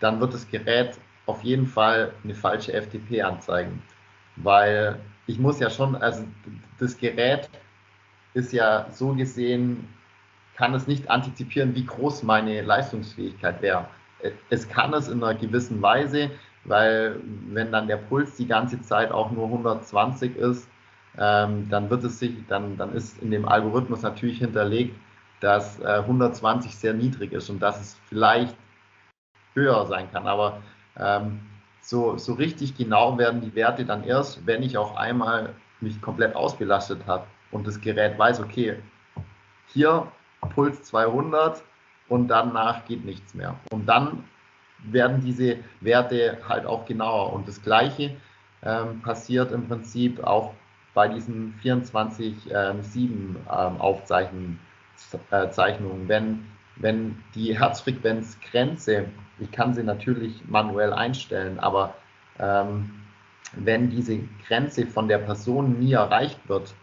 dann 0.03 0.19
wird 0.19 0.33
das 0.33 0.47
Gerät 0.49 0.97
auf 1.25 1.43
jeden 1.43 1.65
Fall 1.65 2.11
eine 2.23 2.35
falsche 2.35 2.73
FTP 2.73 3.21
anzeigen. 3.21 3.81
Weil 4.35 4.99
ich 5.27 5.39
muss 5.39 5.59
ja 5.59 5.69
schon, 5.69 5.95
also 5.95 6.25
das 6.77 6.97
Gerät 6.97 7.49
ist 8.33 8.51
ja 8.51 8.87
so 8.91 9.13
gesehen, 9.13 9.87
kann 10.55 10.73
es 10.73 10.87
nicht 10.87 11.09
antizipieren, 11.09 11.73
wie 11.75 11.85
groß 11.85 12.23
meine 12.23 12.61
Leistungsfähigkeit 12.61 13.61
wäre. 13.61 13.87
Es 14.49 14.67
kann 14.67 14.93
es 14.93 15.07
in 15.07 15.23
einer 15.23 15.37
gewissen 15.39 15.81
Weise, 15.81 16.31
weil 16.65 17.19
wenn 17.49 17.71
dann 17.71 17.87
der 17.87 17.97
Puls 17.97 18.35
die 18.35 18.47
ganze 18.47 18.81
Zeit 18.81 19.11
auch 19.11 19.31
nur 19.31 19.45
120 19.45 20.35
ist, 20.35 20.67
ähm, 21.17 21.69
dann 21.69 21.89
wird 21.89 22.03
es 22.03 22.19
sich, 22.19 22.35
dann, 22.47 22.75
dann 22.77 22.93
ist 22.93 23.21
in 23.21 23.31
dem 23.31 23.47
Algorithmus 23.47 24.01
natürlich 24.01 24.39
hinterlegt, 24.39 24.95
dass 25.39 25.79
äh, 25.79 25.99
120 25.99 26.75
sehr 26.75 26.93
niedrig 26.93 27.31
ist 27.31 27.49
und 27.49 27.59
dass 27.59 27.79
es 27.79 27.99
vielleicht 28.09 28.55
höher 29.53 29.85
sein 29.85 30.11
kann. 30.11 30.27
Aber 30.27 30.61
ähm, 30.97 31.39
so, 31.81 32.17
so 32.17 32.33
richtig 32.33 32.77
genau 32.77 33.17
werden 33.17 33.41
die 33.41 33.55
Werte 33.55 33.85
dann 33.85 34.03
erst, 34.03 34.45
wenn 34.45 34.63
ich 34.63 34.77
auch 34.77 34.95
einmal 34.95 35.53
mich 35.81 36.01
komplett 36.01 36.35
ausbelastet 36.35 37.05
habe 37.07 37.25
und 37.51 37.67
das 37.67 37.79
Gerät 37.81 38.17
weiß, 38.17 38.39
okay, 38.39 38.77
hier 39.67 40.07
Puls 40.55 40.83
200 40.83 41.61
und 42.09 42.27
danach 42.27 42.85
geht 42.85 43.05
nichts 43.05 43.33
mehr. 43.33 43.55
Und 43.71 43.85
dann 43.85 44.23
werden 44.83 45.21
diese 45.21 45.57
Werte 45.81 46.37
halt 46.47 46.65
auch 46.65 46.85
genauer. 46.85 47.33
Und 47.33 47.47
das 47.47 47.61
Gleiche 47.61 48.15
ähm, 48.63 49.01
passiert 49.01 49.51
im 49.51 49.67
Prinzip 49.67 50.23
auch 50.23 50.53
bei 50.93 51.07
diesen 51.07 51.59
24-7 51.63 52.35
ähm, 52.53 53.35
ähm, 53.51 53.81
Aufzeichnungen. 53.81 54.59
Äh, 55.31 56.07
wenn, 56.07 56.45
wenn 56.75 57.23
die 57.35 57.57
Herzfrequenzgrenze, 57.57 59.05
ich 59.39 59.51
kann 59.51 59.73
sie 59.73 59.83
natürlich 59.83 60.41
manuell 60.47 60.93
einstellen, 60.93 61.59
aber 61.59 61.95
ähm, 62.39 62.91
wenn 63.55 63.89
diese 63.89 64.19
Grenze 64.47 64.85
von 64.85 65.07
der 65.07 65.19
Person 65.19 65.79
nie 65.79 65.93
erreicht 65.93 66.39
wird, 66.47 66.73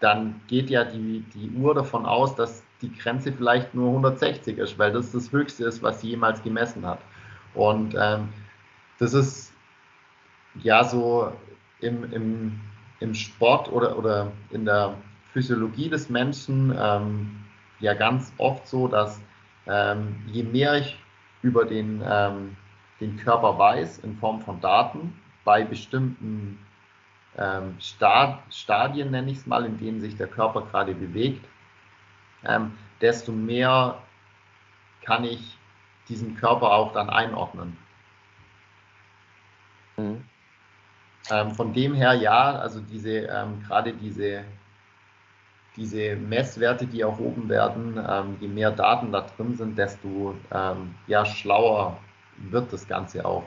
dann 0.00 0.40
geht 0.46 0.70
ja 0.70 0.84
die, 0.84 1.24
die 1.34 1.50
Uhr 1.50 1.74
davon 1.74 2.06
aus, 2.06 2.34
dass 2.34 2.62
die 2.82 2.92
Grenze 2.92 3.32
vielleicht 3.32 3.74
nur 3.74 3.88
160 3.88 4.58
ist, 4.58 4.78
weil 4.78 4.92
das 4.92 5.10
das 5.10 5.32
Höchste 5.32 5.64
ist, 5.64 5.82
was 5.82 6.00
sie 6.00 6.10
jemals 6.10 6.42
gemessen 6.42 6.86
hat. 6.86 7.00
Und 7.54 7.96
ähm, 7.98 8.28
das 8.98 9.14
ist 9.14 9.52
ja 10.62 10.84
so 10.84 11.32
im, 11.80 12.12
im, 12.12 12.60
im 13.00 13.14
Sport 13.14 13.72
oder, 13.72 13.98
oder 13.98 14.32
in 14.50 14.64
der 14.64 14.94
Physiologie 15.32 15.88
des 15.88 16.08
Menschen 16.08 16.74
ähm, 16.78 17.44
ja 17.80 17.94
ganz 17.94 18.32
oft 18.38 18.66
so, 18.66 18.88
dass 18.88 19.20
ähm, 19.66 20.16
je 20.26 20.42
mehr 20.42 20.78
ich 20.78 20.98
über 21.42 21.64
den, 21.64 22.02
ähm, 22.06 22.56
den 23.00 23.16
Körper 23.16 23.58
weiß 23.58 23.98
in 23.98 24.16
Form 24.16 24.40
von 24.40 24.60
Daten 24.60 25.18
bei 25.44 25.64
bestimmten 25.64 26.58
ähm, 27.36 27.76
Stadien, 28.50 29.10
nenne 29.10 29.30
ich 29.30 29.38
es 29.38 29.46
mal, 29.46 29.64
in 29.64 29.78
denen 29.78 30.00
sich 30.00 30.16
der 30.16 30.26
Körper 30.26 30.62
gerade 30.62 30.94
bewegt, 30.94 31.44
ähm, 32.44 32.72
desto 33.00 33.32
mehr 33.32 33.98
kann 35.02 35.24
ich 35.24 35.56
diesen 36.08 36.36
Körper 36.36 36.72
auch 36.72 36.92
dann 36.92 37.10
einordnen. 37.10 37.76
Mhm. 39.96 40.24
Ähm, 41.30 41.50
von 41.52 41.72
dem 41.72 41.94
her 41.94 42.14
ja, 42.14 42.52
also 42.56 42.80
diese 42.80 43.10
ähm, 43.10 43.62
gerade 43.66 43.92
diese 43.92 44.44
diese 45.76 46.16
Messwerte, 46.16 46.86
die 46.86 47.00
erhoben 47.00 47.48
werden, 47.48 47.98
ähm, 48.08 48.36
je 48.40 48.48
mehr 48.48 48.70
Daten 48.70 49.12
da 49.12 49.26
drin 49.36 49.56
sind, 49.56 49.78
desto 49.78 50.34
ähm, 50.52 50.94
ja, 51.06 51.24
schlauer 51.24 51.96
wird 52.50 52.72
das 52.72 52.86
Ganze 52.86 53.24
auch. 53.24 53.44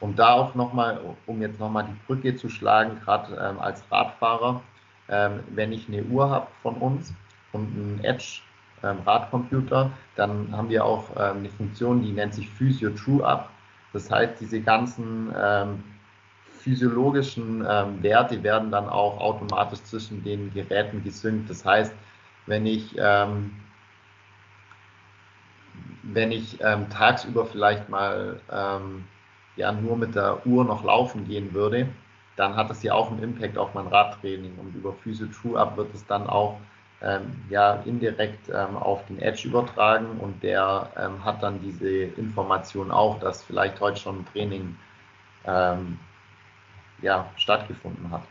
Und 0.00 0.18
da 0.18 0.32
auch 0.32 0.54
nochmal, 0.54 1.00
um 1.26 1.40
jetzt 1.40 1.60
nochmal 1.60 1.84
die 1.84 2.06
Brücke 2.06 2.34
zu 2.34 2.48
schlagen, 2.48 2.98
gerade 3.04 3.34
ähm, 3.36 3.60
als 3.60 3.84
Radfahrer, 3.90 4.60
ähm, 5.08 5.40
wenn 5.50 5.72
ich 5.72 5.88
eine 5.88 6.02
Uhr 6.04 6.28
habe 6.28 6.46
von 6.62 6.74
uns 6.76 7.12
und 7.52 7.66
einen 7.74 8.00
Edge 8.02 8.40
ähm, 8.82 8.98
dann 10.16 10.56
haben 10.56 10.68
wir 10.68 10.84
auch 10.84 11.10
ähm, 11.16 11.38
eine 11.38 11.48
Funktion, 11.50 12.02
die 12.02 12.12
nennt 12.12 12.34
sich 12.34 12.48
Physio 12.48 12.90
True 12.90 13.24
Up. 13.24 13.50
Das 13.92 14.10
heißt, 14.10 14.40
diese 14.40 14.60
ganzen 14.60 15.32
physiologischen 16.62 17.66
ähm, 17.68 18.02
Werte 18.02 18.42
werden 18.42 18.70
dann 18.70 18.88
auch 18.88 19.20
automatisch 19.20 19.82
zwischen 19.84 20.22
den 20.24 20.52
Geräten 20.52 21.02
gesynkt. 21.02 21.50
Das 21.50 21.64
heißt, 21.64 21.94
wenn 22.46 22.66
ich, 22.66 22.94
ähm, 22.98 23.52
wenn 26.02 26.32
ich 26.32 26.58
ähm, 26.60 26.88
tagsüber 26.90 27.46
vielleicht 27.46 27.88
mal 27.88 28.40
ja 29.56 29.72
nur 29.72 29.96
mit 29.96 30.14
der 30.14 30.46
Uhr 30.46 30.64
noch 30.64 30.82
laufen 30.84 31.26
gehen 31.26 31.52
würde, 31.52 31.88
dann 32.36 32.56
hat 32.56 32.70
das 32.70 32.82
ja 32.82 32.94
auch 32.94 33.10
einen 33.10 33.22
Impact 33.22 33.58
auf 33.58 33.74
mein 33.74 33.86
Radtraining 33.86 34.56
und 34.58 34.74
über 34.74 34.92
Physio 34.92 35.26
True 35.26 35.58
Up 35.58 35.76
wird 35.76 35.94
es 35.94 36.06
dann 36.06 36.26
auch 36.26 36.58
ähm, 37.02 37.44
ja 37.50 37.82
indirekt 37.84 38.48
ähm, 38.48 38.76
auf 38.76 39.04
den 39.06 39.18
Edge 39.18 39.48
übertragen 39.48 40.18
und 40.18 40.42
der 40.42 40.90
ähm, 40.96 41.22
hat 41.24 41.42
dann 41.42 41.60
diese 41.60 41.88
Information 41.88 42.90
auch, 42.90 43.18
dass 43.18 43.42
vielleicht 43.42 43.80
heute 43.80 44.00
schon 44.00 44.20
ein 44.20 44.26
Training 44.32 44.76
ähm, 45.46 45.98
ja, 47.02 47.30
stattgefunden 47.36 48.10
hat. 48.10 48.22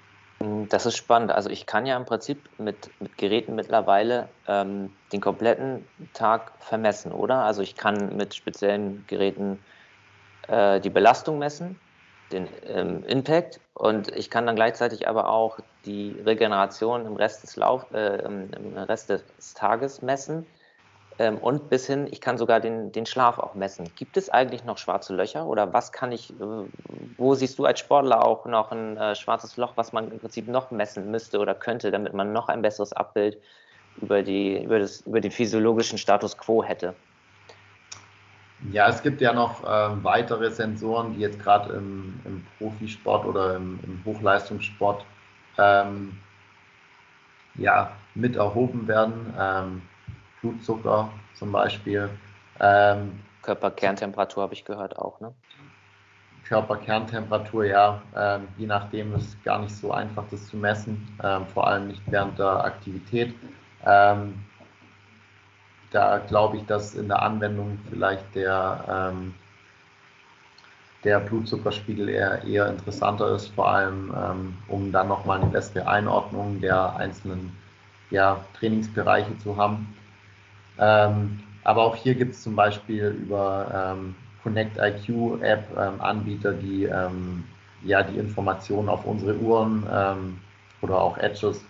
Das 0.69 0.88
ist 0.88 0.97
spannend. 0.97 1.32
Also 1.32 1.51
ich 1.51 1.67
kann 1.67 1.86
ja 1.86 1.95
im 1.95 2.05
Prinzip 2.05 2.49
mit, 2.57 2.89
mit 2.99 3.15
Geräten 3.17 3.53
mittlerweile 3.53 4.28
ähm, 4.47 4.91
den 5.13 5.22
kompletten 5.22 5.88
Tag 6.13 6.53
vermessen, 6.59 7.11
oder? 7.11 7.43
Also 7.43 7.61
ich 7.61 7.76
kann 7.76 8.15
mit 8.17 8.34
speziellen 8.34 9.05
Geräten 9.07 9.59
äh, 10.47 10.80
die 10.80 10.89
Belastung 10.89 11.38
messen, 11.38 11.80
den 12.32 12.47
ähm, 12.65 13.03
Impact 13.05 13.59
und 13.76 14.07
ich 14.15 14.32
kann 14.32 14.47
dann 14.47 14.55
gleichzeitig 14.55 15.07
aber 15.07 15.30
auch 15.30 15.59
die 15.86 16.19
Regeneration 16.26 17.05
im 17.05 17.15
Rest 17.15 17.43
des, 17.43 17.55
Lauf, 17.55 17.86
äh, 17.91 18.24
im 18.24 18.49
Rest 18.78 19.11
des 19.11 19.53
Tages 19.53 20.01
messen 20.01 20.47
ähm, 21.20 21.38
und 21.38 21.70
bis 21.70 21.88
hin, 21.88 22.07
ich 22.09 22.22
kann 22.22 22.38
sogar 22.38 22.59
den, 22.59 22.91
den 22.91 23.05
Schlaf 23.05 23.38
auch 23.38 23.53
messen. 23.53 23.89
Gibt 23.95 24.18
es 24.18 24.30
eigentlich 24.30 24.64
noch 24.64 24.78
schwarze 24.78 25.16
Löcher 25.16 25.45
oder 25.45 25.74
was 25.74 25.91
kann 25.91 26.12
ich, 26.12 26.32
äh, 26.32 26.43
wo 27.18 27.36
siehst 27.36 27.59
du 27.59 27.66
als 27.66 27.80
Sportler 27.80 28.26
auch 28.26 28.45
noch 28.45 28.72
ein 28.72 28.97
äh, 28.97 29.16
schwarzes 29.16 29.57
Loch, 29.57 29.74
was 29.76 29.93
man 29.93 30.12
im 30.12 30.20
Prinzip 30.20 30.47
noch 30.47 30.72
messen 30.72 31.12
müsste 31.12 31.39
oder 31.39 31.53
könnte, 31.53 31.91
damit 31.91 32.14
man 32.14 32.32
noch 32.34 32.47
ein 32.47 32.62
besseres 32.62 32.93
Abbild 32.93 33.38
über, 34.01 34.24
die, 34.24 34.64
über, 34.64 34.80
das, 34.80 35.01
über 35.01 35.20
den 35.22 35.32
physiologischen 35.32 35.97
Status 35.97 36.38
quo 36.38 36.64
hätte? 36.64 36.95
Ja, 38.72 38.88
es 38.88 39.01
gibt 39.01 39.22
ja 39.22 39.34
noch 39.34 39.64
äh, 39.64 40.03
weitere 40.03 40.51
Sensoren, 40.51 41.14
die 41.14 41.22
jetzt 41.22 41.39
gerade 41.39 41.74
im, 41.74 42.20
im, 42.26 42.45
Profisport 42.57 43.26
oder 43.26 43.55
im, 43.55 43.80
im 43.84 44.01
Hochleistungssport 44.05 45.03
ähm, 45.57 46.20
ja, 47.55 47.91
mit 48.14 48.36
erhoben 48.36 48.88
werden. 48.88 49.34
Ähm, 49.38 49.82
Blutzucker 50.42 51.10
zum 51.34 51.52
Beispiel. 51.52 52.10
Ähm, 52.60 53.20
Körperkerntemperatur 53.42 54.44
habe 54.44 54.54
ich 54.54 54.66
gehört 54.66 54.98
auch, 54.98 55.20
ne? 55.20 55.34
Körperkerntemperatur, 56.44 57.66
ja, 57.66 58.02
ähm, 58.16 58.48
je 58.58 58.68
nachdem 58.68 59.16
ist 59.16 59.42
gar 59.44 59.60
nicht 59.60 59.76
so 59.76 59.94
einfach, 59.94 60.26
das 60.32 60.48
zu 60.48 60.58
messen, 60.58 61.08
ähm, 61.24 61.46
vor 61.48 61.68
allem 61.68 61.88
nicht 61.88 62.02
während 62.08 62.38
der 62.38 62.66
Aktivität. 62.66 63.34
Ähm, 63.86 64.44
da 65.92 66.18
glaube 66.18 66.58
ich, 66.58 66.66
dass 66.66 66.96
in 66.96 67.08
der 67.08 67.22
Anwendung 67.22 67.80
vielleicht 67.89 68.36
der, 68.36 69.12
ähm, 69.14 69.34
der 71.04 71.20
Blutzuckerspiegel 71.20 72.10
eher, 72.10 72.44
eher 72.44 72.68
interessanter 72.68 73.34
ist, 73.34 73.48
vor 73.48 73.70
allem 73.70 74.14
ähm, 74.16 74.58
um 74.68 74.92
dann 74.92 75.08
nochmal 75.08 75.42
eine 75.42 75.50
bessere 75.50 75.88
Einordnung 75.88 76.60
der 76.62 76.96
einzelnen 76.96 77.56
ja, 78.10 78.44
Trainingsbereiche 78.60 79.38
zu 79.39 79.58
haben. 79.58 79.96
Ähm, 80.82 81.39
aber 81.63 81.84
auch 81.84 81.95
hier 81.95 82.15
gibt 82.15 82.34
es 82.34 82.41
zum 82.41 82.55
Beispiel 82.55 83.05
über 83.09 83.93
ähm, 83.95 84.15
Connect 84.41 84.77
IQ 84.77 85.41
App 85.43 85.65
ähm, 85.77 86.01
Anbieter, 86.01 86.53
die 86.53 86.86
ähm, 86.86 87.43
ja 87.84 88.01
die 88.01 88.17
Informationen 88.17 88.89
auf 88.89 89.05
unsere 89.05 89.38
Uhren 89.38 89.86
ähm, 89.91 90.39
oder 90.82 90.99
auch 90.99 91.17
Edges 91.19 91.63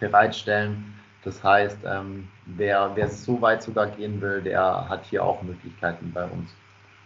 bereitstellen. 0.00 0.94
Das 1.22 1.44
heißt, 1.44 1.78
ähm, 1.84 2.28
wer, 2.46 2.92
wer 2.94 3.08
so 3.08 3.40
weit 3.42 3.62
sogar 3.62 3.88
gehen 3.88 4.20
will, 4.22 4.40
der 4.42 4.88
hat 4.88 5.04
hier 5.04 5.22
auch 5.22 5.42
Möglichkeiten 5.42 6.10
bei 6.12 6.24
uns. 6.24 6.54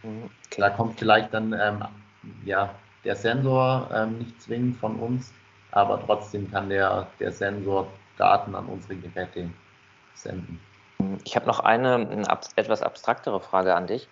Mhm, 0.05 0.31
okay. 0.47 0.61
Da 0.61 0.71
kommt 0.71 0.99
vielleicht 0.99 1.35
dann 1.35 1.55
ja, 2.45 2.75
der 3.05 3.17
Sensor 3.17 4.07
nicht 4.19 4.41
zwingend 4.43 4.77
von 4.77 4.97
uns, 4.97 5.33
aber 5.71 6.01
trotzdem 6.05 6.51
kann 6.51 6.69
der, 6.69 7.07
der 7.21 7.31
Sensor 7.31 7.87
Daten 8.17 8.55
an 8.57 8.67
unsere 8.67 8.97
Geräte 8.97 9.49
senden. 10.15 10.61
Ich 11.25 11.37
habe 11.37 11.47
noch 11.47 11.61
eine 11.61 12.27
etwas 12.57 12.83
abstraktere 12.83 13.41
Frage 13.41 13.75
an 13.75 13.87
dich. 13.87 14.09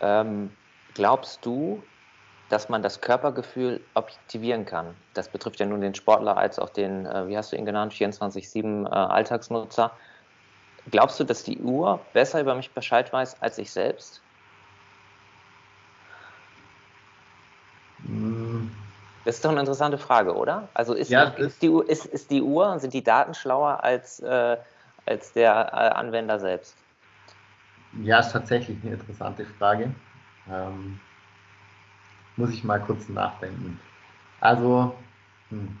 Ähm, 0.00 0.50
glaubst 0.94 1.44
du, 1.44 1.82
dass 2.48 2.68
man 2.68 2.82
das 2.82 3.00
Körpergefühl 3.00 3.80
objektivieren 3.94 4.64
kann. 4.64 4.94
Das 5.14 5.28
betrifft 5.28 5.60
ja 5.60 5.66
nun 5.66 5.80
den 5.80 5.94
Sportler 5.94 6.36
als 6.36 6.58
auch 6.58 6.70
den, 6.70 7.04
äh, 7.04 7.28
wie 7.28 7.36
hast 7.36 7.52
du 7.52 7.56
ihn 7.56 7.66
genannt, 7.66 7.92
24-7 7.92 8.86
äh, 8.86 8.88
Alltagsnutzer. 8.88 9.92
Glaubst 10.90 11.20
du, 11.20 11.24
dass 11.24 11.42
die 11.42 11.58
Uhr 11.58 12.00
besser 12.14 12.40
über 12.40 12.54
mich 12.54 12.70
Bescheid 12.72 13.12
weiß 13.12 13.42
als 13.42 13.58
ich 13.58 13.70
selbst? 13.70 14.22
Hm. 18.06 18.74
Das 19.24 19.36
ist 19.36 19.44
doch 19.44 19.50
eine 19.50 19.60
interessante 19.60 19.98
Frage, 19.98 20.34
oder? 20.34 20.68
Also 20.72 20.94
ist, 20.94 21.10
ja, 21.10 21.24
ist, 21.24 21.60
die, 21.60 21.68
Uhr, 21.68 21.86
ist, 21.86 22.06
ist 22.06 22.30
die 22.30 22.40
Uhr, 22.40 22.78
sind 22.78 22.94
die 22.94 23.04
Daten 23.04 23.34
schlauer 23.34 23.84
als, 23.84 24.20
äh, 24.20 24.56
als 25.08 25.32
der 25.32 25.72
äh, 25.72 25.98
Anwender 25.98 26.38
selbst? 26.38 26.76
Ja, 28.02 28.20
ist 28.20 28.32
tatsächlich 28.32 28.78
eine 28.82 28.94
interessante 28.94 29.44
Frage. 29.44 29.94
Ähm, 30.50 31.00
muss 32.36 32.50
ich 32.50 32.62
mal 32.62 32.80
kurz 32.80 33.08
nachdenken. 33.08 33.80
Also, 34.40 34.94
hm. 35.50 35.76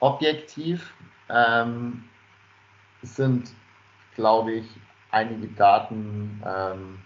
objektiv 0.00 0.94
ähm, 1.28 2.04
sind, 3.02 3.50
glaube 4.14 4.52
ich, 4.52 4.66
einige 5.10 5.48
Daten 5.48 6.42
ähm, 6.46 6.98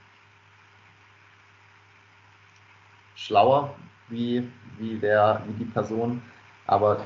schlauer 3.17 3.75
wie, 4.09 4.49
wie, 4.79 4.99
der, 4.99 5.43
wie 5.47 5.65
die 5.65 5.71
Person, 5.71 6.23
aber 6.67 7.01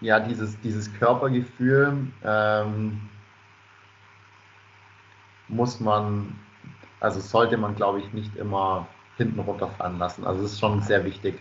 ja, 0.00 0.18
dieses, 0.20 0.58
dieses 0.60 0.92
Körpergefühl 0.98 2.08
ähm, 2.24 3.08
muss 5.48 5.80
man, 5.80 6.38
also 7.00 7.20
sollte 7.20 7.56
man, 7.56 7.74
glaube 7.76 8.00
ich, 8.00 8.12
nicht 8.12 8.34
immer 8.36 8.86
hinten 9.16 9.40
runterfallen 9.40 9.98
lassen. 9.98 10.26
Also 10.26 10.44
es 10.44 10.52
ist 10.52 10.60
schon 10.60 10.80
sehr 10.82 11.04
wichtig. 11.04 11.38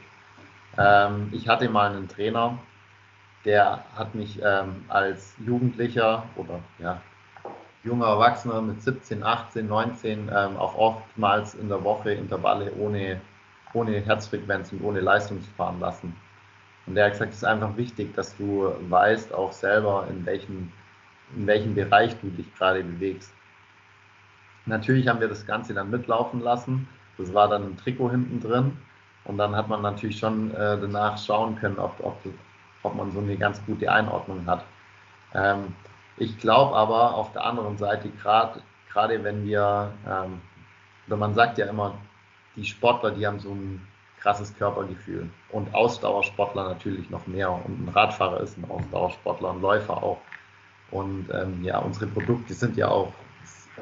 Ähm, 0.78 1.30
ich 1.32 1.48
hatte 1.48 1.70
mal 1.70 1.92
einen 1.92 2.08
Trainer, 2.08 2.58
der 3.46 3.84
hat 3.96 4.14
mich 4.14 4.40
ähm, 4.44 4.86
als 4.88 5.36
Jugendlicher 5.40 6.24
oder 6.36 6.60
ja, 6.80 7.02
junger 7.84 8.08
Erwachsener 8.08 8.62
mit 8.62 8.82
17, 8.82 9.24
18, 9.24 9.68
19 9.68 10.30
ähm, 10.34 10.58
auch 10.58 10.76
oftmals 10.78 11.56
in 11.56 11.68
der 11.68 11.84
Woche 11.84 12.12
Intervalle 12.12 12.72
ohne, 12.76 13.20
ohne 13.74 14.00
Herzfrequenz 14.02 14.72
und 14.72 14.84
ohne 14.84 15.00
Leistung 15.00 15.42
fahren 15.58 15.80
lassen. 15.80 16.16
Und 16.88 16.96
der 16.96 17.06
hat 17.06 17.14
gesagt, 17.14 17.32
es 17.32 17.38
ist 17.38 17.44
einfach 17.44 17.76
wichtig, 17.78 18.14
dass 18.16 18.36
du 18.38 18.74
weißt 18.90 19.34
auch 19.34 19.52
selber, 19.52 20.08
in 20.10 20.26
welchem, 20.26 20.72
in 21.36 21.48
welchem 21.48 21.76
Bereich 21.76 22.20
du 22.22 22.30
dich 22.30 22.54
gerade 22.56 22.84
bewegst. 22.84 23.34
Natürlich 24.66 25.08
haben 25.08 25.20
wir 25.20 25.28
das 25.28 25.46
Ganze 25.46 25.74
dann 25.74 25.90
mitlaufen 25.90 26.42
lassen. 26.42 26.88
Das 27.18 27.34
war 27.34 27.48
dann 27.48 27.64
ein 27.64 27.78
Trikot 27.78 28.12
hinten 28.12 28.40
drin. 28.40 28.78
Und 29.26 29.38
dann 29.38 29.56
hat 29.56 29.68
man 29.68 29.82
natürlich 29.82 30.18
schon 30.18 30.52
äh, 30.52 30.80
danach 30.80 31.18
schauen 31.18 31.56
können, 31.56 31.78
ob, 31.78 31.94
ob, 32.04 32.18
ob 32.84 32.96
man 32.96 33.12
so 33.12 33.20
eine 33.20 33.38
ganz 33.38 33.64
gute 33.66 33.92
Einordnung 33.92 34.46
hat. 34.48 34.66
Ähm, 35.34 35.76
ich 36.18 36.38
glaube 36.38 36.76
aber 36.76 37.16
auf 37.16 37.32
der 37.34 37.46
anderen 37.46 37.78
Seite, 37.78 38.10
gerade 38.10 39.24
wenn 39.24 39.46
wir, 39.46 39.92
ähm, 40.08 40.42
oder 41.08 41.18
man 41.18 41.34
sagt 41.34 41.58
ja 41.58 41.68
immer, 41.68 41.96
die 42.56 42.66
Sportler, 42.66 43.12
die 43.12 43.26
haben 43.26 43.40
so 43.40 43.52
ein 43.52 43.88
krasses 44.22 44.56
Körpergefühl 44.56 45.30
und 45.50 45.74
Ausdauersportler 45.74 46.70
natürlich 46.70 47.10
noch 47.10 47.26
mehr 47.28 47.52
und 47.52 47.86
ein 47.86 47.90
Radfahrer 47.90 48.40
ist 48.42 48.58
ein 48.58 48.70
Ausdauersportler, 48.70 49.52
ein 49.52 49.62
Läufer 49.62 50.02
auch. 50.02 50.20
Und 50.92 51.30
ähm, 51.34 51.64
ja, 51.64 51.80
unsere 51.80 52.08
Produkte 52.08 52.54
sind 52.54 52.78
ja 52.78 52.90
auch, 52.90 53.14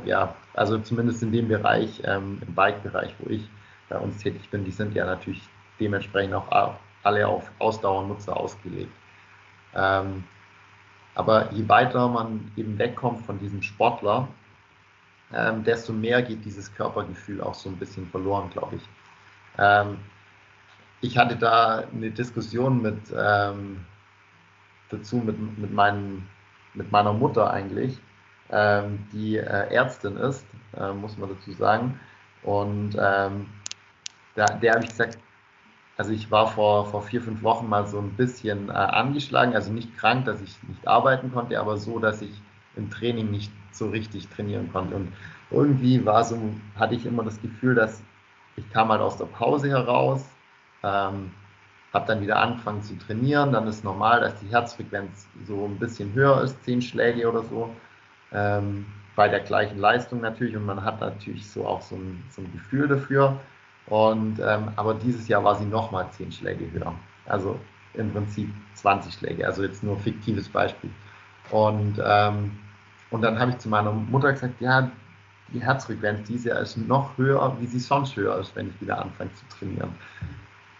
ja, 0.05 0.33
also 0.53 0.77
zumindest 0.77 1.23
in 1.23 1.31
dem 1.31 1.47
Bereich, 1.47 2.01
ähm, 2.05 2.41
im 2.45 2.53
Bike-Bereich, 2.53 3.13
wo 3.19 3.29
ich 3.29 3.49
bei 3.89 3.97
uns 3.97 4.17
tätig 4.19 4.49
bin, 4.49 4.63
die 4.63 4.71
sind 4.71 4.93
ja 4.95 5.05
natürlich 5.05 5.41
dementsprechend 5.79 6.35
auch 6.35 6.75
alle 7.03 7.27
auf 7.27 7.51
Ausdauernutzer 7.59 8.37
ausgelegt. 8.37 8.91
Ähm, 9.75 10.23
aber 11.15 11.51
je 11.51 11.67
weiter 11.67 12.07
man 12.07 12.51
eben 12.55 12.77
wegkommt 12.77 13.25
von 13.25 13.39
diesem 13.39 13.61
Sportler, 13.61 14.27
ähm, 15.33 15.63
desto 15.63 15.91
mehr 15.91 16.21
geht 16.21 16.45
dieses 16.45 16.73
Körpergefühl 16.73 17.41
auch 17.41 17.55
so 17.55 17.69
ein 17.69 17.77
bisschen 17.77 18.07
verloren, 18.07 18.49
glaube 18.51 18.77
ich. 18.77 18.81
Ähm, 19.57 19.97
ich 21.01 21.17
hatte 21.17 21.35
da 21.35 21.83
eine 21.93 22.11
Diskussion 22.11 22.81
mit 22.81 22.99
ähm, 23.15 23.85
dazu 24.89 25.17
mit, 25.17 25.37
mit, 25.57 25.71
meinen, 25.71 26.27
mit 26.73 26.91
meiner 26.91 27.13
Mutter 27.13 27.51
eigentlich, 27.51 27.99
ähm, 28.51 29.07
die 29.13 29.37
äh, 29.37 29.73
Ärztin 29.73 30.17
ist, 30.17 30.45
äh, 30.77 30.91
muss 30.91 31.17
man 31.17 31.29
dazu 31.29 31.51
sagen. 31.53 31.99
Und 32.43 32.95
ähm, 32.99 33.47
da, 34.35 34.45
der 34.45 34.73
habe 34.73 34.83
ich 34.83 34.89
gesagt, 34.89 35.17
also 35.97 36.11
ich 36.11 36.31
war 36.31 36.47
vor, 36.47 36.85
vor 36.89 37.01
vier, 37.01 37.21
fünf 37.21 37.43
Wochen 37.43 37.67
mal 37.67 37.85
so 37.85 37.99
ein 37.99 38.11
bisschen 38.15 38.69
äh, 38.69 38.73
angeschlagen, 38.73 39.53
also 39.53 39.71
nicht 39.71 39.97
krank, 39.97 40.25
dass 40.25 40.41
ich 40.41 40.55
nicht 40.63 40.87
arbeiten 40.87 41.31
konnte, 41.31 41.59
aber 41.59 41.77
so, 41.77 41.99
dass 41.99 42.21
ich 42.21 42.41
im 42.75 42.89
Training 42.89 43.29
nicht 43.31 43.51
so 43.71 43.89
richtig 43.89 44.27
trainieren 44.29 44.71
konnte. 44.71 44.95
Und 44.95 45.13
irgendwie 45.51 46.05
war 46.05 46.23
so, 46.23 46.39
hatte 46.75 46.95
ich 46.95 47.05
immer 47.05 47.23
das 47.23 47.41
Gefühl, 47.41 47.75
dass 47.75 48.01
ich 48.55 48.69
kam 48.71 48.89
halt 48.89 49.01
aus 49.01 49.17
der 49.17 49.25
Pause 49.25 49.69
heraus, 49.69 50.25
ähm, 50.83 51.31
habe 51.93 52.05
dann 52.07 52.21
wieder 52.21 52.39
angefangen 52.39 52.83
zu 52.83 52.97
trainieren, 52.97 53.51
dann 53.51 53.67
ist 53.67 53.83
normal, 53.83 54.21
dass 54.21 54.39
die 54.39 54.47
Herzfrequenz 54.47 55.27
so 55.45 55.65
ein 55.65 55.79
bisschen 55.79 56.13
höher 56.13 56.41
ist, 56.41 56.63
zehn 56.63 56.81
Schläge 56.81 57.27
oder 57.27 57.43
so, 57.43 57.73
ähm, 58.31 58.85
bei 59.15 59.27
der 59.27 59.39
gleichen 59.41 59.79
Leistung 59.79 60.21
natürlich 60.21 60.55
und 60.55 60.65
man 60.65 60.83
hat 60.83 61.01
natürlich 61.01 61.49
so 61.49 61.65
auch 61.65 61.81
so 61.81 61.95
ein, 61.95 62.23
so 62.29 62.41
ein 62.41 62.51
Gefühl 62.53 62.87
dafür. 62.87 63.39
Und, 63.87 64.39
ähm, 64.39 64.69
aber 64.75 64.93
dieses 64.93 65.27
Jahr 65.27 65.43
war 65.43 65.55
sie 65.55 65.65
nochmal 65.65 66.09
10 66.11 66.31
Schläge 66.31 66.71
höher. 66.71 66.93
Also 67.25 67.59
im 67.95 68.11
Prinzip 68.13 68.49
20 68.75 69.13
Schläge, 69.13 69.45
also 69.45 69.63
jetzt 69.63 69.83
nur 69.83 69.97
fiktives 69.97 70.47
Beispiel. 70.47 70.91
Und, 71.49 71.99
ähm, 72.03 72.51
und 73.09 73.21
dann 73.23 73.39
habe 73.39 73.51
ich 73.51 73.57
zu 73.57 73.67
meiner 73.67 73.91
Mutter 73.91 74.31
gesagt, 74.31 74.61
ja, 74.61 74.91
die 75.51 75.61
Herzfrequenz 75.61 76.27
dieses 76.27 76.45
Jahr 76.45 76.59
ist 76.59 76.77
noch 76.77 77.17
höher, 77.17 77.57
wie 77.59 77.65
sie 77.65 77.79
sonst 77.79 78.15
höher 78.15 78.37
ist, 78.37 78.55
wenn 78.55 78.69
ich 78.69 78.79
wieder 78.79 79.01
anfange 79.01 79.33
zu 79.33 79.45
trainieren. 79.47 79.95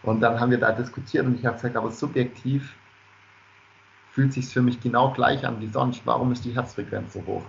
Und 0.04 0.22
dann 0.22 0.40
haben 0.40 0.52
wir 0.52 0.60
da 0.60 0.72
diskutiert 0.72 1.26
und 1.26 1.38
ich 1.38 1.46
habe 1.46 1.56
gesagt, 1.56 1.76
aber 1.76 1.92
subjektiv 1.92 2.76
fühlt 4.12 4.34
sich 4.34 4.48
für 4.48 4.62
mich 4.62 4.80
genau 4.80 5.12
gleich 5.12 5.46
an 5.46 5.60
wie 5.62 5.68
sonst. 5.68 6.02
Warum 6.06 6.32
ist 6.32 6.46
die 6.46 6.56
Herzfrequenz 6.56 7.14
so 7.14 7.24
hoch? 7.26 7.44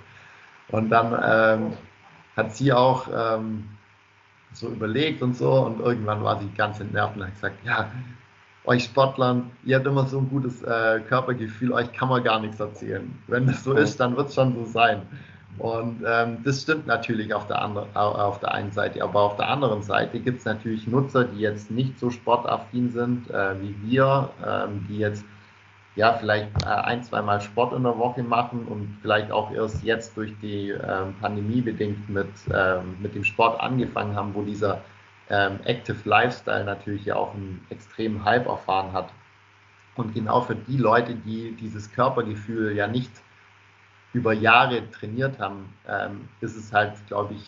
Und 0.68 0.90
dann 0.90 1.12
ähm, 1.22 1.72
hat 2.36 2.54
sie 2.54 2.72
auch 2.72 3.08
ähm, 3.12 3.68
so 4.52 4.68
überlegt 4.68 5.22
und 5.22 5.36
so 5.36 5.52
und 5.66 5.80
irgendwann 5.80 6.22
war 6.22 6.38
sie 6.40 6.48
ganz 6.56 6.80
entnervt 6.80 7.16
und 7.16 7.24
hat 7.24 7.34
gesagt, 7.34 7.64
ja, 7.64 7.90
euch 8.64 8.84
Sportlern, 8.84 9.50
ihr 9.64 9.76
habt 9.76 9.86
immer 9.86 10.06
so 10.06 10.18
ein 10.18 10.28
gutes 10.28 10.62
äh, 10.62 11.00
Körpergefühl, 11.08 11.72
euch 11.72 11.92
kann 11.92 12.08
man 12.08 12.22
gar 12.22 12.40
nichts 12.40 12.60
erzählen. 12.60 13.10
Wenn 13.26 13.46
das 13.46 13.64
so 13.64 13.72
ist, 13.72 13.98
dann 14.00 14.16
wird 14.16 14.28
es 14.28 14.34
schon 14.34 14.54
so 14.54 14.64
sein. 14.64 15.02
Und 15.58 16.02
ähm, 16.06 16.38
das 16.44 16.62
stimmt 16.62 16.86
natürlich 16.86 17.34
auf 17.34 17.46
der, 17.46 17.60
andre, 17.60 17.86
auf 17.94 18.40
der 18.40 18.52
einen 18.52 18.72
Seite, 18.72 19.02
aber 19.02 19.20
auf 19.20 19.36
der 19.36 19.48
anderen 19.48 19.82
Seite 19.82 20.18
gibt 20.20 20.38
es 20.38 20.44
natürlich 20.44 20.86
Nutzer, 20.86 21.24
die 21.24 21.40
jetzt 21.40 21.70
nicht 21.70 21.98
so 21.98 22.10
sportaffin 22.10 22.90
sind 22.90 23.28
äh, 23.30 23.60
wie 23.60 23.74
wir, 23.82 24.30
ähm, 24.46 24.86
die 24.88 24.98
jetzt 24.98 25.24
ja, 25.96 26.14
vielleicht 26.14 26.48
äh, 26.64 26.68
ein, 26.68 27.02
zweimal 27.02 27.40
Sport 27.40 27.74
in 27.74 27.82
der 27.82 27.98
Woche 27.98 28.22
machen 28.22 28.64
und 28.66 28.96
vielleicht 29.02 29.30
auch 29.32 29.50
erst 29.50 29.82
jetzt 29.82 30.16
durch 30.16 30.32
die 30.40 30.70
ähm, 30.70 31.14
Pandemie 31.20 31.60
bedingt 31.60 32.08
mit, 32.08 32.30
ähm, 32.54 32.96
mit 33.00 33.14
dem 33.14 33.24
Sport 33.24 33.60
angefangen 33.60 34.14
haben, 34.14 34.34
wo 34.34 34.42
dieser 34.42 34.80
ähm, 35.28 35.58
Active 35.64 36.08
Lifestyle 36.08 36.64
natürlich 36.64 37.04
ja 37.04 37.16
auch 37.16 37.34
einen 37.34 37.64
extremen 37.70 38.24
Hype 38.24 38.46
erfahren 38.46 38.92
hat. 38.92 39.10
Und 39.96 40.14
genau 40.14 40.40
für 40.40 40.54
die 40.54 40.76
Leute, 40.76 41.14
die 41.14 41.52
dieses 41.60 41.92
Körpergefühl 41.92 42.74
ja 42.74 42.86
nicht 42.86 43.10
über 44.12 44.32
Jahre 44.32 44.90
trainiert 44.90 45.38
haben, 45.38 45.72
ähm, 45.88 46.28
ist 46.40 46.56
es 46.56 46.72
halt, 46.72 46.94
glaube 47.06 47.34
ich, 47.34 47.46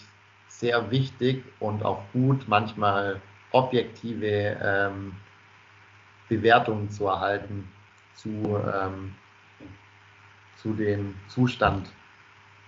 sehr 0.48 0.90
wichtig 0.90 1.44
und 1.60 1.84
auch 1.84 2.02
gut, 2.12 2.46
manchmal 2.46 3.20
objektive 3.50 4.56
ähm, 4.62 5.14
Bewertungen 6.28 6.88
zu 6.90 7.06
erhalten 7.06 7.68
zu, 8.14 8.28
ähm, 8.28 9.14
zu 10.56 10.72
dem 10.74 11.14
Zustand. 11.28 11.88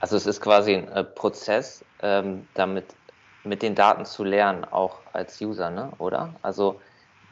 Also 0.01 0.17
es 0.17 0.27
ist 0.27 0.41
quasi 0.41 0.75
ein 0.75 0.89
äh, 0.89 1.05
Prozess, 1.05 1.85
ähm, 2.03 2.47
damit 2.55 2.95
mit 3.45 3.63
den 3.63 3.75
Daten 3.75 4.05
zu 4.05 4.25
lernen, 4.25 4.65
auch 4.65 5.01
als 5.13 5.41
User, 5.41 5.71
ne? 5.71 5.93
oder? 5.99 6.35
Also 6.43 6.81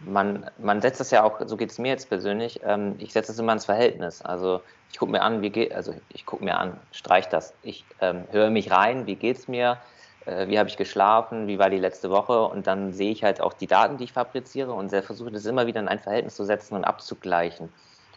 man, 0.06 0.50
man 0.58 0.80
setzt 0.80 1.00
das 1.00 1.10
ja 1.10 1.22
auch, 1.22 1.40
so 1.46 1.56
geht 1.56 1.70
es 1.70 1.78
mir 1.78 1.88
jetzt 1.88 2.08
persönlich, 2.08 2.60
ähm, 2.64 2.94
ich 2.98 3.12
setze 3.12 3.32
es 3.32 3.38
immer 3.38 3.52
ins 3.52 3.64
Verhältnis. 3.64 4.22
Also 4.22 4.60
ich 4.90 4.98
gucke 4.98 5.12
mir 5.12 5.22
an, 5.22 5.42
wie 5.42 5.50
geht, 5.50 5.72
also 5.72 5.94
ich 6.10 6.26
gucke 6.26 6.44
mir 6.44 6.58
an, 6.58 6.78
streich 6.92 7.28
das. 7.28 7.54
Ich 7.62 7.84
ähm, 8.00 8.24
höre 8.30 8.50
mich 8.50 8.70
rein, 8.70 9.06
wie 9.06 9.16
geht 9.16 9.38
es 9.38 9.48
mir, 9.48 9.78
äh, 10.26 10.48
wie 10.48 10.58
habe 10.58 10.68
ich 10.68 10.76
geschlafen, 10.76 11.46
wie 11.46 11.58
war 11.58 11.70
die 11.70 11.78
letzte 11.78 12.10
Woche 12.10 12.42
und 12.42 12.66
dann 12.66 12.92
sehe 12.92 13.12
ich 13.12 13.24
halt 13.24 13.40
auch 13.40 13.52
die 13.52 13.66
Daten, 13.66 13.96
die 13.96 14.04
ich 14.04 14.12
fabriziere 14.12 14.72
und 14.72 14.90
versuche 14.90 15.30
das 15.30 15.46
immer 15.46 15.66
wieder 15.66 15.80
in 15.80 15.88
ein 15.88 15.98
Verhältnis 15.98 16.36
zu 16.36 16.44
setzen 16.44 16.74
und 16.74 16.84
abzugleichen. 16.84 17.68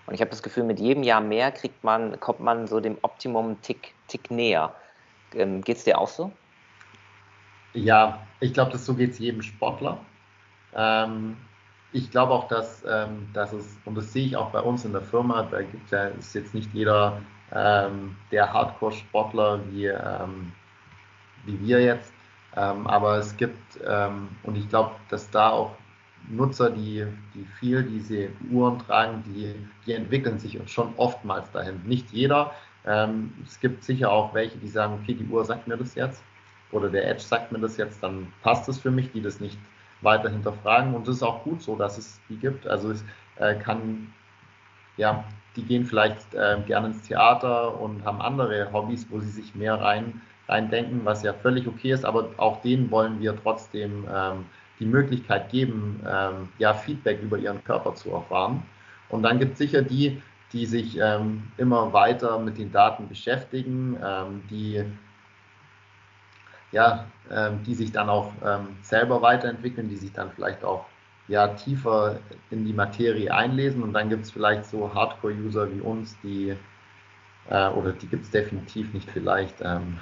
Und 0.08 0.14
ich 0.14 0.22
habe 0.22 0.30
das 0.30 0.44
Gefühl, 0.44 0.64
mit 0.64 0.80
jedem 0.80 1.04
Jahr 1.04 1.22
mehr 1.22 1.52
kriegt 1.52 1.84
man, 1.84 2.20
kommt 2.20 2.40
man 2.40 2.68
so 2.68 2.80
dem 2.80 2.98
Optimum 3.02 3.60
Tick, 3.62 3.94
Tick 4.08 4.30
näher. 4.30 4.74
Ähm, 5.34 5.64
es 5.68 5.84
dir 5.84 6.00
auch 6.00 6.08
so? 6.08 6.32
Ja, 7.74 8.26
ich 8.40 8.54
glaube, 8.54 8.72
das 8.72 8.86
so 8.86 8.94
geht 8.94 9.12
es 9.12 9.20
jedem 9.20 9.42
Sportler. 9.42 9.98
Ähm, 10.76 11.38
ich 11.96 12.12
glaube 12.12 12.34
auch, 12.34 12.48
dass, 12.50 12.84
ähm, 12.88 13.30
dass 13.34 13.54
es, 13.54 13.78
und 13.86 13.96
das 13.96 14.12
sehe 14.12 14.26
ich 14.26 14.36
auch 14.36 14.50
bei 14.50 14.60
uns 14.60 14.84
in 14.84 14.92
der 14.92 15.02
Firma, 15.02 15.44
da 15.44 15.62
gibt 15.62 15.92
ja, 15.92 16.08
ist 16.08 16.36
jetzt 16.36 16.54
nicht 16.54 16.74
jeder 16.74 17.22
ähm, 17.54 18.18
der 18.32 18.52
Hardcore-Sportler 18.52 19.62
wie, 19.72 19.86
ähm, 19.86 20.52
wie 21.46 21.60
wir 21.62 21.82
jetzt, 21.82 22.14
ähm, 22.58 22.86
aber 22.86 23.18
es 23.18 23.38
gibt, 23.38 23.80
ähm, 23.88 24.28
und 24.44 24.58
ich 24.58 24.68
glaube, 24.68 24.92
dass 25.10 25.30
da 25.30 25.52
auch 25.52 25.72
Nutzer, 26.28 26.70
die, 26.70 27.06
die 27.34 27.46
viel 27.60 27.84
diese 27.84 28.30
Uhren 28.52 28.80
tragen, 28.80 29.24
die, 29.28 29.56
die 29.86 29.94
entwickeln 29.94 30.38
sich 30.38 30.60
schon 30.66 30.94
oftmals 30.98 31.50
dahin. 31.52 31.82
Nicht 31.86 32.12
jeder. 32.12 32.52
Ähm, 32.86 33.32
es 33.46 33.60
gibt 33.60 33.84
sicher 33.84 34.12
auch 34.12 34.34
welche, 34.34 34.58
die 34.58 34.68
sagen, 34.68 35.00
okay, 35.02 35.14
die 35.14 35.28
Uhr 35.28 35.46
sagt 35.46 35.68
mir 35.68 35.78
das 35.78 35.96
jetzt 35.96 36.24
oder 36.72 36.90
der 36.90 37.08
Edge 37.08 37.22
sagt 37.22 37.52
mir 37.52 37.60
das 37.60 37.78
jetzt, 37.78 38.02
dann 38.02 38.34
passt 38.42 38.68
es 38.68 38.80
für 38.80 38.92
mich, 38.92 39.12
die 39.12 39.22
das 39.22 39.40
nicht 39.40 39.58
weiter 40.06 40.30
hinterfragen. 40.30 40.94
Und 40.94 41.08
das 41.08 41.18
ist 41.18 41.24
auch 41.24 41.44
gut 41.44 41.62
so, 41.62 41.76
dass 41.76 41.98
es 41.98 42.22
die 42.30 42.38
gibt. 42.38 42.66
Also 42.68 42.92
es 42.92 43.04
äh, 43.38 43.56
kann, 43.56 44.14
ja, 44.96 45.26
die 45.56 45.64
gehen 45.64 45.86
vielleicht 45.86 46.34
äh, 46.34 46.58
gerne 46.66 46.88
ins 46.88 47.02
Theater 47.02 47.80
und 47.80 48.06
haben 48.06 48.22
andere 48.22 48.72
Hobbys, 48.72 49.08
wo 49.10 49.20
sie 49.20 49.30
sich 49.30 49.56
mehr 49.56 49.82
rein, 49.82 50.22
reindenken, 50.48 51.02
was 51.04 51.24
ja 51.24 51.34
völlig 51.34 51.68
okay 51.68 51.92
ist, 51.92 52.06
aber 52.06 52.30
auch 52.38 52.62
denen 52.62 52.92
wollen 52.92 53.20
wir 53.20 53.36
trotzdem 53.42 54.06
ähm, 54.14 54.46
die 54.80 54.86
Möglichkeit 54.86 55.50
geben, 55.50 56.02
ähm, 56.08 56.50
ja, 56.58 56.74
Feedback 56.74 57.22
über 57.22 57.38
ihren 57.38 57.64
Körper 57.64 57.96
zu 57.96 58.12
erfahren. 58.12 58.64
Und 59.10 59.24
dann 59.24 59.40
gibt 59.40 59.54
es 59.54 59.58
sicher 59.58 59.82
die, 59.82 60.22
die 60.52 60.66
sich 60.66 60.98
ähm, 61.00 61.44
immer 61.58 61.94
weiter 61.94 62.40
mit 62.40 62.58
den 62.58 62.72
Daten 62.72 63.08
beschäftigen, 63.08 63.98
ähm, 64.04 64.44
die, 64.50 64.84
ja, 66.76 67.06
ähm, 67.32 67.64
die 67.64 67.74
sich 67.74 67.94
dann 67.94 68.10
auch 68.10 68.34
ähm, 68.46 68.76
selber 68.82 69.22
weiterentwickeln, 69.22 69.88
die 69.88 69.96
sich 69.96 70.12
dann 70.12 70.30
vielleicht 70.32 70.66
auch 70.66 70.86
ja, 71.30 71.48
tiefer 71.48 72.20
in 72.52 72.66
die 72.66 72.74
Materie 72.74 73.34
einlesen. 73.34 73.82
Und 73.82 73.94
dann 73.94 74.10
gibt 74.10 74.26
es 74.26 74.32
vielleicht 74.32 74.66
so 74.66 74.94
Hardcore-User 74.94 75.74
wie 75.74 75.80
uns, 75.80 76.18
die, 76.22 76.54
äh, 77.50 77.70
oder 77.70 77.94
die 77.94 78.08
gibt 78.08 78.26
es 78.26 78.32
definitiv 78.32 78.94
nicht 78.94 79.10
vielleicht, 79.10 79.56
ähm, 79.62 80.00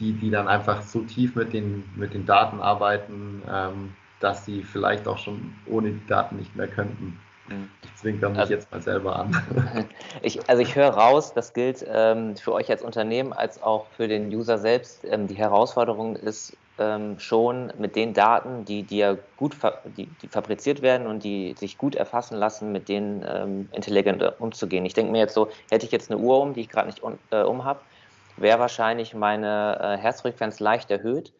die, 0.00 0.14
die 0.14 0.30
dann 0.30 0.48
einfach 0.48 0.82
so 0.82 1.02
tief 1.02 1.36
mit 1.36 1.52
den, 1.52 1.84
mit 1.94 2.12
den 2.12 2.26
Daten 2.26 2.60
arbeiten, 2.60 3.42
ähm, 3.48 3.94
dass 4.18 4.44
sie 4.44 4.64
vielleicht 4.64 5.06
auch 5.06 5.18
schon 5.18 5.54
ohne 5.66 5.92
die 5.92 6.06
Daten 6.08 6.36
nicht 6.36 6.56
mehr 6.56 6.68
könnten. 6.68 7.20
Mhm. 7.48 7.70
Ich 7.84 7.94
zwinker 7.96 8.30
mich 8.30 8.38
also, 8.38 8.52
jetzt 8.52 8.70
mal 8.70 8.82
selber 8.82 9.16
an. 9.16 9.88
Ich, 10.22 10.48
also 10.48 10.62
ich 10.62 10.74
höre 10.74 10.88
raus, 10.88 11.34
das 11.34 11.52
gilt 11.52 11.84
ähm, 11.86 12.36
für 12.36 12.52
euch 12.52 12.70
als 12.70 12.82
Unternehmen 12.82 13.32
als 13.32 13.62
auch 13.62 13.92
für 13.92 14.08
den 14.08 14.26
User 14.28 14.58
selbst. 14.58 15.04
Ähm, 15.04 15.26
die 15.28 15.36
Herausforderung 15.36 16.16
ist 16.16 16.56
ähm, 16.78 17.18
schon 17.18 17.72
mit 17.78 17.94
den 17.94 18.14
Daten, 18.14 18.64
die, 18.64 18.84
die 18.84 18.98
ja 18.98 19.16
gut 19.36 19.56
die, 19.86 20.06
die 20.06 20.28
fabriziert 20.28 20.82
werden 20.82 21.06
und 21.06 21.22
die 21.24 21.54
sich 21.58 21.78
gut 21.78 21.94
erfassen 21.94 22.36
lassen, 22.36 22.72
mit 22.72 22.88
denen 22.88 23.24
ähm, 23.28 23.68
intelligent 23.72 24.22
umzugehen. 24.40 24.84
Ich 24.86 24.94
denke 24.94 25.12
mir 25.12 25.18
jetzt 25.18 25.34
so, 25.34 25.50
hätte 25.70 25.86
ich 25.86 25.92
jetzt 25.92 26.10
eine 26.10 26.20
Uhr 26.20 26.40
um, 26.40 26.54
die 26.54 26.62
ich 26.62 26.68
gerade 26.68 26.86
nicht 26.86 27.02
um, 27.02 27.18
äh, 27.30 27.42
um 27.42 27.64
habe, 27.64 27.82
wäre 28.36 28.58
wahrscheinlich 28.58 29.14
meine 29.14 29.78
äh, 29.80 29.96
Herzfrequenz 29.98 30.60
leicht 30.60 30.90
erhöht. 30.90 31.32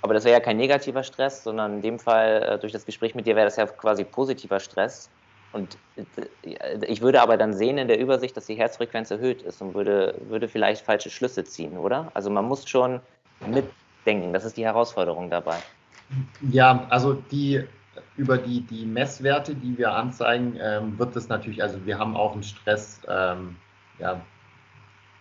Aber 0.00 0.14
das 0.14 0.24
wäre 0.24 0.34
ja 0.34 0.40
kein 0.40 0.56
negativer 0.56 1.04
Stress, 1.04 1.44
sondern 1.44 1.74
in 1.74 1.82
dem 1.82 1.98
Fall 1.98 2.42
äh, 2.42 2.58
durch 2.58 2.72
das 2.72 2.84
Gespräch 2.84 3.14
mit 3.14 3.26
dir 3.26 3.36
wäre 3.36 3.46
das 3.46 3.56
ja 3.56 3.66
quasi 3.66 4.04
positiver 4.04 4.58
Stress. 4.58 5.10
Und 5.52 5.76
äh, 5.96 6.86
ich 6.86 7.00
würde 7.00 7.20
aber 7.20 7.36
dann 7.36 7.54
sehen 7.54 7.78
in 7.78 7.88
der 7.88 7.98
Übersicht, 7.98 8.36
dass 8.36 8.46
die 8.46 8.54
Herzfrequenz 8.54 9.10
erhöht 9.10 9.42
ist 9.42 9.60
und 9.60 9.74
würde, 9.74 10.14
würde 10.28 10.48
vielleicht 10.48 10.84
falsche 10.84 11.10
Schlüsse 11.10 11.44
ziehen, 11.44 11.76
oder? 11.76 12.10
Also 12.14 12.30
man 12.30 12.44
muss 12.46 12.68
schon 12.68 13.00
mitdenken. 13.46 14.32
Das 14.32 14.44
ist 14.44 14.56
die 14.56 14.64
Herausforderung 14.64 15.30
dabei. 15.30 15.56
Ja, 16.50 16.86
also 16.90 17.14
die 17.14 17.64
über 18.16 18.38
die, 18.38 18.60
die 18.62 18.84
Messwerte, 18.84 19.54
die 19.54 19.76
wir 19.76 19.92
anzeigen, 19.92 20.58
ähm, 20.60 20.98
wird 20.98 21.16
es 21.16 21.28
natürlich, 21.28 21.62
also 21.62 21.84
wir 21.86 21.98
haben 21.98 22.16
auch 22.16 22.32
einen 22.32 22.42
Stress, 22.42 23.00
ähm, 23.08 23.56
ja, 23.98 24.20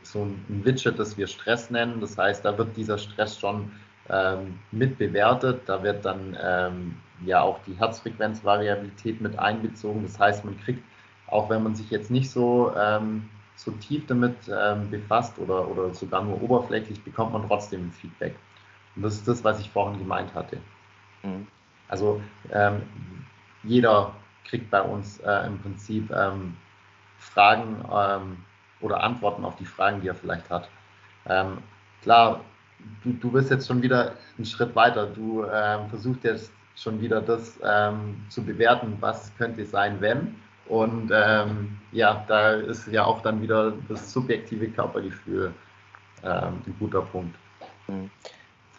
so 0.03 0.23
ein 0.23 0.65
Widget, 0.65 0.97
das 0.97 1.17
wir 1.17 1.27
Stress 1.27 1.69
nennen. 1.69 2.01
Das 2.01 2.17
heißt, 2.17 2.43
da 2.43 2.57
wird 2.57 2.75
dieser 2.75 2.97
Stress 2.97 3.39
schon 3.39 3.71
ähm, 4.12 4.59
mit 4.72 4.97
bewertet. 4.97 5.62
Da 5.68 5.82
wird 5.84 6.03
dann 6.05 6.38
ähm, 6.43 6.97
ja 7.26 7.41
auch 7.41 7.59
die 7.66 7.74
Herzfrequenzvariabilität 7.74 9.22
mit 9.22 9.39
einbezogen. 9.39 10.03
Das 10.03 10.20
heißt, 10.20 10.43
man 10.43 10.59
kriegt, 10.59 10.84
auch 11.28 11.49
wenn 11.49 11.64
man 11.64 11.76
sich 11.76 11.89
jetzt 11.89 12.12
nicht 12.12 12.30
so, 12.30 12.74
ähm, 12.78 13.30
so 13.55 13.72
tief 13.72 14.05
damit 14.07 14.36
ähm, 14.53 14.89
befasst 14.89 15.39
oder, 15.39 15.68
oder 15.68 15.93
sogar 15.93 16.24
nur 16.24 16.41
oberflächlich, 16.41 17.01
bekommt 17.03 17.32
man 17.34 17.47
trotzdem 17.47 17.88
ein 17.88 17.91
Feedback. 17.91 18.36
Und 18.95 19.03
das 19.03 19.14
ist 19.16 19.28
das, 19.28 19.43
was 19.43 19.59
ich 19.62 19.70
vorhin 19.70 19.97
gemeint 19.97 20.34
hatte. 20.34 20.57
Mhm. 21.24 21.47
Also 21.88 22.22
ähm, 22.51 22.82
jeder 23.64 24.14
kriegt 24.43 24.70
bei 24.72 24.82
uns 24.82 25.20
äh, 25.20 25.47
im 25.47 25.59
Prinzip 25.59 26.12
ähm, 26.12 26.57
Fragen 27.18 27.86
oder 28.82 29.03
Antworten 29.03 29.45
auf 29.45 29.55
die 29.55 29.66
Fragen, 29.66 30.01
die 30.01 30.07
er 30.07 30.16
vielleicht 30.16 30.49
hat. 30.49 30.68
Klar, 32.01 32.41
du, 33.03 33.13
du 33.13 33.32
bist 33.32 33.49
jetzt 33.49 33.67
schon 33.67 33.82
wieder 33.82 34.13
einen 34.38 34.45
Schritt 34.45 34.75
weiter. 34.75 35.07
Du 35.07 35.45
ähm, 35.45 35.89
versuchst 35.89 36.23
jetzt 36.23 36.51
schon 36.75 37.01
wieder 37.01 37.21
das 37.21 37.59
ähm, 37.63 38.23
zu 38.29 38.43
bewerten, 38.43 38.97
was 38.99 39.32
könnte 39.38 39.65
sein, 39.65 39.97
wenn. 39.99 40.36
Und 40.67 41.11
ähm, 41.13 41.77
ja, 41.91 42.23
da 42.27 42.53
ist 42.53 42.88
ja 42.88 43.03
auch 43.03 43.21
dann 43.21 43.41
wieder 43.41 43.73
das 43.89 44.11
subjektive 44.11 44.69
Körpergefühl 44.69 45.53
ähm, 46.23 46.61
ein 46.65 46.75
guter 46.79 47.01
Punkt. 47.01 47.36
Mhm. 47.88 48.09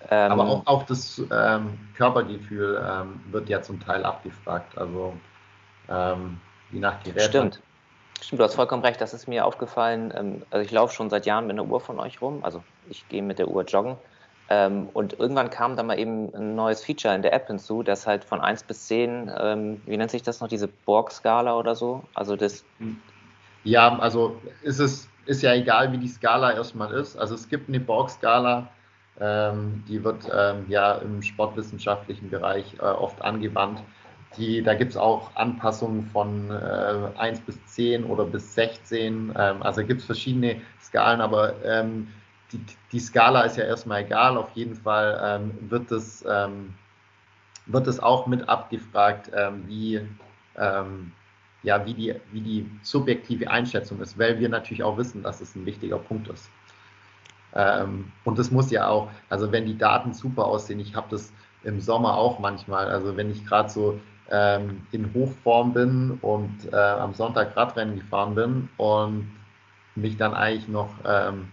Aber 0.08 0.44
auch, 0.44 0.66
auch 0.66 0.82
das 0.84 1.22
ähm, 1.30 1.78
Körpergefühl 1.94 2.82
wird 3.30 3.48
ja 3.48 3.62
zum 3.62 3.78
Teil 3.78 4.04
abgefragt. 4.04 4.76
Also 4.76 5.14
je 5.88 6.80
nach 6.80 7.00
Gerät. 7.04 7.22
Stimmt. 7.22 7.62
Stimmt, 8.22 8.40
du 8.40 8.44
hast 8.44 8.54
vollkommen 8.54 8.84
recht. 8.84 9.00
Das 9.00 9.14
ist 9.14 9.26
mir 9.26 9.44
aufgefallen. 9.44 10.12
Ähm, 10.16 10.42
also 10.50 10.64
ich 10.64 10.70
laufe 10.70 10.94
schon 10.94 11.10
seit 11.10 11.26
Jahren 11.26 11.46
mit 11.46 11.58
einer 11.58 11.68
Uhr 11.68 11.80
von 11.80 11.98
euch 11.98 12.20
rum. 12.20 12.44
Also 12.44 12.62
ich 12.88 13.08
gehe 13.08 13.22
mit 13.22 13.38
der 13.38 13.48
Uhr 13.48 13.64
joggen. 13.64 13.96
Ähm, 14.48 14.88
und 14.92 15.18
irgendwann 15.18 15.50
kam 15.50 15.76
da 15.76 15.82
mal 15.82 15.98
eben 15.98 16.32
ein 16.34 16.54
neues 16.54 16.84
Feature 16.84 17.14
in 17.14 17.22
der 17.22 17.32
App 17.32 17.48
hinzu, 17.48 17.82
das 17.82 18.06
halt 18.06 18.24
von 18.24 18.40
1 18.40 18.64
bis 18.64 18.86
10, 18.86 19.30
ähm, 19.36 19.80
wie 19.86 19.96
nennt 19.96 20.10
sich 20.10 20.22
das 20.22 20.40
noch, 20.40 20.48
diese 20.48 20.68
Borg-Skala 20.68 21.56
oder 21.56 21.74
so? 21.74 22.04
Also 22.14 22.36
das. 22.36 22.64
Ja, 23.64 23.98
also 23.98 24.36
ist 24.62 24.78
es 24.78 25.08
ist 25.24 25.42
ja 25.42 25.54
egal, 25.54 25.92
wie 25.92 25.98
die 25.98 26.08
Skala 26.08 26.52
erstmal 26.52 26.92
ist. 26.92 27.16
Also 27.16 27.34
es 27.34 27.48
gibt 27.48 27.68
eine 27.68 27.80
Borg-Skala, 27.80 28.68
die 29.20 30.02
wird 30.02 30.26
ja 30.68 30.94
im 30.94 31.22
sportwissenschaftlichen 31.22 32.30
Bereich 32.30 32.74
äh, 32.78 32.80
oft 32.80 33.20
angewandt. 33.22 33.82
Die, 34.36 34.62
da 34.62 34.74
gibt 34.74 34.92
es 34.92 34.96
auch 34.96 35.34
Anpassungen 35.36 36.04
von 36.04 36.50
äh, 36.50 37.18
1 37.18 37.40
bis 37.40 37.64
10 37.66 38.04
oder 38.04 38.24
bis 38.24 38.54
16. 38.54 39.32
Ähm, 39.36 39.62
also 39.62 39.84
gibt 39.84 40.00
es 40.00 40.06
verschiedene 40.06 40.60
Skalen, 40.80 41.20
aber 41.20 41.62
ähm, 41.64 42.08
die, 42.52 42.60
die, 42.92 43.00
Skala 43.00 43.42
ist 43.42 43.56
ja 43.56 43.64
erstmal 43.64 44.02
egal. 44.02 44.36
Auf 44.36 44.50
jeden 44.54 44.74
Fall 44.74 45.20
ähm, 45.22 45.70
wird, 45.70 45.90
es, 45.90 46.24
ähm, 46.28 46.74
wird 47.66 47.86
es 47.86 48.00
auch 48.00 48.26
mit 48.26 48.48
abgefragt, 48.48 49.30
ähm, 49.34 49.64
wie, 49.66 50.00
ähm, 50.56 51.12
ja, 51.62 51.84
wie, 51.84 51.94
die, 51.94 52.14
wie 52.32 52.40
die 52.40 52.70
subjektive 52.82 53.50
Einschätzung 53.50 54.00
ist, 54.00 54.18
weil 54.18 54.38
wir 54.40 54.48
natürlich 54.48 54.82
auch 54.82 54.96
wissen, 54.96 55.22
dass 55.22 55.40
es 55.40 55.54
ein 55.54 55.66
wichtiger 55.66 55.98
Punkt 55.98 56.28
ist. 56.28 56.50
und 57.54 58.38
das 58.38 58.50
muss 58.50 58.70
ja 58.70 58.88
auch, 58.88 59.10
also 59.28 59.52
wenn 59.52 59.66
die 59.66 59.76
Daten 59.76 60.14
super 60.14 60.46
aussehen, 60.46 60.80
ich 60.80 60.96
habe 60.96 61.08
das 61.10 61.34
im 61.64 61.80
Sommer 61.80 62.16
auch 62.16 62.38
manchmal, 62.38 62.88
also 62.88 63.16
wenn 63.16 63.30
ich 63.30 63.44
gerade 63.44 63.68
so 63.68 64.00
ähm, 64.30 64.86
in 64.92 65.12
Hochform 65.14 65.72
bin 65.72 66.18
und 66.22 66.72
äh, 66.72 66.76
am 66.76 67.14
Sonntag 67.14 67.56
Radrennen 67.56 67.96
gefahren 67.96 68.34
bin 68.34 68.68
und 68.76 69.30
mich 69.94 70.16
dann 70.16 70.34
eigentlich 70.34 70.68
noch, 70.68 70.90
ähm, 71.04 71.52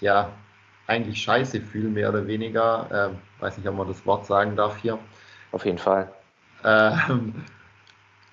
ja, 0.00 0.30
eigentlich 0.86 1.22
scheiße 1.22 1.60
fühle, 1.60 1.88
mehr 1.88 2.10
oder 2.10 2.26
weniger. 2.26 3.10
Äh, 3.10 3.42
weiß 3.42 3.58
nicht, 3.58 3.68
ob 3.68 3.76
man 3.76 3.88
das 3.88 4.04
Wort 4.06 4.26
sagen 4.26 4.56
darf 4.56 4.76
hier. 4.78 4.98
Auf 5.52 5.64
jeden 5.64 5.78
Fall. 5.78 6.10
Ähm, 6.64 7.44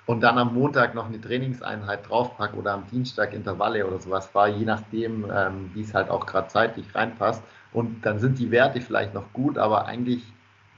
und 0.05 0.21
dann 0.21 0.37
am 0.37 0.53
Montag 0.53 0.93
noch 0.93 1.05
eine 1.05 1.21
Trainingseinheit 1.21 2.09
draufpacke 2.09 2.57
oder 2.57 2.73
am 2.73 2.87
Dienstag 2.87 3.33
Intervalle 3.33 3.85
oder 3.85 3.99
sowas 3.99 4.33
war, 4.33 4.47
je 4.47 4.65
nachdem, 4.65 5.25
ähm, 5.33 5.71
wie 5.73 5.81
es 5.81 5.93
halt 5.93 6.09
auch 6.09 6.25
gerade 6.25 6.47
zeitlich 6.47 6.93
reinpasst. 6.93 7.43
Und 7.71 8.05
dann 8.05 8.19
sind 8.19 8.39
die 8.39 8.51
Werte 8.51 8.81
vielleicht 8.81 9.13
noch 9.13 9.31
gut, 9.31 9.57
aber 9.57 9.85
eigentlich 9.85 10.23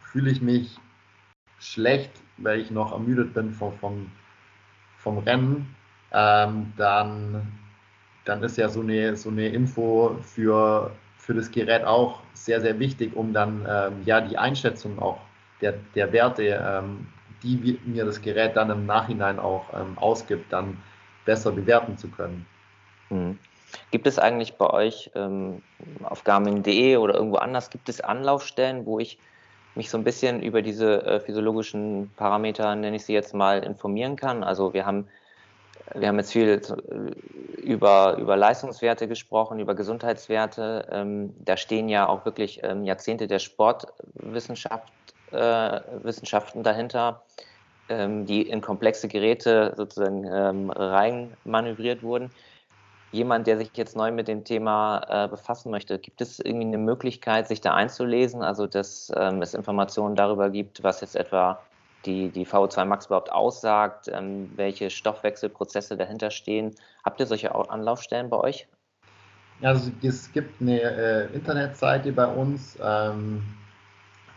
fühle 0.02 0.30
ich 0.30 0.42
mich 0.42 0.78
schlecht, 1.58 2.12
weil 2.38 2.60
ich 2.60 2.72
noch 2.72 2.92
ermüdet 2.92 3.34
bin 3.34 3.54
vom, 3.54 3.74
vom, 3.74 4.12
vom 4.98 5.18
Rennen, 5.20 5.76
ähm, 6.12 6.74
dann, 6.78 7.52
dann 8.26 8.44
ist 8.44 8.58
ja 8.58 8.70
so 8.70 8.82
eine, 8.82 9.16
so 9.16 9.30
eine 9.30 9.48
Info 9.50 10.18
für, 10.22 10.92
für 11.18 11.34
das 11.34 11.52
Gerät 11.52 11.84
auch 11.84 12.20
sehr, 12.34 12.62
sehr 12.62 12.80
wichtig, 12.80 13.16
um 13.16 13.34
dann 13.34 13.66
ähm, 13.70 14.02
ja 14.06 14.22
die 14.22 14.38
Einschätzung 14.38 15.00
auch 15.00 15.20
der, 15.62 15.74
der 15.96 16.12
Werte, 16.12 16.44
ähm, 16.44 17.08
die 17.42 17.80
mir 17.86 18.06
das 18.06 18.22
Gerät 18.22 18.56
dann 18.56 18.70
im 18.70 18.86
Nachhinein 18.86 19.40
auch 19.40 19.66
ähm, 19.74 19.98
ausgibt, 19.98 20.52
dann 20.52 20.78
besser 21.26 21.52
bewerten 21.52 21.98
zu 21.98 22.08
können. 22.10 22.46
Mhm. 23.10 23.38
Gibt 23.92 24.08
es 24.08 24.20
eigentlich 24.20 24.56
bei 24.56 24.70
euch 24.70 25.12
ähm, 25.16 25.62
auf 26.04 26.24
Garmin.de 26.24 26.98
oder 26.98 27.16
irgendwo 27.16 27.38
anders, 27.38 27.70
gibt 27.70 27.90
es 27.90 28.02
Anlaufstellen, 28.02 28.86
wo 28.86 29.00
ich 29.00 29.18
mich 29.76 29.90
so 29.90 29.98
ein 29.98 30.04
bisschen 30.04 30.42
über 30.42 30.62
diese 30.62 31.06
äh, 31.06 31.20
physiologischen 31.20 32.12
Parameter, 32.16 32.76
nenne 32.76 32.96
ich 32.96 33.06
sie 33.06 33.14
jetzt 33.14 33.34
mal, 33.34 33.64
informieren 33.64 34.16
kann? 34.16 34.44
Also 34.44 34.74
wir 34.74 34.86
haben, 34.86 35.08
wir 35.96 36.08
haben 36.08 36.18
jetzt 36.18 36.32
viel 36.32 36.50
äh, 36.50 37.62
über, 37.62 38.18
über 38.18 38.38
Leistungswerte 38.38 39.08
gesprochen, 39.08 39.60
über 39.60 39.76
Gesundheitswerte. 39.76 40.88
Ähm, 40.92 41.34
da 41.44 41.58
stehen 41.58 41.90
ja 41.90 42.08
auch 42.08 42.26
wirklich 42.26 42.62
ähm, 42.64 42.84
Jahrzehnte 42.84 43.28
der 43.28 43.40
Sportwissenschaft, 43.40 44.92
äh, 45.32 45.82
dahinter, 46.62 47.24
ähm, 47.90 48.26
die 48.26 48.44
in 48.44 48.62
komplexe 48.62 49.08
Geräte 49.08 49.74
sozusagen 49.76 50.26
ähm, 50.32 50.70
rein 50.70 51.36
manövriert 51.44 52.04
wurden 52.04 52.32
jemand, 53.14 53.48
der 53.48 53.58
sich 53.58 53.70
jetzt 53.76 53.96
neu 53.96 54.12
mit 54.12 54.28
dem 54.28 54.44
Thema 54.44 55.06
äh, 55.08 55.28
befassen 55.28 55.72
möchte, 55.72 56.00
gibt 56.00 56.20
es 56.20 56.40
irgendwie 56.40 56.68
eine 56.68 56.78
Möglichkeit, 56.78 57.48
sich 57.48 57.62
da 57.62 57.74
einzulesen? 57.74 58.42
Also, 58.42 58.68
dass 58.68 59.12
ähm, 59.16 59.42
es 59.42 59.54
Informationen 59.54 60.16
darüber 60.16 60.50
gibt, 60.50 60.84
was 60.84 61.02
jetzt 61.02 61.16
etwa 61.16 61.60
die, 62.06 62.30
die 62.30 62.46
VO2 62.46 62.86
Max 62.86 63.06
überhaupt 63.06 63.32
aussagt, 63.32 64.10
ähm, 64.12 64.52
welche 64.56 64.90
Stoffwechselprozesse 64.90 65.96
dahinter 65.96 66.32
stehen. 66.32 66.76
Habt 67.06 67.20
ihr 67.20 67.28
solche 67.28 67.54
Anlaufstellen 67.70 68.30
bei 68.30 68.38
euch? 68.38 68.68
Also 69.62 69.92
es 70.02 70.32
gibt 70.34 70.62
eine 70.62 70.82
äh, 70.82 71.34
Internetseite 71.34 72.12
bei 72.12 72.26
uns, 72.26 72.78
ähm, 72.84 73.44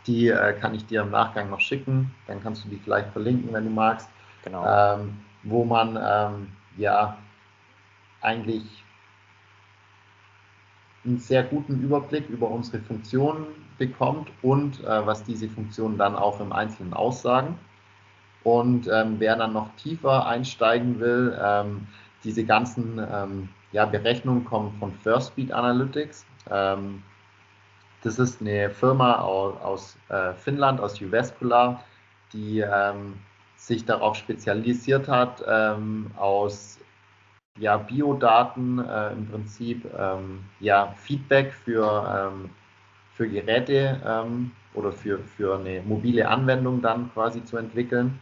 die 0.05 0.29
äh, 0.29 0.53
kann 0.53 0.73
ich 0.73 0.85
dir 0.85 1.01
im 1.01 1.11
Nachgang 1.11 1.49
noch 1.49 1.59
schicken. 1.59 2.15
Dann 2.27 2.41
kannst 2.41 2.63
du 2.63 2.69
die 2.69 2.77
vielleicht 2.77 3.09
verlinken, 3.09 3.51
wenn 3.51 3.65
du 3.65 3.71
magst. 3.71 4.07
Genau. 4.43 4.65
Ähm, 4.65 5.19
wo 5.43 5.65
man 5.65 5.97
ähm, 6.01 6.51
ja 6.77 7.17
eigentlich 8.27 8.83
einen 11.05 11.17
sehr 11.17 11.43
guten 11.43 11.81
Überblick 11.81 12.27
über 12.29 12.49
unsere 12.49 12.79
Funktionen 12.79 13.45
bekommt 13.77 14.29
und 14.41 14.83
äh, 14.83 15.05
was 15.05 15.23
diese 15.23 15.47
Funktionen 15.47 15.97
dann 15.97 16.15
auch 16.15 16.39
im 16.41 16.51
Einzelnen 16.51 16.93
aussagen. 16.93 17.57
Und 18.43 18.87
ähm, 18.87 19.15
wer 19.19 19.35
dann 19.35 19.53
noch 19.53 19.73
tiefer 19.77 20.25
einsteigen 20.25 20.99
will, 20.99 21.37
ähm, 21.41 21.87
diese 22.23 22.43
ganzen 22.43 22.99
ähm, 22.99 23.49
ja, 23.71 23.85
Berechnungen 23.85 24.45
kommen 24.45 24.73
von 24.79 24.91
First 24.91 25.29
Speed 25.29 25.51
Analytics. 25.51 26.25
Ähm, 26.49 27.03
das 28.03 28.19
ist 28.19 28.41
eine 28.41 28.69
Firma 28.69 29.19
aus, 29.19 29.97
äh, 30.09 30.33
Finnland, 30.33 30.79
aus 30.79 30.99
Juvescula, 30.99 31.83
die 32.33 32.59
ähm, 32.59 33.13
sich 33.55 33.85
darauf 33.85 34.15
spezialisiert 34.15 35.07
hat, 35.07 35.43
ähm, 35.47 36.11
aus 36.15 36.79
ja, 37.59 37.77
Biodaten 37.77 38.79
äh, 38.79 39.11
im 39.13 39.27
Prinzip 39.27 39.85
ähm, 39.97 40.43
ja, 40.59 40.93
Feedback 40.97 41.53
für, 41.53 42.31
ähm, 42.33 42.49
für 43.13 43.27
Geräte 43.27 43.99
ähm, 44.05 44.51
oder 44.73 44.91
für, 44.91 45.19
für 45.19 45.57
eine 45.57 45.81
mobile 45.81 46.27
Anwendung 46.27 46.81
dann 46.81 47.11
quasi 47.13 47.43
zu 47.43 47.57
entwickeln 47.57 48.19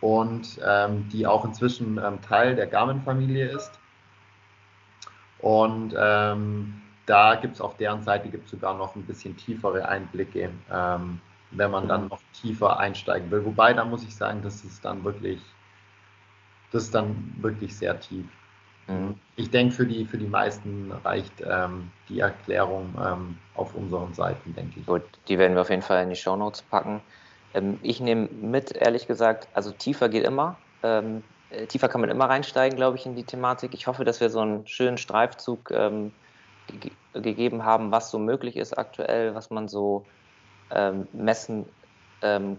und 0.00 0.60
ähm, 0.64 1.08
die 1.12 1.26
auch 1.26 1.44
inzwischen 1.44 1.98
ähm, 1.98 2.20
Teil 2.22 2.54
der 2.54 2.66
Garmin-Familie 2.66 3.48
ist. 3.48 3.78
Und 5.40 5.94
ähm, 5.98 6.80
da 7.06 7.34
gibt 7.36 7.54
es 7.54 7.60
auf 7.60 7.76
deren 7.76 8.02
Seite 8.02 8.28
gibt 8.28 8.48
sogar 8.48 8.76
noch 8.76 8.96
ein 8.96 9.04
bisschen 9.04 9.36
tiefere 9.36 9.86
Einblicke, 9.86 10.50
wenn 11.52 11.70
man 11.70 11.86
dann 11.86 12.02
mhm. 12.02 12.08
noch 12.08 12.20
tiefer 12.32 12.80
einsteigen 12.80 13.30
will. 13.30 13.44
Wobei, 13.44 13.72
da 13.72 13.84
muss 13.84 14.02
ich 14.02 14.14
sagen, 14.14 14.40
das 14.42 14.64
ist 14.64 14.84
dann 14.84 15.04
wirklich, 15.04 15.40
das 16.72 16.84
ist 16.84 16.94
dann 16.94 17.34
wirklich 17.38 17.76
sehr 17.76 18.00
tief. 18.00 18.26
Mhm. 18.88 19.14
Ich 19.36 19.50
denke, 19.50 19.74
für 19.74 19.86
die, 19.86 20.04
für 20.04 20.18
die 20.18 20.26
meisten 20.26 20.92
reicht 21.04 21.42
ähm, 21.46 21.90
die 22.08 22.20
Erklärung 22.20 22.94
ähm, 23.04 23.36
auf 23.54 23.74
unseren 23.74 24.14
Seiten, 24.14 24.54
denke 24.54 24.80
ich. 24.80 24.86
Gut, 24.86 25.02
die 25.28 25.38
werden 25.38 25.54
wir 25.54 25.62
auf 25.62 25.70
jeden 25.70 25.82
Fall 25.82 26.02
in 26.02 26.10
die 26.10 26.16
Show 26.16 26.36
Notes 26.36 26.62
packen. 26.62 27.00
Ähm, 27.54 27.78
ich 27.82 28.00
nehme 28.00 28.28
mit, 28.28 28.72
ehrlich 28.72 29.06
gesagt, 29.06 29.48
also 29.54 29.72
tiefer 29.72 30.08
geht 30.08 30.24
immer. 30.24 30.58
Ähm, 30.82 31.22
äh, 31.50 31.66
tiefer 31.66 31.88
kann 31.88 32.00
man 32.00 32.10
immer 32.10 32.26
reinsteigen, 32.26 32.76
glaube 32.76 32.96
ich, 32.96 33.06
in 33.06 33.14
die 33.14 33.24
Thematik. 33.24 33.74
Ich 33.74 33.86
hoffe, 33.86 34.04
dass 34.04 34.20
wir 34.20 34.30
so 34.30 34.40
einen 34.40 34.66
schönen 34.66 34.98
Streifzug 34.98 35.70
ähm, 35.70 36.12
ge 36.68 36.92
gegeben 37.12 37.64
haben, 37.64 37.92
was 37.92 38.10
so 38.10 38.18
möglich 38.18 38.58
ist 38.58 38.76
aktuell, 38.76 39.34
was 39.34 39.48
man 39.48 39.68
so 39.68 40.04
ähm, 40.70 41.08
messen 41.12 41.64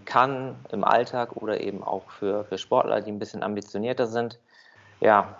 kann 0.04 0.56
im 0.70 0.84
Alltag 0.84 1.36
oder 1.36 1.60
eben 1.60 1.82
auch 1.82 2.10
für, 2.10 2.44
für 2.44 2.58
Sportler, 2.58 3.00
die 3.00 3.10
ein 3.10 3.18
bisschen 3.18 3.42
ambitionierter 3.42 4.06
sind. 4.06 4.38
Ja, 5.00 5.36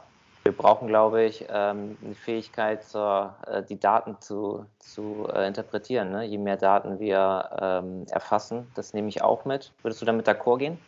wir 0.49 0.57
brauchen, 0.57 0.89
glaube 0.89 1.25
ich, 1.25 1.45
ähm, 1.51 1.99
eine 2.03 2.15
Fähigkeit, 2.15 2.81
äh, 2.95 3.63
die 3.69 3.79
Daten 3.79 4.17
zu, 4.19 4.65
zu 4.79 5.29
äh, 5.31 5.47
interpretieren. 5.47 6.11
Ne? 6.11 6.25
Je 6.25 6.39
mehr 6.39 6.57
Daten 6.57 6.99
wir 6.99 7.51
ähm, 7.61 8.07
erfassen, 8.11 8.67
das 8.75 8.95
nehme 8.95 9.09
ich 9.09 9.21
auch 9.21 9.45
mit. 9.45 9.75
Würdest 9.83 10.01
du 10.01 10.07
damit 10.07 10.27
d'accord 10.27 10.57
gehen? 10.57 10.79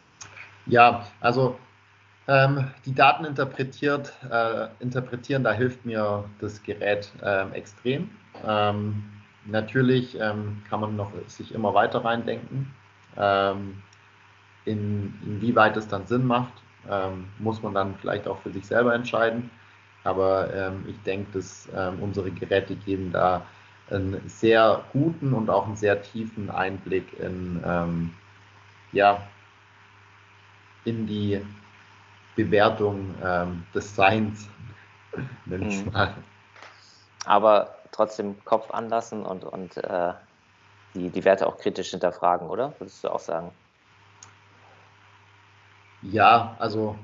Ja, 0.65 1.05
also 1.21 1.57
ähm, 2.27 2.71
die 2.87 2.95
Daten 2.95 3.27
interpretiert, 3.27 4.15
äh, 4.31 4.69
interpretieren, 4.79 5.45
da 5.45 5.53
hilft 5.53 5.85
mir 5.85 6.25
das 6.41 6.63
Gerät 6.63 7.13
extrem. 7.53 8.11
Natürlich 9.47 10.17
kann 10.19 10.81
man 10.81 10.97
noch 10.97 11.11
sich 11.27 11.53
immer 11.55 11.75
weiter 11.75 12.05
reindenken, 12.05 12.73
in, 14.65 15.15
inwieweit 15.27 15.77
es 15.77 15.89
dann 15.89 16.07
Sinn 16.07 16.25
macht 16.25 16.53
ähm, 16.89 17.29
muss 17.39 17.63
man 17.63 17.75
dann 17.75 17.95
vielleicht 17.97 18.27
auch 18.29 18.39
für 18.39 18.51
sich 18.51 18.67
selber 18.67 18.95
entscheiden. 18.95 19.51
Aber 20.05 20.53
ähm, 20.55 20.85
ich 20.89 21.01
denke, 21.03 21.33
dass 21.33 21.69
ähm, 21.75 22.01
unsere 22.01 22.31
Geräte 22.31 22.75
geben 22.75 23.13
da 23.13 23.43
einen 23.91 24.21
sehr 24.29 24.83
guten 24.93 25.35
und 25.35 25.51
auch 25.51 25.67
einen 25.67 25.77
sehr 25.77 26.01
tiefen 26.01 26.51
Einblick 26.51 27.19
in, 27.19 27.63
ähm, 27.67 28.15
ja, 28.93 29.21
in 30.85 31.07
die 31.07 31.45
Bewertung 32.37 33.15
ähm, 33.23 33.67
des 33.75 33.95
Seins, 33.95 34.49
nenne 35.45 35.69
ich 35.69 35.85
mhm. 35.85 35.93
mal. 35.93 36.15
Aber 37.27 37.75
trotzdem 37.93 38.43
Kopf 38.45 38.71
anlassen 38.71 39.27
und, 39.27 39.45
und 39.45 39.77
äh, 39.77 40.13
die, 40.95 41.11
die 41.11 41.25
Werte 41.25 41.47
auch 41.47 41.59
kritisch 41.59 41.91
hinterfragen, 41.91 42.49
oder? 42.49 42.73
Würdest 42.79 43.05
du 43.05 43.09
auch 43.09 43.21
sagen? 43.21 43.51
Ja, 46.03 46.57
also 46.59 46.97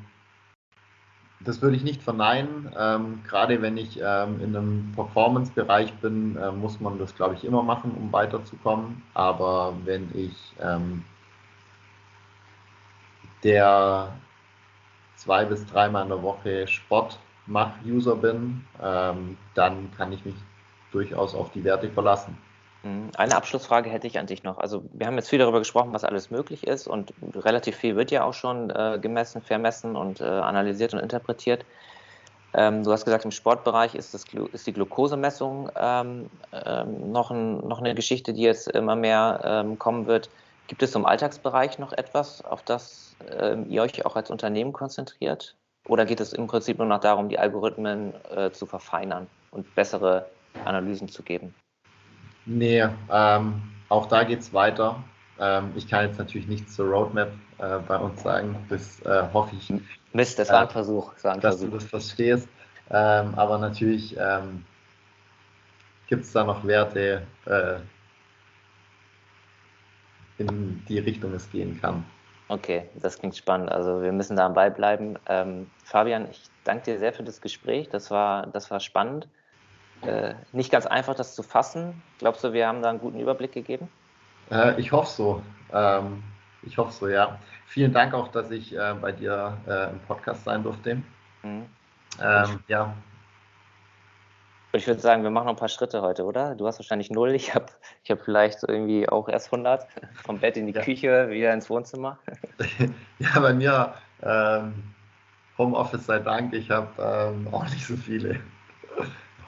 das 1.40 1.60
würde 1.62 1.76
ich 1.76 1.82
nicht 1.84 2.02
verneinen. 2.02 2.70
Ähm, 2.78 3.20
gerade 3.26 3.60
wenn 3.62 3.76
ich 3.76 3.98
ähm, 4.02 4.40
in 4.40 4.56
einem 4.56 4.92
Performance-Bereich 4.94 5.92
bin, 5.94 6.36
äh, 6.36 6.50
muss 6.50 6.80
man 6.80 6.98
das, 6.98 7.14
glaube 7.14 7.34
ich, 7.34 7.44
immer 7.44 7.62
machen, 7.62 7.92
um 7.92 8.12
weiterzukommen. 8.12 9.02
Aber 9.14 9.74
wenn 9.84 10.10
ich 10.14 10.54
ähm, 10.60 11.04
der 13.42 14.12
zwei 15.16 15.44
bis 15.44 15.66
dreimal 15.66 16.04
in 16.04 16.10
der 16.10 16.22
Woche 16.22 16.66
Sport 16.68 17.18
mach 17.46 17.72
User 17.84 18.16
bin, 18.16 18.64
ähm, 18.82 19.36
dann 19.54 19.90
kann 19.96 20.12
ich 20.12 20.24
mich 20.24 20.36
durchaus 20.92 21.34
auf 21.34 21.50
die 21.52 21.64
Werte 21.64 21.90
verlassen. 21.90 22.36
Mhm. 22.86 23.10
Eine 23.16 23.36
Abschlussfrage 23.36 23.90
hätte 23.90 24.06
ich 24.06 24.18
an 24.18 24.26
dich 24.26 24.42
noch. 24.42 24.58
Also 24.58 24.84
wir 24.92 25.06
haben 25.06 25.16
jetzt 25.16 25.28
viel 25.28 25.38
darüber 25.38 25.58
gesprochen, 25.58 25.92
was 25.92 26.04
alles 26.04 26.30
möglich 26.30 26.66
ist 26.66 26.86
und 26.86 27.12
relativ 27.34 27.76
viel 27.76 27.96
wird 27.96 28.10
ja 28.10 28.24
auch 28.24 28.34
schon 28.34 28.70
äh, 28.70 28.98
gemessen, 29.00 29.42
vermessen 29.42 29.96
und 29.96 30.20
äh, 30.20 30.24
analysiert 30.24 30.94
und 30.94 31.00
interpretiert. 31.00 31.64
Ähm, 32.54 32.84
du 32.84 32.92
hast 32.92 33.04
gesagt, 33.04 33.24
im 33.24 33.32
Sportbereich 33.32 33.94
ist, 33.94 34.14
das, 34.14 34.24
ist 34.52 34.66
die 34.66 34.72
Glukosemessung 34.72 35.70
ähm, 35.76 36.30
ähm, 36.52 37.12
noch, 37.12 37.30
ein, 37.30 37.58
noch, 37.66 37.80
eine 37.80 37.94
Geschichte, 37.94 38.32
die 38.32 38.42
jetzt 38.42 38.68
immer 38.68 38.94
mehr 38.94 39.40
ähm, 39.44 39.78
kommen 39.78 40.06
wird. 40.06 40.30
Gibt 40.68 40.82
es 40.82 40.94
im 40.94 41.06
Alltagsbereich 41.06 41.78
noch 41.78 41.92
etwas, 41.92 42.44
auf 42.44 42.62
das 42.62 43.16
ähm, 43.38 43.68
ihr 43.68 43.82
euch 43.82 44.06
auch 44.06 44.16
als 44.16 44.30
Unternehmen 44.30 44.72
konzentriert? 44.72 45.56
Oder 45.86 46.04
geht 46.04 46.20
es 46.20 46.32
im 46.32 46.46
Prinzip 46.46 46.78
nur 46.78 46.86
noch 46.86 47.00
darum, 47.00 47.28
die 47.28 47.38
Algorithmen 47.38 48.14
äh, 48.34 48.50
zu 48.50 48.66
verfeinern 48.66 49.26
und 49.50 49.72
bessere 49.74 50.26
Analysen 50.64 51.08
zu 51.08 51.22
geben? 51.22 51.54
Nee, 52.46 52.88
ähm, 53.10 53.62
auch 53.88 54.06
da 54.06 54.22
geht 54.22 54.40
es 54.40 54.52
weiter. 54.52 55.02
Ähm, 55.38 55.72
ich 55.74 55.88
kann 55.88 56.06
jetzt 56.06 56.18
natürlich 56.18 56.46
nichts 56.46 56.74
zur 56.74 56.86
Roadmap 56.86 57.32
äh, 57.58 57.78
bei 57.80 57.98
uns 57.98 58.22
sagen. 58.22 58.64
Das 58.68 59.00
äh, 59.02 59.24
hoffe 59.32 59.56
ich. 59.56 59.72
Mist, 60.12 60.38
das 60.38 60.48
war 60.50 60.60
ein 60.60 60.68
äh, 60.68 60.70
Versuch. 60.70 61.12
War 61.22 61.34
ein 61.34 61.40
dass 61.40 61.56
Versuch. 61.56 61.70
du 61.70 61.74
das 61.74 61.84
verstehst. 61.84 62.48
Ähm, 62.90 63.34
aber 63.34 63.58
natürlich 63.58 64.16
ähm, 64.16 64.64
gibt 66.06 66.24
es 66.24 66.32
da 66.32 66.44
noch 66.44 66.64
Werte, 66.64 67.26
äh, 67.46 67.78
in 70.38 70.84
die 70.88 71.00
Richtung 71.00 71.34
es 71.34 71.50
gehen 71.50 71.80
kann. 71.80 72.04
Okay, 72.48 72.88
das 72.94 73.18
klingt 73.18 73.36
spannend. 73.36 73.72
Also 73.72 74.02
wir 74.02 74.12
müssen 74.12 74.36
da 74.36 74.46
am 74.46 74.54
Ball 74.54 74.70
bleiben. 74.70 75.18
Ähm, 75.28 75.66
Fabian, 75.84 76.30
ich 76.30 76.44
danke 76.62 76.84
dir 76.84 76.98
sehr 77.00 77.12
für 77.12 77.24
das 77.24 77.40
Gespräch. 77.40 77.88
Das 77.88 78.12
war, 78.12 78.46
das 78.46 78.70
war 78.70 78.78
spannend 78.78 79.26
äh, 80.02 80.34
nicht 80.52 80.70
ganz 80.70 80.86
einfach, 80.86 81.14
das 81.14 81.34
zu 81.34 81.42
fassen. 81.42 82.02
Glaubst 82.18 82.44
du, 82.44 82.52
wir 82.52 82.66
haben 82.66 82.82
da 82.82 82.90
einen 82.90 83.00
guten 83.00 83.20
Überblick 83.20 83.52
gegeben? 83.52 83.88
Äh, 84.50 84.80
ich 84.80 84.92
hoffe 84.92 85.10
so. 85.10 85.42
Ähm, 85.72 86.22
ich 86.62 86.78
hoffe 86.78 86.92
so, 86.92 87.08
ja. 87.08 87.38
Vielen 87.66 87.92
Dank 87.92 88.14
auch, 88.14 88.28
dass 88.28 88.50
ich 88.50 88.76
äh, 88.76 88.94
bei 89.00 89.12
dir 89.12 89.56
äh, 89.66 89.90
im 89.90 90.00
Podcast 90.00 90.44
sein 90.44 90.62
durfte. 90.62 90.96
Mhm. 91.42 91.66
Ähm, 92.22 92.60
ja. 92.68 92.94
Ich 94.72 94.86
würde 94.86 95.00
sagen, 95.00 95.22
wir 95.22 95.30
machen 95.30 95.46
noch 95.46 95.54
ein 95.54 95.58
paar 95.58 95.68
Schritte 95.68 96.02
heute, 96.02 96.24
oder? 96.24 96.54
Du 96.54 96.66
hast 96.66 96.78
wahrscheinlich 96.78 97.10
null. 97.10 97.34
Ich 97.34 97.54
habe 97.54 97.66
ich 98.04 98.10
hab 98.10 98.20
vielleicht 98.20 98.62
irgendwie 98.62 99.08
auch 99.08 99.28
erst 99.28 99.52
100. 99.52 99.86
Vom 100.24 100.38
Bett 100.38 100.56
in 100.56 100.66
die 100.66 100.74
ja. 100.74 100.82
Küche, 100.82 101.30
wieder 101.30 101.52
ins 101.54 101.70
Wohnzimmer. 101.70 102.18
ja, 103.18 103.40
bei 103.40 103.54
mir 103.54 103.94
ähm, 104.22 104.74
Homeoffice 105.56 106.06
sei 106.06 106.18
Dank. 106.18 106.52
Ich 106.52 106.70
habe 106.70 106.90
ähm, 106.98 107.48
auch 107.52 107.64
nicht 107.64 107.86
so 107.86 107.96
viele. 107.96 108.40